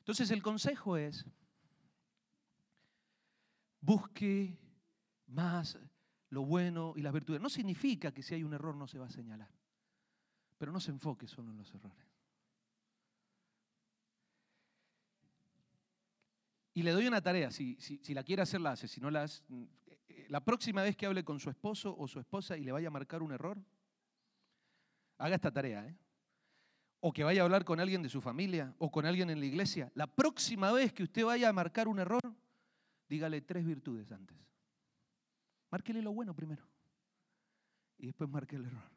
Entonces 0.00 0.30
el 0.30 0.42
consejo 0.42 0.96
es, 0.96 1.24
busque 3.80 4.58
más 5.26 5.78
lo 6.30 6.44
bueno 6.44 6.94
y 6.96 7.02
las 7.02 7.12
virtudes. 7.12 7.40
No 7.40 7.48
significa 7.48 8.12
que 8.12 8.22
si 8.22 8.34
hay 8.34 8.42
un 8.42 8.54
error 8.54 8.74
no 8.74 8.86
se 8.86 8.98
va 8.98 9.06
a 9.06 9.10
señalar, 9.10 9.50
pero 10.58 10.72
no 10.72 10.80
se 10.80 10.90
enfoque 10.90 11.26
solo 11.26 11.50
en 11.50 11.58
los 11.58 11.72
errores. 11.74 12.13
Y 16.74 16.82
le 16.82 16.90
doy 16.90 17.06
una 17.06 17.22
tarea, 17.22 17.52
si, 17.52 17.76
si, 17.78 18.14
la 18.14 18.24
quiere 18.24 18.42
hacer, 18.42 18.60
la 18.60 18.72
hace. 18.72 18.88
Si 18.88 19.00
no 19.00 19.08
la 19.08 19.22
hace, 19.22 19.44
la 20.28 20.44
próxima 20.44 20.82
vez 20.82 20.96
que 20.96 21.06
hable 21.06 21.24
con 21.24 21.38
su 21.38 21.48
esposo 21.48 21.94
o 21.96 22.08
su 22.08 22.18
esposa 22.18 22.56
y 22.56 22.64
le 22.64 22.72
vaya 22.72 22.88
a 22.88 22.90
marcar 22.90 23.22
un 23.22 23.32
error, 23.32 23.56
haga 25.18 25.36
esta 25.36 25.52
tarea. 25.52 25.86
¿eh? 25.86 25.96
O 26.98 27.12
que 27.12 27.22
vaya 27.22 27.42
a 27.42 27.44
hablar 27.44 27.64
con 27.64 27.78
alguien 27.78 28.02
de 28.02 28.08
su 28.08 28.20
familia 28.20 28.74
o 28.78 28.90
con 28.90 29.06
alguien 29.06 29.30
en 29.30 29.38
la 29.38 29.46
iglesia. 29.46 29.92
La 29.94 30.08
próxima 30.08 30.72
vez 30.72 30.92
que 30.92 31.04
usted 31.04 31.24
vaya 31.24 31.48
a 31.48 31.52
marcar 31.52 31.86
un 31.86 32.00
error, 32.00 32.22
dígale 33.08 33.40
tres 33.40 33.64
virtudes 33.64 34.10
antes. 34.10 34.36
Márquele 35.70 36.02
lo 36.02 36.12
bueno 36.12 36.34
primero. 36.34 36.66
Y 37.98 38.06
después 38.06 38.28
marque 38.28 38.56
el 38.56 38.64
error. 38.64 38.90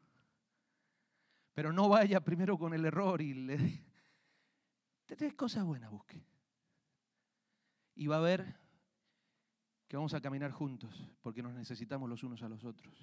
Pero 1.54 1.72
no 1.72 1.88
vaya 1.88 2.20
primero 2.20 2.58
con 2.58 2.74
el 2.74 2.84
error 2.84 3.22
y 3.22 3.34
le... 3.34 3.84
Tres 5.06 5.34
cosas 5.34 5.64
buenas 5.64 5.90
busque. 5.90 6.22
Y 7.98 8.06
va 8.06 8.18
a 8.18 8.20
ver 8.20 8.54
que 9.88 9.96
vamos 9.96 10.14
a 10.14 10.20
caminar 10.20 10.52
juntos, 10.52 11.02
porque 11.20 11.42
nos 11.42 11.52
necesitamos 11.52 12.08
los 12.08 12.22
unos 12.22 12.40
a 12.44 12.48
los 12.48 12.62
otros. 12.62 12.94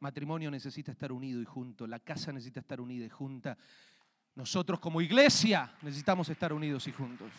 Matrimonio 0.00 0.50
necesita 0.50 0.90
estar 0.90 1.12
unido 1.12 1.42
y 1.42 1.44
junto, 1.44 1.86
la 1.86 2.00
casa 2.00 2.32
necesita 2.32 2.60
estar 2.60 2.80
unida 2.80 3.04
y 3.04 3.10
junta. 3.10 3.58
Nosotros 4.34 4.80
como 4.80 5.02
iglesia 5.02 5.76
necesitamos 5.82 6.30
estar 6.30 6.50
unidos 6.54 6.88
y 6.88 6.92
juntos. 6.92 7.30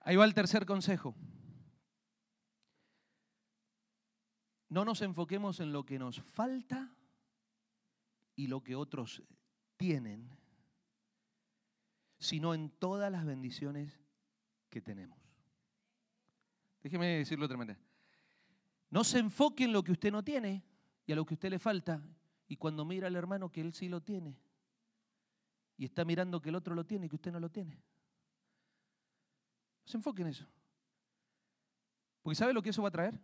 Ahí 0.00 0.16
va 0.16 0.24
el 0.24 0.32
tercer 0.32 0.64
consejo. 0.64 1.14
No 4.70 4.86
nos 4.86 5.02
enfoquemos 5.02 5.60
en 5.60 5.70
lo 5.70 5.84
que 5.84 5.98
nos 5.98 6.22
falta 6.22 6.94
y 8.36 8.46
lo 8.46 8.62
que 8.62 8.74
otros 8.74 9.22
tienen, 9.76 10.37
sino 12.18 12.54
en 12.54 12.70
todas 12.70 13.10
las 13.10 13.24
bendiciones 13.24 14.00
que 14.70 14.80
tenemos. 14.80 15.18
Déjeme 16.82 17.18
decirlo 17.18 17.46
otra 17.46 17.56
manera. 17.56 17.78
No 18.90 19.04
se 19.04 19.18
enfoque 19.18 19.64
en 19.64 19.72
lo 19.72 19.82
que 19.82 19.92
usted 19.92 20.10
no 20.10 20.24
tiene 20.24 20.64
y 21.06 21.12
a 21.12 21.16
lo 21.16 21.24
que 21.24 21.34
usted 21.34 21.50
le 21.50 21.58
falta. 21.58 22.02
Y 22.46 22.56
cuando 22.56 22.84
mira 22.84 23.06
al 23.06 23.16
hermano 23.16 23.50
que 23.50 23.60
él 23.60 23.74
sí 23.74 23.88
lo 23.88 24.02
tiene 24.02 24.38
y 25.76 25.84
está 25.84 26.04
mirando 26.04 26.40
que 26.40 26.48
el 26.48 26.54
otro 26.54 26.74
lo 26.74 26.84
tiene 26.84 27.06
y 27.06 27.08
que 27.08 27.16
usted 27.16 27.32
no 27.32 27.40
lo 27.40 27.50
tiene. 27.50 27.74
No 27.74 27.82
se 29.84 29.96
enfoque 29.96 30.22
en 30.22 30.28
eso. 30.28 30.46
Porque 32.22 32.36
¿sabe 32.36 32.52
lo 32.52 32.62
que 32.62 32.70
eso 32.70 32.82
va 32.82 32.88
a 32.88 32.92
traer? 32.92 33.20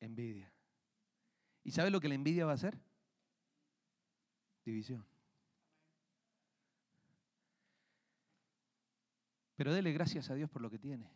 Envidia. 0.00 0.52
¿Y 1.64 1.70
sabe 1.70 1.90
lo 1.90 2.00
que 2.00 2.08
la 2.08 2.14
envidia 2.14 2.44
va 2.44 2.52
a 2.52 2.56
hacer? 2.56 2.78
División. 4.64 5.11
Pero 9.62 9.74
dele 9.74 9.92
gracias 9.92 10.28
a 10.28 10.34
Dios 10.34 10.50
por 10.50 10.60
lo 10.60 10.68
que 10.68 10.76
tiene. 10.76 11.08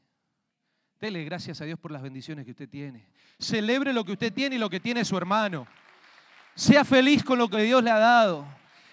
Dele 1.01 1.25
gracias 1.25 1.61
a 1.61 1.65
Dios 1.65 1.81
por 1.81 1.91
las 1.91 2.01
bendiciones 2.01 2.45
que 2.45 2.53
usted 2.53 2.69
tiene. 2.69 3.09
Celebre 3.41 3.93
lo 3.93 4.05
que 4.05 4.13
usted 4.13 4.33
tiene 4.33 4.55
y 4.55 4.59
lo 4.61 4.71
que 4.71 4.79
tiene 4.79 5.05
su 5.05 5.17
hermano. 5.17 5.67
Sea 6.55 6.85
feliz 6.85 7.25
con 7.25 7.41
lo 7.41 7.49
que 7.49 7.61
Dios 7.65 7.83
le 7.83 7.91
ha 7.91 7.99
dado. 7.99 8.47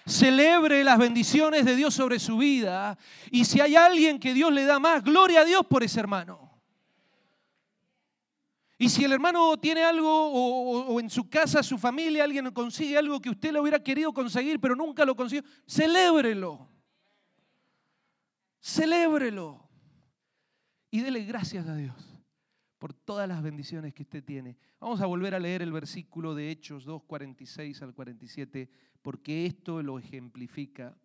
Celebre 0.04 0.82
las 0.82 0.98
bendiciones 0.98 1.64
de 1.64 1.76
Dios 1.76 1.94
sobre 1.94 2.18
su 2.18 2.36
vida. 2.38 2.98
Y 3.30 3.44
si 3.44 3.60
hay 3.60 3.76
alguien 3.76 4.18
que 4.18 4.34
Dios 4.34 4.52
le 4.52 4.64
da 4.64 4.80
más, 4.80 5.04
gloria 5.04 5.42
a 5.42 5.44
Dios 5.44 5.64
por 5.64 5.84
ese 5.84 6.00
hermano. 6.00 6.50
Y 8.76 8.88
si 8.88 9.04
el 9.04 9.12
hermano 9.12 9.56
tiene 9.58 9.84
algo 9.84 10.32
o, 10.32 10.98
en 10.98 11.08
su 11.08 11.30
casa, 11.30 11.62
su 11.62 11.78
familia, 11.78 12.24
alguien 12.24 12.50
consigue 12.50 12.98
algo 12.98 13.20
que 13.20 13.30
usted 13.30 13.52
le 13.52 13.60
hubiera 13.60 13.80
querido 13.80 14.12
conseguir, 14.12 14.58
pero 14.58 14.74
nunca 14.74 15.04
lo 15.04 15.14
consiguió, 15.14 15.48
celébrelo. 15.64 16.73
Celébrelo. 18.64 19.68
Y 20.90 21.00
dele 21.00 21.22
gracias 21.24 21.68
a 21.68 21.76
Dios 21.76 21.94
por 22.78 22.94
todas 22.94 23.28
las 23.28 23.42
bendiciones 23.42 23.92
que 23.92 24.04
usted 24.04 24.24
tiene. 24.24 24.56
Vamos 24.80 25.02
a 25.02 25.06
volver 25.06 25.34
a 25.34 25.38
leer 25.38 25.60
el 25.60 25.70
versículo 25.70 26.34
de 26.34 26.50
Hechos 26.50 26.86
2, 26.86 27.02
46 27.02 27.82
al 27.82 27.92
47, 27.92 28.70
porque 29.02 29.44
esto 29.44 29.82
lo 29.82 29.98
ejemplifica. 29.98 30.96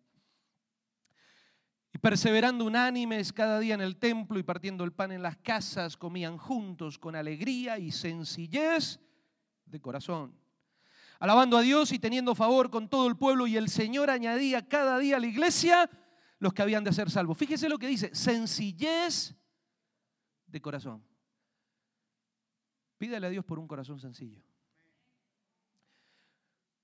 Y 1.92 1.98
perseverando 1.98 2.64
unánimes 2.64 3.30
cada 3.30 3.60
día 3.60 3.74
en 3.74 3.82
el 3.82 3.98
templo 3.98 4.38
y 4.38 4.42
partiendo 4.42 4.82
el 4.82 4.94
pan 4.94 5.12
en 5.12 5.22
las 5.22 5.36
casas, 5.36 5.98
comían 5.98 6.38
juntos 6.38 6.98
con 6.98 7.14
alegría 7.14 7.78
y 7.78 7.90
sencillez 7.90 9.00
de 9.66 9.80
corazón. 9.82 10.34
Alabando 11.18 11.58
a 11.58 11.60
Dios 11.60 11.92
y 11.92 11.98
teniendo 11.98 12.34
favor 12.34 12.70
con 12.70 12.88
todo 12.88 13.06
el 13.06 13.18
pueblo, 13.18 13.46
y 13.46 13.58
el 13.58 13.68
Señor 13.68 14.08
añadía 14.08 14.66
cada 14.66 14.98
día 14.98 15.18
a 15.18 15.20
la 15.20 15.26
iglesia 15.26 15.90
los 16.40 16.52
que 16.52 16.62
habían 16.62 16.82
de 16.82 16.92
ser 16.92 17.10
salvos. 17.10 17.38
Fíjese 17.38 17.68
lo 17.68 17.78
que 17.78 17.86
dice, 17.86 18.12
sencillez 18.14 19.36
de 20.46 20.60
corazón. 20.60 21.04
Pídale 22.98 23.26
a 23.26 23.30
Dios 23.30 23.44
por 23.44 23.58
un 23.58 23.68
corazón 23.68 24.00
sencillo. 24.00 24.42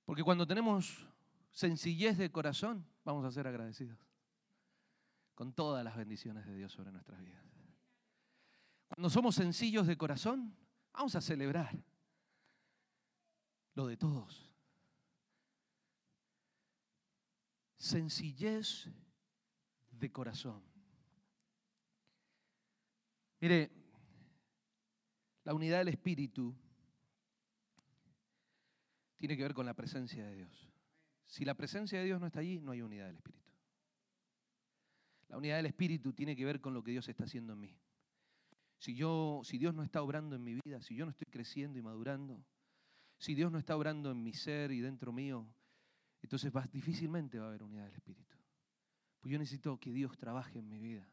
Porque 0.04 0.22
cuando 0.22 0.46
tenemos 0.46 1.06
sencillez 1.50 2.16
de 2.18 2.30
corazón, 2.30 2.86
vamos 3.02 3.24
a 3.24 3.32
ser 3.32 3.46
agradecidos 3.46 3.98
con 5.34 5.52
todas 5.52 5.84
las 5.84 5.96
bendiciones 5.96 6.46
de 6.46 6.54
Dios 6.54 6.72
sobre 6.72 6.92
nuestras 6.92 7.20
vidas. 7.20 7.42
Cuando 8.88 9.10
somos 9.10 9.34
sencillos 9.34 9.86
de 9.86 9.96
corazón, 9.96 10.54
vamos 10.92 11.16
a 11.16 11.20
celebrar 11.20 11.76
lo 13.74 13.86
de 13.86 13.96
todos. 13.96 14.54
Sencillez 17.76 18.88
de 19.98 20.12
corazón. 20.12 20.62
Mire, 23.40 23.70
la 25.44 25.54
unidad 25.54 25.78
del 25.78 25.88
Espíritu 25.88 26.54
tiene 29.16 29.36
que 29.36 29.42
ver 29.42 29.54
con 29.54 29.66
la 29.66 29.74
presencia 29.74 30.26
de 30.26 30.36
Dios. 30.36 30.70
Si 31.26 31.44
la 31.44 31.54
presencia 31.54 31.98
de 31.98 32.04
Dios 32.04 32.20
no 32.20 32.26
está 32.26 32.40
allí, 32.40 32.60
no 32.60 32.72
hay 32.72 32.82
unidad 32.82 33.06
del 33.06 33.16
Espíritu. 33.16 33.50
La 35.28 35.38
unidad 35.38 35.56
del 35.56 35.66
Espíritu 35.66 36.12
tiene 36.12 36.36
que 36.36 36.44
ver 36.44 36.60
con 36.60 36.72
lo 36.72 36.82
que 36.82 36.92
Dios 36.92 37.08
está 37.08 37.24
haciendo 37.24 37.52
en 37.52 37.60
mí. 37.60 37.76
si, 38.78 38.94
yo, 38.94 39.40
si 39.44 39.58
Dios 39.58 39.74
no 39.74 39.82
está 39.82 40.02
obrando 40.02 40.36
en 40.36 40.44
mi 40.44 40.54
vida, 40.54 40.80
si 40.82 40.94
yo 40.94 41.04
no 41.04 41.10
estoy 41.10 41.26
creciendo 41.30 41.78
y 41.78 41.82
madurando, 41.82 42.44
si 43.18 43.34
Dios 43.34 43.50
no 43.50 43.58
está 43.58 43.76
obrando 43.76 44.10
en 44.10 44.22
mi 44.22 44.32
ser 44.32 44.70
y 44.70 44.80
dentro 44.80 45.12
mío, 45.12 45.48
entonces 46.22 46.52
difícilmente 46.72 47.38
va 47.38 47.46
a 47.46 47.48
haber 47.48 47.62
unidad 47.62 47.84
del 47.84 47.94
Espíritu. 47.94 48.25
Pues 49.26 49.32
yo 49.32 49.38
necesito 49.40 49.76
que 49.80 49.92
Dios 49.92 50.16
trabaje 50.16 50.60
en 50.60 50.68
mi 50.68 50.78
vida, 50.78 51.04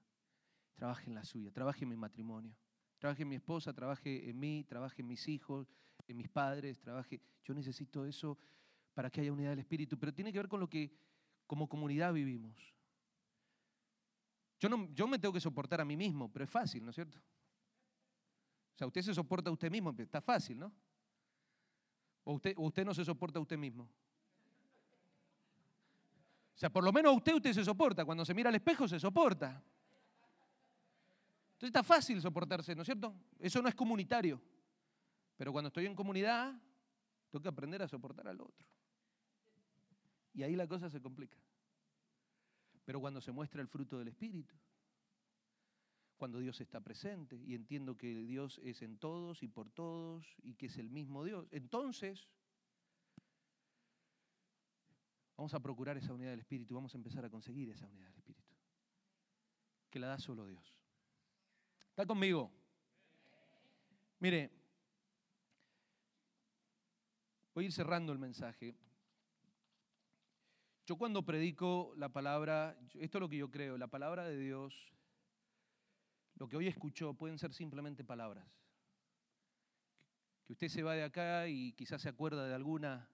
trabaje 0.75 1.09
en 1.09 1.15
la 1.15 1.23
suya, 1.23 1.51
trabaje 1.51 1.83
en 1.83 1.89
mi 1.89 1.95
matrimonio, 1.95 2.55
trabaje 2.99 3.23
en 3.23 3.29
mi 3.29 3.37
esposa, 3.37 3.73
trabaje 3.73 4.29
en 4.29 4.39
mí, 4.39 4.63
trabaje 4.65 5.01
en 5.01 5.07
mis 5.07 5.27
hijos, 5.27 5.73
en 6.07 6.17
mis 6.17 6.29
padres, 6.29 6.79
trabaje. 6.79 7.19
Yo 7.43 7.55
necesito 7.55 8.05
eso 8.05 8.37
para 8.93 9.09
que 9.09 9.21
haya 9.21 9.33
unidad 9.33 9.49
del 9.49 9.61
Espíritu, 9.61 9.97
pero 9.97 10.13
tiene 10.13 10.31
que 10.31 10.37
ver 10.37 10.47
con 10.47 10.59
lo 10.59 10.69
que 10.69 10.95
como 11.47 11.67
comunidad 11.67 12.13
vivimos. 12.13 12.55
Yo, 14.59 14.69
no, 14.69 14.93
yo 14.93 15.07
me 15.07 15.17
tengo 15.17 15.33
que 15.33 15.41
soportar 15.41 15.81
a 15.81 15.85
mí 15.85 15.97
mismo, 15.97 16.31
pero 16.31 16.45
es 16.45 16.51
fácil, 16.51 16.83
¿no 16.83 16.91
es 16.91 16.95
cierto? 16.95 17.17
O 17.17 18.77
sea, 18.77 18.85
usted 18.85 19.01
se 19.01 19.15
soporta 19.15 19.49
a 19.49 19.53
usted 19.53 19.71
mismo, 19.71 19.91
está 19.97 20.21
fácil, 20.21 20.59
¿no? 20.59 20.71
O 22.25 22.33
usted, 22.33 22.53
o 22.57 22.67
usted 22.67 22.85
no 22.85 22.93
se 22.93 23.03
soporta 23.03 23.39
a 23.39 23.41
usted 23.41 23.57
mismo. 23.57 23.89
O 26.55 26.57
sea, 26.57 26.69
por 26.69 26.83
lo 26.83 26.91
menos 26.91 27.15
usted 27.15 27.33
usted 27.33 27.53
se 27.53 27.65
soporta. 27.65 28.05
Cuando 28.05 28.25
se 28.25 28.33
mira 28.33 28.49
al 28.49 28.55
espejo 28.55 28.87
se 28.87 28.99
soporta. 28.99 29.63
Entonces 31.53 31.69
está 31.69 31.83
fácil 31.83 32.21
soportarse, 32.21 32.75
¿no 32.75 32.81
es 32.81 32.85
cierto? 32.85 33.15
Eso 33.39 33.61
no 33.61 33.69
es 33.69 33.75
comunitario. 33.75 34.41
Pero 35.37 35.51
cuando 35.51 35.67
estoy 35.67 35.85
en 35.85 35.95
comunidad, 35.95 36.53
tengo 37.29 37.41
que 37.41 37.49
aprender 37.49 37.81
a 37.81 37.87
soportar 37.87 38.27
al 38.27 38.41
otro. 38.41 38.67
Y 40.33 40.43
ahí 40.43 40.55
la 40.55 40.67
cosa 40.67 40.89
se 40.89 41.01
complica. 41.01 41.37
Pero 42.85 42.99
cuando 42.99 43.21
se 43.21 43.31
muestra 43.31 43.61
el 43.61 43.67
fruto 43.67 43.97
del 43.97 44.09
Espíritu, 44.09 44.55
cuando 46.17 46.39
Dios 46.39 46.59
está 46.61 46.79
presente 46.79 47.35
y 47.35 47.55
entiendo 47.55 47.97
que 47.97 48.23
Dios 48.23 48.59
es 48.63 48.81
en 48.81 48.97
todos 48.97 49.43
y 49.43 49.47
por 49.47 49.69
todos 49.69 50.35
y 50.43 50.55
que 50.55 50.67
es 50.67 50.77
el 50.77 50.89
mismo 50.89 51.23
Dios, 51.23 51.47
entonces 51.51 52.27
vamos 55.37 55.53
a 55.53 55.59
procurar 55.59 55.97
esa 55.97 56.13
unidad 56.13 56.31
del 56.31 56.41
Espíritu, 56.41 56.75
vamos 56.75 56.93
a 56.93 56.97
empezar 56.97 57.25
a 57.25 57.29
conseguir 57.29 57.69
esa 57.69 57.87
unidad 57.87 58.07
del 58.07 58.17
Espíritu, 58.17 58.53
que 59.89 59.99
la 59.99 60.07
da 60.07 60.19
solo 60.19 60.45
Dios. 60.47 60.75
¿Está 61.89 62.05
conmigo? 62.05 62.51
Mire, 64.19 64.51
voy 67.53 67.65
a 67.65 67.67
ir 67.67 67.73
cerrando 67.73 68.11
el 68.11 68.19
mensaje. 68.19 68.75
Yo 70.85 70.97
cuando 70.97 71.23
predico 71.23 71.93
la 71.97 72.09
palabra, 72.09 72.77
esto 72.95 73.17
es 73.17 73.21
lo 73.21 73.29
que 73.29 73.37
yo 73.37 73.49
creo, 73.49 73.77
la 73.77 73.87
palabra 73.87 74.25
de 74.27 74.37
Dios, 74.37 74.93
lo 76.35 76.49
que 76.49 76.57
hoy 76.57 76.67
escuchó 76.67 77.13
pueden 77.13 77.37
ser 77.37 77.53
simplemente 77.53 78.03
palabras. 78.03 78.59
Que 80.45 80.53
usted 80.53 80.67
se 80.67 80.83
va 80.83 80.93
de 80.93 81.03
acá 81.03 81.47
y 81.47 81.73
quizás 81.73 82.01
se 82.01 82.09
acuerda 82.09 82.47
de 82.47 82.53
alguna 82.53 83.07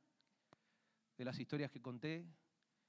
de 1.20 1.26
las 1.26 1.38
historias 1.38 1.70
que 1.70 1.82
conté, 1.82 2.26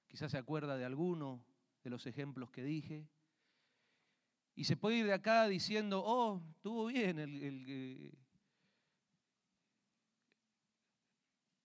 quizás 0.07 0.31
se 0.31 0.39
acuerda 0.39 0.77
de 0.77 0.85
alguno 0.85 1.45
de 1.83 1.91
los 1.91 2.07
ejemplos 2.07 2.49
que 2.53 2.63
dije, 2.63 3.09
y 4.55 4.65
se 4.65 4.77
puede 4.77 4.99
ir 4.99 5.07
de 5.07 5.15
acá 5.15 5.49
diciendo, 5.49 6.01
oh, 6.05 6.41
estuvo 6.55 6.87
bien 6.87 7.19
el, 7.19 7.43
el, 7.43 7.69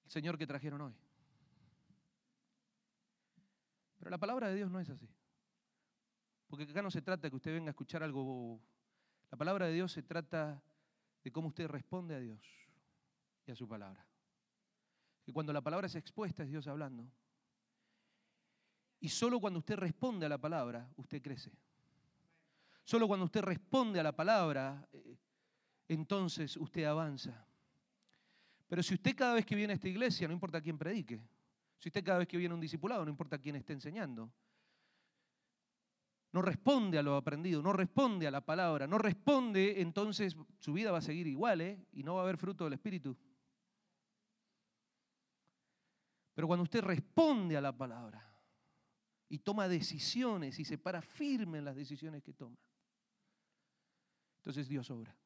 el 0.03 0.09
Señor 0.09 0.39
que 0.39 0.47
trajeron 0.47 0.81
hoy. 0.81 0.95
Pero 3.99 4.09
la 4.09 4.17
palabra 4.17 4.49
de 4.49 4.55
Dios 4.55 4.71
no 4.71 4.79
es 4.79 4.89
así. 4.89 5.07
Porque 6.47 6.63
acá 6.63 6.81
no 6.81 6.89
se 6.89 7.03
trata 7.03 7.27
de 7.27 7.29
que 7.29 7.35
usted 7.35 7.53
venga 7.53 7.69
a 7.69 7.75
escuchar 7.77 8.01
algo. 8.01 8.59
La 9.29 9.37
palabra 9.37 9.67
de 9.67 9.73
Dios 9.73 9.91
se 9.91 10.01
trata 10.01 10.63
de 11.23 11.31
cómo 11.31 11.49
usted 11.49 11.67
responde 11.67 12.15
a 12.15 12.19
Dios 12.19 12.41
y 13.45 13.51
a 13.51 13.55
su 13.55 13.67
palabra. 13.67 14.14
Que 15.25 15.33
cuando 15.33 15.51
la 15.51 15.61
palabra 15.61 15.87
es 15.87 15.95
expuesta 15.95 16.43
es 16.43 16.49
Dios 16.49 16.67
hablando. 16.67 17.09
Y 18.99 19.09
solo 19.09 19.39
cuando 19.39 19.59
usted 19.59 19.75
responde 19.75 20.25
a 20.25 20.29
la 20.29 20.37
palabra, 20.37 20.87
usted 20.95 21.21
crece. 21.21 21.51
Solo 22.83 23.07
cuando 23.07 23.25
usted 23.25 23.41
responde 23.41 23.99
a 23.99 24.03
la 24.03 24.15
palabra, 24.15 24.87
eh, 24.93 25.17
entonces 25.87 26.55
usted 26.57 26.83
avanza. 26.83 27.45
Pero 28.67 28.83
si 28.83 28.93
usted 28.93 29.15
cada 29.15 29.33
vez 29.33 29.45
que 29.45 29.55
viene 29.55 29.73
a 29.73 29.75
esta 29.75 29.89
iglesia, 29.89 30.27
no 30.27 30.33
importa 30.33 30.61
quién 30.61 30.77
predique, 30.77 31.19
si 31.79 31.89
usted 31.89 32.03
cada 32.03 32.19
vez 32.19 32.27
que 32.27 32.37
viene 32.37 32.53
a 32.53 32.55
un 32.55 32.61
discipulado, 32.61 33.03
no 33.03 33.11
importa 33.11 33.39
quién 33.39 33.55
esté 33.55 33.73
enseñando, 33.73 34.31
no 36.31 36.41
responde 36.41 36.97
a 36.97 37.03
lo 37.03 37.15
aprendido, 37.15 37.61
no 37.61 37.71
responde 37.71 38.27
a 38.27 38.31
la 38.31 38.41
palabra, 38.41 38.87
no 38.87 38.97
responde, 38.97 39.81
entonces 39.81 40.35
su 40.59 40.73
vida 40.73 40.91
va 40.91 40.97
a 40.97 41.01
seguir 41.01 41.27
igual 41.27 41.61
¿eh? 41.61 41.79
y 41.93 42.03
no 42.03 42.15
va 42.15 42.21
a 42.21 42.23
haber 42.23 42.37
fruto 42.37 42.65
del 42.65 42.73
Espíritu. 42.73 43.15
Pero 46.35 46.47
cuando 46.47 46.63
usted 46.63 46.83
responde 46.83 47.55
a 47.55 47.61
la 47.61 47.75
palabra 47.75 48.21
y 49.29 49.39
toma 49.39 49.67
decisiones 49.67 50.59
y 50.59 50.65
se 50.65 50.77
para 50.77 51.01
firme 51.01 51.57
en 51.57 51.65
las 51.65 51.75
decisiones 51.75 52.21
que 52.21 52.33
toma, 52.33 52.59
entonces 54.37 54.67
Dios 54.67 54.91
obra. 54.91 55.17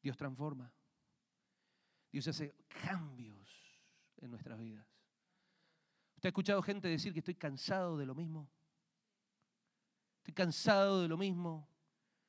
Dios 0.00 0.16
transforma. 0.16 0.72
Dios 2.10 2.26
hace 2.28 2.54
cambios 2.68 3.48
en 4.18 4.30
nuestras 4.30 4.58
vidas. 4.58 4.86
¿Usted 6.14 6.28
ha 6.28 6.30
escuchado 6.30 6.62
gente 6.62 6.88
decir 6.88 7.12
que 7.12 7.18
estoy 7.18 7.34
cansado 7.34 7.98
de 7.98 8.06
lo 8.06 8.14
mismo? 8.14 8.48
Estoy 10.18 10.34
cansado 10.34 11.02
de 11.02 11.08
lo 11.08 11.18
mismo. 11.18 11.68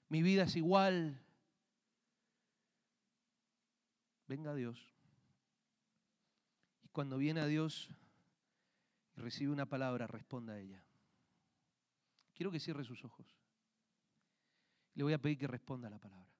Mi 0.09 0.21
vida 0.21 0.43
es 0.43 0.55
igual. 0.55 1.23
Venga 4.27 4.55
Dios. 4.55 4.90
Cuando 6.91 7.17
viene 7.17 7.41
a 7.41 7.45
Dios 7.45 7.89
y 9.15 9.21
recibe 9.21 9.51
una 9.51 9.65
palabra, 9.65 10.07
responda 10.07 10.53
a 10.53 10.59
ella. 10.59 10.83
Quiero 12.33 12.51
que 12.51 12.59
cierre 12.59 12.83
sus 12.83 13.03
ojos. 13.05 13.37
Le 14.95 15.03
voy 15.03 15.13
a 15.13 15.21
pedir 15.21 15.37
que 15.37 15.47
responda 15.47 15.87
a 15.87 15.91
la 15.91 15.99
palabra. 15.99 16.30